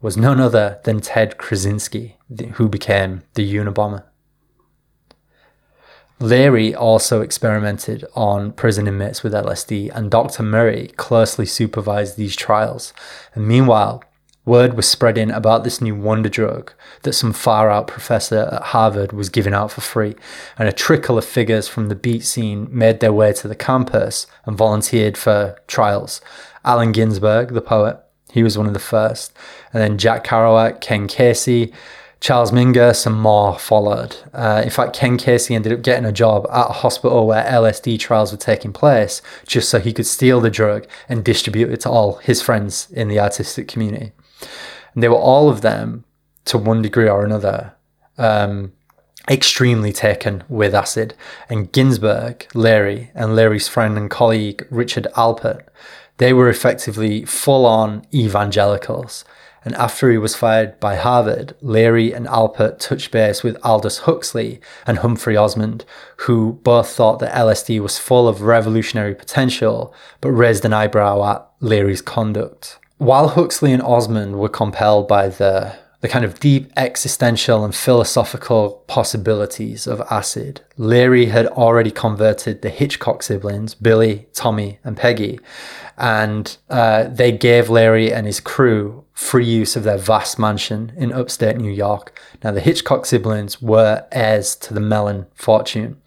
was 0.00 0.16
none 0.16 0.40
other 0.40 0.80
than 0.84 1.00
Ted 1.00 1.38
Kaczynski, 1.38 2.14
who 2.54 2.68
became 2.68 3.22
the 3.34 3.54
Unabomber. 3.54 4.04
Leary 6.18 6.72
also 6.74 7.20
experimented 7.20 8.04
on 8.14 8.52
prison 8.52 8.86
inmates 8.86 9.22
with 9.22 9.32
LSD, 9.32 9.90
and 9.94 10.10
Dr. 10.10 10.42
Murray 10.42 10.88
closely 10.96 11.46
supervised 11.46 12.16
these 12.16 12.36
trials. 12.36 12.92
And 13.34 13.46
meanwhile, 13.46 14.04
word 14.44 14.74
was 14.74 14.88
spreading 14.88 15.30
about 15.30 15.62
this 15.62 15.80
new 15.80 15.94
wonder 15.94 16.28
drug 16.28 16.72
that 17.02 17.12
some 17.12 17.32
far 17.32 17.70
out 17.70 17.86
professor 17.86 18.48
at 18.52 18.62
Harvard 18.62 19.12
was 19.12 19.28
giving 19.28 19.54
out 19.54 19.70
for 19.70 19.80
free, 19.80 20.14
and 20.58 20.68
a 20.68 20.72
trickle 20.72 21.16
of 21.18 21.24
figures 21.24 21.68
from 21.68 21.88
the 21.88 21.94
beat 21.94 22.24
scene 22.24 22.68
made 22.70 23.00
their 23.00 23.12
way 23.12 23.32
to 23.32 23.46
the 23.46 23.54
campus 23.54 24.26
and 24.44 24.56
volunteered 24.56 25.16
for 25.16 25.56
trials. 25.68 26.20
Allen 26.64 26.92
Ginsberg, 26.92 27.54
the 27.54 27.60
poet, 27.60 27.98
he 28.32 28.42
was 28.42 28.56
one 28.56 28.66
of 28.66 28.72
the 28.72 28.80
first, 28.80 29.32
and 29.72 29.82
then 29.82 29.98
Jack 29.98 30.24
Kerouac, 30.24 30.80
Ken 30.80 31.06
Kesey, 31.06 31.72
Charles 32.22 32.52
Mingus 32.52 33.04
and 33.04 33.20
more 33.20 33.58
followed. 33.58 34.16
Uh, 34.32 34.62
in 34.62 34.70
fact, 34.70 34.94
Ken 34.94 35.18
Kesey 35.18 35.56
ended 35.56 35.72
up 35.72 35.82
getting 35.82 36.04
a 36.04 36.12
job 36.12 36.46
at 36.52 36.70
a 36.70 36.72
hospital 36.72 37.26
where 37.26 37.44
LSD 37.44 37.98
trials 37.98 38.30
were 38.30 38.38
taking 38.38 38.72
place 38.72 39.20
just 39.44 39.68
so 39.68 39.80
he 39.80 39.92
could 39.92 40.06
steal 40.06 40.40
the 40.40 40.48
drug 40.48 40.86
and 41.08 41.24
distribute 41.24 41.70
it 41.70 41.80
to 41.80 41.90
all 41.90 42.18
his 42.18 42.40
friends 42.40 42.86
in 42.92 43.08
the 43.08 43.18
artistic 43.18 43.66
community. 43.66 44.12
And 44.94 45.02
they 45.02 45.08
were 45.08 45.16
all 45.16 45.48
of 45.48 45.60
them, 45.60 46.04
to 46.46 46.58
one 46.58 46.82
degree 46.82 47.08
or 47.08 47.24
another, 47.24 47.74
um, 48.18 48.72
extremely 49.30 49.92
taken 49.92 50.44
with 50.48 50.74
acid. 50.74 51.14
And 51.48 51.72
Ginsberg, 51.72 52.46
Leary, 52.54 53.10
and 53.14 53.36
Leary's 53.36 53.68
friend 53.68 53.96
and 53.96 54.10
colleague 54.10 54.66
Richard 54.70 55.06
Alpert, 55.16 55.66
they 56.18 56.32
were 56.32 56.48
effectively 56.48 57.24
full 57.24 57.66
on 57.66 58.06
evangelicals 58.12 59.24
and 59.64 59.74
after 59.76 60.10
he 60.10 60.18
was 60.18 60.34
fired 60.34 60.78
by 60.80 60.96
Harvard, 60.96 61.54
Leary 61.60 62.12
and 62.12 62.26
Alpert 62.26 62.78
touched 62.78 63.12
base 63.12 63.42
with 63.42 63.56
Aldous 63.64 63.98
Huxley 63.98 64.60
and 64.86 64.98
Humphrey 64.98 65.36
Osmond, 65.36 65.84
who 66.18 66.54
both 66.64 66.88
thought 66.88 67.20
that 67.20 67.34
LSD 67.34 67.80
was 67.80 67.98
full 67.98 68.26
of 68.26 68.42
revolutionary 68.42 69.14
potential, 69.14 69.94
but 70.20 70.32
raised 70.32 70.64
an 70.64 70.72
eyebrow 70.72 71.22
at 71.30 71.48
Leary's 71.60 72.02
conduct. 72.02 72.78
While 73.02 73.30
Huxley 73.30 73.72
and 73.72 73.82
Osmond 73.82 74.38
were 74.38 74.48
compelled 74.48 75.08
by 75.08 75.26
the 75.26 75.74
the 76.02 76.08
kind 76.08 76.24
of 76.24 76.38
deep 76.38 76.70
existential 76.76 77.64
and 77.64 77.74
philosophical 77.74 78.84
possibilities 78.86 79.88
of 79.88 80.00
acid. 80.08 80.60
Leary 80.76 81.26
had 81.26 81.46
already 81.48 81.90
converted 81.90 82.62
the 82.62 82.70
Hitchcock 82.70 83.24
siblings, 83.24 83.74
Billy, 83.74 84.26
Tommy, 84.34 84.78
and 84.84 84.96
Peggy, 84.96 85.40
and 85.96 86.56
uh, 86.70 87.04
they 87.04 87.32
gave 87.32 87.68
Leary 87.68 88.12
and 88.12 88.24
his 88.26 88.38
crew 88.38 89.04
free 89.12 89.46
use 89.46 89.74
of 89.74 89.82
their 89.82 89.98
vast 89.98 90.38
mansion 90.38 90.92
in 90.96 91.12
upstate 91.12 91.56
New 91.56 91.72
York. 91.72 92.20
Now, 92.44 92.52
the 92.52 92.60
Hitchcock 92.60 93.04
siblings 93.06 93.60
were 93.60 94.06
heirs 94.12 94.54
to 94.56 94.74
the 94.74 94.80
Mellon 94.80 95.26
fortune. 95.34 96.00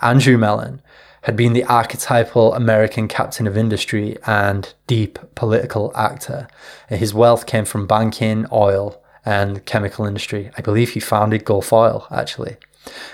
Andrew 0.00 0.38
Mellon 0.38 0.80
had 1.22 1.36
been 1.36 1.52
the 1.52 1.64
archetypal 1.64 2.54
American 2.54 3.08
captain 3.08 3.46
of 3.46 3.56
industry 3.56 4.16
and 4.26 4.72
deep 4.86 5.18
political 5.34 5.92
actor. 5.94 6.48
His 6.88 7.12
wealth 7.12 7.46
came 7.46 7.64
from 7.64 7.86
banking, 7.86 8.46
oil, 8.52 9.02
and 9.24 9.64
chemical 9.66 10.06
industry. 10.06 10.50
I 10.56 10.62
believe 10.62 10.90
he 10.90 11.00
founded 11.00 11.44
Gulf 11.44 11.72
Oil, 11.72 12.06
actually. 12.10 12.56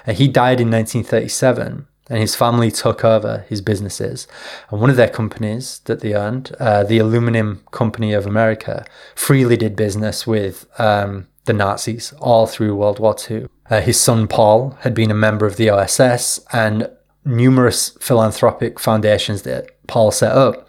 And 0.06 0.16
he 0.16 0.28
died 0.28 0.60
in 0.60 0.70
1937 0.70 1.86
and 2.08 2.20
his 2.20 2.36
family 2.36 2.70
took 2.70 3.04
over 3.04 3.44
his 3.48 3.60
businesses. 3.60 4.28
And 4.70 4.80
one 4.80 4.90
of 4.90 4.96
their 4.96 5.08
companies 5.08 5.80
that 5.84 6.00
they 6.00 6.14
owned, 6.14 6.54
uh, 6.60 6.84
the 6.84 6.98
Aluminum 6.98 7.64
Company 7.72 8.12
of 8.12 8.26
America, 8.26 8.84
freely 9.14 9.56
did 9.56 9.74
business 9.74 10.26
with 10.26 10.68
um, 10.80 11.26
the 11.46 11.52
Nazis 11.52 12.12
all 12.20 12.46
through 12.46 12.76
World 12.76 13.00
War 13.00 13.16
II. 13.28 13.46
Uh, 13.68 13.80
his 13.80 13.98
son 13.98 14.28
Paul 14.28 14.78
had 14.82 14.94
been 14.94 15.10
a 15.10 15.14
member 15.14 15.46
of 15.46 15.56
the 15.56 15.70
OSS, 15.70 16.40
and 16.52 16.88
numerous 17.26 17.90
philanthropic 18.00 18.78
foundations 18.78 19.42
that 19.42 19.70
Paul 19.86 20.10
set 20.10 20.32
up 20.32 20.68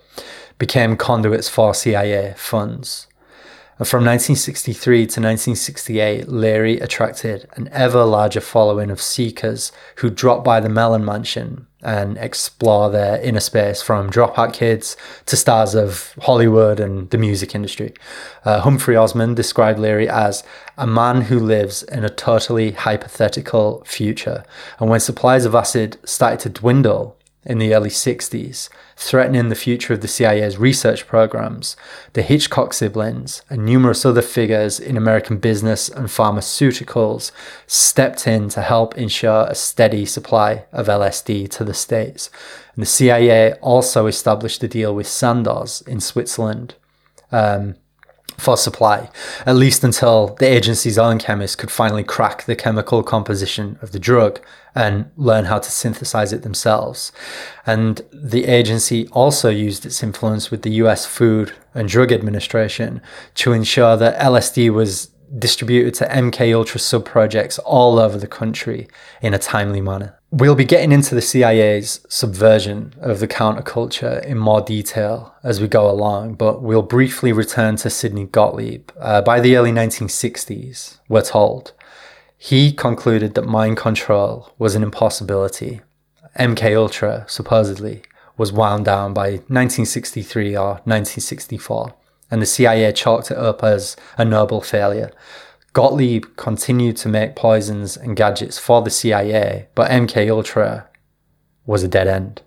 became 0.58 0.98
conduits 0.98 1.48
for 1.48 1.74
CIA 1.74 2.34
funds. 2.36 3.08
From 3.78 4.04
1963 4.04 4.98
to 4.98 5.02
1968, 5.04 6.28
Leary 6.28 6.80
attracted 6.80 7.48
an 7.54 7.70
ever 7.72 8.04
larger 8.04 8.42
following 8.42 8.90
of 8.90 9.00
seekers 9.00 9.72
who 9.98 10.10
dropped 10.10 10.44
by 10.44 10.60
the 10.60 10.70
Mellon 10.70 11.06
Mansion 11.06 11.67
and 11.82 12.18
explore 12.18 12.90
their 12.90 13.22
inner 13.22 13.40
space 13.40 13.82
from 13.82 14.10
dropout 14.10 14.54
kids 14.54 14.98
to 15.28 15.36
stars 15.36 15.76
of 15.76 16.14
Hollywood 16.22 16.80
and 16.80 17.10
the 17.12 17.18
music 17.18 17.54
industry. 17.54 17.94
Uh, 18.44 18.62
Humphrey 18.62 18.96
Osmond 18.96 19.36
described 19.36 19.80
Leary 19.80 20.10
as 20.10 20.44
a 20.78 20.88
man 20.88 21.22
who 21.22 21.40
lives 21.40 21.84
in 21.84 22.04
a 22.04 22.10
totally 22.10 22.72
hypothetical 22.72 23.84
future. 23.86 24.44
And 24.80 24.90
when 24.90 25.00
supplies 25.00 25.46
of 25.46 25.54
acid 25.54 25.98
started 26.04 26.40
to 26.40 26.50
dwindle, 26.50 27.18
in 27.48 27.60
the 27.60 27.74
early 27.74 27.90
60s, 27.90 28.70
threatening 28.98 29.50
the 29.50 29.56
future 29.56 29.94
of 29.94 30.02
the 30.02 30.08
CIA's 30.08 30.58
research 30.58 31.08
programs, 31.08 31.78
the 32.14 32.24
Hitchcock 32.24 32.74
siblings 32.74 33.44
and 33.48 33.64
numerous 33.64 34.04
other 34.04 34.24
figures 34.24 34.80
in 34.80 34.98
American 34.98 35.38
business 35.38 35.88
and 35.88 36.08
pharmaceuticals 36.08 37.32
stepped 37.68 38.28
in 38.28 38.50
to 38.50 38.62
help 38.64 38.98
ensure 38.98 39.46
a 39.48 39.54
steady 39.54 40.04
supply 40.04 40.66
of 40.74 40.88
LSD 40.88 41.48
to 41.52 41.64
the 41.64 41.76
States. 41.76 42.32
And 42.74 42.82
the 42.82 42.88
CIA 42.88 43.54
also 43.62 44.08
established 44.08 44.64
a 44.64 44.68
deal 44.68 44.96
with 44.96 45.08
Sandoz 45.08 45.82
in 45.82 46.00
Switzerland. 46.00 46.74
Um, 47.32 47.76
for 48.38 48.56
supply, 48.56 49.10
at 49.46 49.56
least 49.56 49.84
until 49.84 50.36
the 50.36 50.48
agency's 50.48 50.98
own 50.98 51.18
chemists 51.18 51.56
could 51.56 51.72
finally 51.72 52.04
crack 52.04 52.46
the 52.46 52.56
chemical 52.56 53.02
composition 53.02 53.80
of 53.82 53.92
the 53.92 54.00
drug 54.00 54.40
and 54.76 55.10
learn 55.18 55.46
how 55.46 55.58
to 55.58 55.72
synthesize 55.72 56.32
it 56.32 56.44
themselves. 56.44 57.12
And 57.66 58.02
the 58.14 58.46
agency 58.46 59.08
also 59.08 59.50
used 59.50 59.86
its 59.86 60.04
influence 60.04 60.52
with 60.52 60.62
the 60.62 60.72
US 60.84 61.06
Food 61.06 61.54
and 61.74 61.90
Drug 61.90 62.12
Administration 62.12 63.02
to 63.36 63.54
ensure 63.54 63.98
that 63.98 64.20
LSD 64.20 64.72
was 64.72 65.10
distributed 65.40 65.94
to 65.96 66.06
MK 66.06 66.56
Ultra 66.56 66.80
sub 66.80 67.06
projects 67.06 67.58
all 67.60 68.00
over 68.00 68.18
the 68.18 68.28
country 68.28 68.88
in 69.22 69.34
a 69.34 69.40
timely 69.40 69.82
manner. 69.82 70.17
We'll 70.30 70.56
be 70.56 70.66
getting 70.66 70.92
into 70.92 71.16
the 71.16 71.22
CIA's 71.22 72.02
subversion 72.10 72.94
of 73.00 73.22
the 73.22 73.30
counterculture 73.30 74.22
in 74.26 74.38
more 74.38 74.60
detail 74.60 75.34
as 75.42 75.62
we 75.62 75.70
go 75.70 75.90
along, 75.90 76.34
but 76.34 76.62
we'll 76.62 76.82
briefly 76.82 77.32
return 77.32 77.78
to 77.78 77.90
Sidney 77.90 78.26
Gottlieb. 78.26 78.92
Uh, 79.00 79.22
by 79.22 79.40
the 79.40 79.56
early 79.56 79.72
1960s, 79.72 80.98
we're 81.08 81.22
told, 81.22 81.72
he 82.38 82.74
concluded 82.74 83.36
that 83.36 83.44
mind 83.44 83.78
control 83.78 84.54
was 84.58 84.76
an 84.76 84.84
impossibility. 84.84 85.80
MK 86.38 86.76
Ultra, 86.76 87.24
supposedly, 87.30 88.02
was 88.38 88.52
wound 88.52 88.84
down 88.84 89.14
by 89.14 89.30
1963 89.48 90.58
or 90.58 90.68
1964, 90.84 91.96
and 92.30 92.42
the 92.42 92.46
CIA 92.46 92.92
chalked 92.92 93.32
it 93.32 93.38
up 93.38 93.64
as 93.64 93.96
a 94.18 94.26
noble 94.26 94.60
failure 94.60 95.14
Gottlieb 95.78 96.26
continued 96.38 96.98
to 96.98 97.08
make 97.08 97.36
poisons 97.36 97.96
and 97.96 98.16
gadgets 98.16 98.58
for 98.58 98.82
the 98.82 98.90
CIA, 98.90 99.68
but 99.76 99.92
MK 99.92 100.28
Ultra 100.28 100.88
was 101.68 101.84
a 101.84 101.88
dead 101.88 102.08
end. 102.08 102.42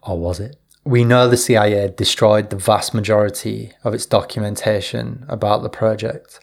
Or 0.00 0.18
was 0.18 0.40
it? 0.40 0.56
We 0.82 1.04
know 1.04 1.28
the 1.28 1.36
CIA 1.36 1.92
destroyed 1.94 2.48
the 2.48 2.56
vast 2.56 2.94
majority 2.94 3.72
of 3.84 3.92
its 3.92 4.06
documentation 4.06 5.26
about 5.28 5.62
the 5.62 5.68
project. 5.68 6.40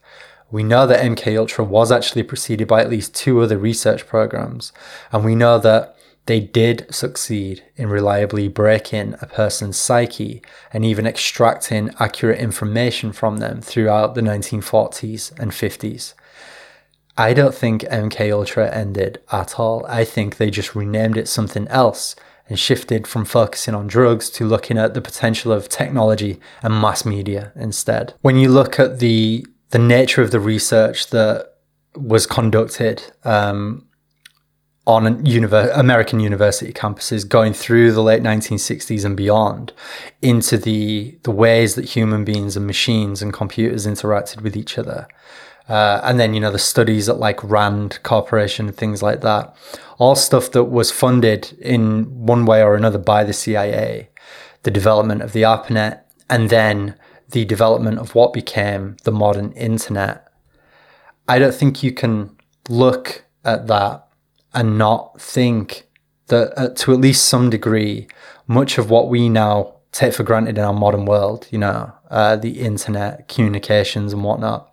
We 0.52 0.61
know 0.61 0.85
that 0.85 1.03
MK 1.03 1.35
Ultra 1.35 1.65
was 1.65 1.91
actually 1.91 2.22
preceded 2.22 2.68
by 2.68 2.81
at 2.81 2.91
least 2.91 3.15
two 3.15 3.41
other 3.41 3.57
research 3.57 4.06
programs, 4.06 4.72
and 5.11 5.26
we 5.26 5.34
know 5.34 5.57
that 5.57 5.92
they 6.25 6.39
did 6.39 6.85
succeed 6.93 7.63
in 7.75 7.89
reliably 7.89 8.47
breaking 8.47 9.15
a 9.21 9.25
person's 9.25 9.77
psyche 9.77 10.41
and 10.71 10.85
even 10.85 11.05
extracting 11.05 11.93
accurate 11.99 12.39
information 12.39 13.11
from 13.11 13.37
them 13.37 13.61
throughout 13.61 14.15
the 14.15 14.21
1940s 14.21 15.37
and 15.39 15.51
50s. 15.51 16.13
I 17.17 17.33
don't 17.33 17.53
think 17.53 17.81
MK 17.83 18.31
Ultra 18.31 18.73
ended 18.73 19.21
at 19.31 19.59
all. 19.59 19.85
I 19.87 20.03
think 20.03 20.37
they 20.37 20.49
just 20.49 20.75
renamed 20.75 21.17
it 21.17 21.27
something 21.27 21.67
else 21.67 22.15
and 22.49 22.57
shifted 22.57 23.05
from 23.07 23.25
focusing 23.25 23.75
on 23.75 23.87
drugs 23.87 24.29
to 24.31 24.45
looking 24.45 24.77
at 24.77 24.93
the 24.93 25.01
potential 25.01 25.51
of 25.51 25.69
technology 25.69 26.39
and 26.61 26.79
mass 26.79 27.05
media 27.05 27.51
instead. 27.55 28.13
When 28.21 28.37
you 28.37 28.49
look 28.49 28.79
at 28.79 28.99
the 28.99 29.45
the 29.69 29.79
nature 29.79 30.21
of 30.21 30.29
the 30.29 30.39
research 30.39 31.09
that 31.09 31.55
was 31.95 32.27
conducted 32.27 33.03
um, 33.23 33.87
on 34.85 35.05
univer- 35.23 35.72
American 35.77 36.19
university 36.19 36.73
campuses 36.73 37.27
going 37.27 37.53
through 37.53 37.91
the 37.93 38.03
late 38.03 38.22
1960s 38.22 39.05
and 39.05 39.15
beyond 39.15 39.72
into 40.22 40.57
the 40.57 41.18
the 41.23 41.31
ways 41.31 41.76
that 41.76 41.85
human 41.85 42.26
beings 42.26 42.57
and 42.57 42.68
machines 42.68 43.22
and 43.22 43.31
computers 43.31 43.88
interacted 43.88 44.41
with 44.41 44.57
each 44.57 44.77
other. 44.77 45.07
Uh, 45.69 46.01
and 46.03 46.19
then, 46.19 46.34
you 46.34 46.41
know, 46.41 46.51
the 46.51 46.60
studies 46.60 47.07
at 47.07 47.18
like 47.18 47.41
Rand 47.41 47.99
Corporation, 48.03 48.68
and 48.68 48.76
things 48.76 49.01
like 49.01 49.22
that, 49.22 49.55
all 49.97 50.15
stuff 50.15 50.51
that 50.51 50.65
was 50.65 50.91
funded 50.91 51.57
in 51.60 52.26
one 52.26 52.45
way 52.45 52.61
or 52.61 52.76
another 52.76 52.97
by 52.97 53.23
the 53.23 53.31
CIA, 53.31 54.10
the 54.64 54.72
development 54.72 55.22
of 55.22 55.31
the 55.31 55.43
ARPANET, 55.43 56.01
and 56.30 56.49
then 56.49 56.95
the 57.30 57.45
development 57.45 57.99
of 57.99 58.14
what 58.14 58.34
became 58.34 58.97
the 59.03 59.11
modern 59.11 59.53
internet, 59.53 60.27
I 61.27 61.39
don't 61.39 61.55
think 61.55 61.81
you 61.81 61.93
can 61.93 62.35
look 62.68 63.23
at 63.45 63.68
that 63.68 64.07
and 64.53 64.77
not 64.77 65.19
think 65.19 65.88
that 66.27 66.53
uh, 66.57 66.69
to 66.69 66.93
at 66.93 66.99
least 66.99 67.25
some 67.25 67.49
degree, 67.49 68.07
much 68.47 68.77
of 68.77 68.89
what 68.89 69.09
we 69.09 69.30
now 69.30 69.75
take 69.91 70.13
for 70.13 70.23
granted 70.23 70.57
in 70.57 70.63
our 70.63 70.73
modern 70.73 71.05
world, 71.05 71.47
you 71.51 71.57
know, 71.57 71.91
uh, 72.09 72.35
the 72.35 72.59
internet, 72.59 73.27
communications 73.27 74.13
and 74.13 74.23
whatnot, 74.23 74.71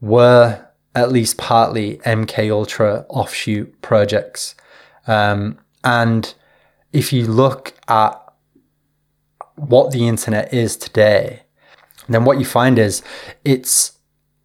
were 0.00 0.64
at 0.94 1.12
least 1.12 1.36
partly 1.36 1.98
MK 1.98 2.50
Ultra 2.50 3.04
offshoot 3.08 3.80
projects. 3.82 4.54
Um, 5.06 5.58
and 5.84 6.34
if 6.92 7.12
you 7.12 7.26
look 7.26 7.74
at 7.88 8.20
what 9.56 9.92
the 9.92 10.06
internet 10.06 10.52
is 10.52 10.76
today, 10.76 11.42
then 12.08 12.24
what 12.24 12.38
you 12.38 12.44
find 12.44 12.78
is 12.78 13.02
it's 13.44 13.98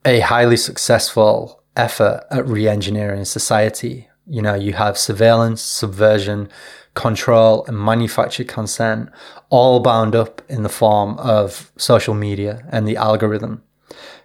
a 0.06 0.20
highly 0.20 0.58
successful 0.58 1.64
effort 1.76 2.26
at 2.30 2.48
re-engineering 2.48 3.26
society. 3.26 4.10
You 4.26 4.42
know, 4.42 4.56
you 4.56 4.74
have 4.74 4.98
surveillance, 4.98 5.62
subversion, 5.62 6.50
control, 6.94 7.66
and 7.66 7.78
manufactured 7.78 8.48
consent 8.48 9.10
all 9.50 9.80
bound 9.80 10.16
up 10.16 10.42
in 10.48 10.64
the 10.64 10.70
form 10.70 11.18
of 11.20 11.72
social 11.78 12.14
media 12.14 12.66
and 12.72 12.88
the 12.88 12.98
algorithm. 12.98 13.64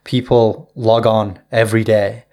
People 0.05 0.71
log 0.75 1.07
on 1.07 1.39
every 1.51 1.85
day 1.85 2.25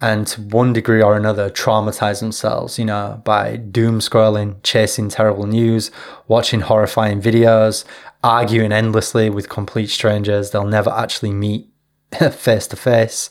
and 0.00 0.26
to 0.26 0.40
one 0.40 0.72
degree 0.72 1.00
or 1.00 1.16
another 1.16 1.48
traumatize 1.48 2.18
themselves, 2.20 2.78
you 2.78 2.84
know, 2.84 3.22
by 3.24 3.56
doom 3.56 4.00
scrolling, 4.00 4.56
chasing 4.64 5.08
terrible 5.08 5.46
news, 5.46 5.92
watching 6.26 6.60
horrifying 6.60 7.22
videos, 7.22 7.84
arguing 8.24 8.72
endlessly 8.72 9.30
with 9.30 9.48
complete 9.48 9.90
strangers 9.90 10.50
they'll 10.50 10.64
never 10.64 10.90
actually 10.90 11.32
meet 11.32 11.68
face 12.32 12.66
to 12.66 12.76
face. 12.76 13.30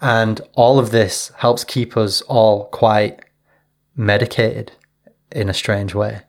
And 0.00 0.40
all 0.54 0.78
of 0.78 0.90
this 0.90 1.32
helps 1.38 1.64
keep 1.64 1.96
us 1.96 2.20
all 2.22 2.66
quite 2.66 3.20
medicated 3.96 4.72
in 5.32 5.48
a 5.48 5.54
strange 5.54 5.94
way. 5.94 6.22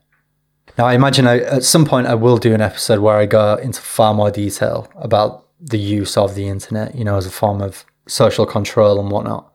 Now, 0.78 0.86
I 0.86 0.94
imagine 0.94 1.28
I, 1.28 1.40
at 1.40 1.64
some 1.64 1.86
point 1.86 2.08
I 2.08 2.16
will 2.16 2.38
do 2.38 2.54
an 2.54 2.62
episode 2.62 3.00
where 3.00 3.18
I 3.18 3.26
go 3.26 3.56
into 3.56 3.82
far 3.82 4.14
more 4.14 4.30
detail 4.30 4.92
about 4.96 5.46
the 5.60 5.80
use 5.80 6.18
of 6.18 6.36
the 6.36 6.48
internet, 6.48 6.96
you 6.96 7.04
know, 7.04 7.18
as 7.18 7.26
a 7.26 7.32
form 7.32 7.62
of 7.62 7.84
social 8.08 8.46
control 8.46 9.00
and 9.00 9.10
whatnot. 9.10 9.52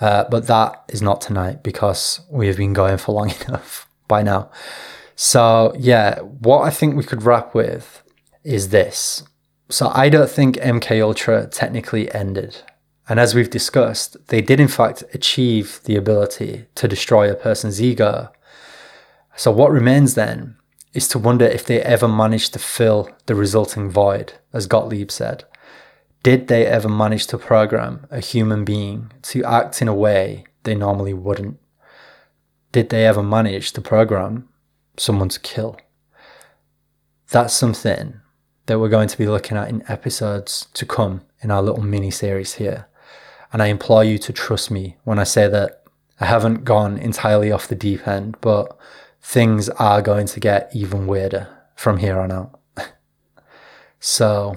Uh, 0.00 0.24
but 0.30 0.46
that 0.46 0.84
is 0.88 1.02
not 1.02 1.20
tonight 1.20 1.62
because 1.62 2.20
we 2.30 2.46
have 2.46 2.56
been 2.56 2.72
going 2.72 2.98
for 2.98 3.12
long 3.12 3.32
enough 3.48 3.88
by 4.06 4.22
now. 4.22 4.50
So, 5.16 5.74
yeah, 5.78 6.20
what 6.20 6.62
I 6.62 6.70
think 6.70 6.94
we 6.94 7.02
could 7.02 7.24
wrap 7.24 7.54
with 7.54 8.02
is 8.44 8.68
this. 8.68 9.24
So, 9.68 9.90
I 9.94 10.08
don't 10.08 10.30
think 10.30 10.56
MK 10.56 11.02
Ultra 11.02 11.48
technically 11.48 12.12
ended. 12.14 12.62
And 13.08 13.18
as 13.18 13.34
we've 13.34 13.48
discussed, 13.48 14.16
they 14.28 14.42
did 14.42 14.60
in 14.60 14.68
fact 14.68 15.02
achieve 15.14 15.80
the 15.84 15.96
ability 15.96 16.66
to 16.74 16.86
destroy 16.86 17.30
a 17.30 17.34
person's 17.34 17.80
ego. 17.80 18.30
So, 19.34 19.50
what 19.50 19.70
remains 19.70 20.14
then 20.14 20.56
is 20.92 21.08
to 21.08 21.18
wonder 21.18 21.44
if 21.46 21.64
they 21.64 21.80
ever 21.80 22.08
managed 22.08 22.52
to 22.52 22.58
fill 22.58 23.10
the 23.26 23.34
resulting 23.34 23.90
void, 23.90 24.34
as 24.52 24.66
Gottlieb 24.66 25.10
said. 25.10 25.44
Did 26.22 26.48
they 26.48 26.66
ever 26.66 26.88
manage 26.88 27.28
to 27.28 27.38
program 27.38 28.06
a 28.10 28.20
human 28.20 28.64
being 28.64 29.12
to 29.22 29.44
act 29.44 29.80
in 29.80 29.88
a 29.88 29.94
way 29.94 30.44
they 30.64 30.74
normally 30.74 31.14
wouldn't? 31.14 31.58
Did 32.72 32.90
they 32.90 33.06
ever 33.06 33.22
manage 33.22 33.72
to 33.72 33.80
program 33.80 34.48
someone 34.96 35.28
to 35.30 35.40
kill? 35.40 35.78
That's 37.30 37.54
something 37.54 38.20
that 38.66 38.80
we're 38.80 38.88
going 38.88 39.08
to 39.08 39.18
be 39.18 39.28
looking 39.28 39.56
at 39.56 39.68
in 39.68 39.84
episodes 39.88 40.66
to 40.74 40.84
come 40.84 41.22
in 41.40 41.50
our 41.50 41.62
little 41.62 41.82
mini 41.82 42.10
series 42.10 42.54
here. 42.54 42.87
And 43.52 43.62
I 43.62 43.66
implore 43.66 44.04
you 44.04 44.18
to 44.18 44.32
trust 44.32 44.70
me 44.70 44.96
when 45.04 45.18
I 45.18 45.24
say 45.24 45.48
that 45.48 45.82
I 46.20 46.26
haven't 46.26 46.64
gone 46.64 46.98
entirely 46.98 47.52
off 47.52 47.68
the 47.68 47.74
deep 47.74 48.06
end, 48.06 48.36
but 48.40 48.76
things 49.22 49.68
are 49.70 50.02
going 50.02 50.26
to 50.26 50.40
get 50.40 50.70
even 50.74 51.06
weirder 51.06 51.48
from 51.76 51.98
here 51.98 52.18
on 52.18 52.32
out. 52.32 52.58
so, 54.00 54.56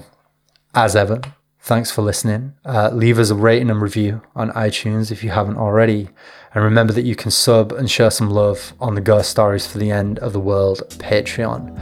as 0.74 0.96
ever, 0.96 1.20
thanks 1.60 1.90
for 1.90 2.02
listening. 2.02 2.54
Uh, 2.64 2.90
leave 2.92 3.18
us 3.18 3.30
a 3.30 3.34
rating 3.34 3.70
and 3.70 3.80
review 3.80 4.22
on 4.34 4.50
iTunes 4.52 5.10
if 5.12 5.22
you 5.22 5.30
haven't 5.30 5.56
already. 5.56 6.08
And 6.54 6.64
remember 6.64 6.92
that 6.92 7.04
you 7.04 7.14
can 7.14 7.30
sub 7.30 7.72
and 7.72 7.90
share 7.90 8.10
some 8.10 8.28
love 8.28 8.74
on 8.80 8.94
the 8.94 9.00
Ghost 9.00 9.30
Stories 9.30 9.66
for 9.66 9.78
the 9.78 9.90
End 9.90 10.18
of 10.18 10.32
the 10.32 10.40
World 10.40 10.82
Patreon. 10.98 11.80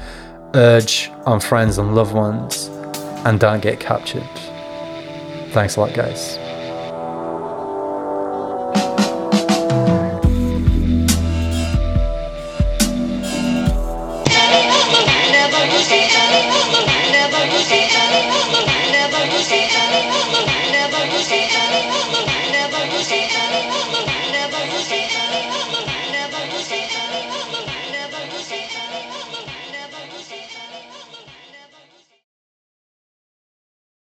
Urge 0.54 1.10
on 1.26 1.40
friends 1.40 1.78
and 1.78 1.94
loved 1.94 2.14
ones, 2.14 2.68
and 3.24 3.40
don't 3.40 3.60
get 3.60 3.80
captured. 3.80 4.28
Thanks 5.52 5.76
a 5.76 5.80
lot, 5.80 5.94
guys. 5.94 6.49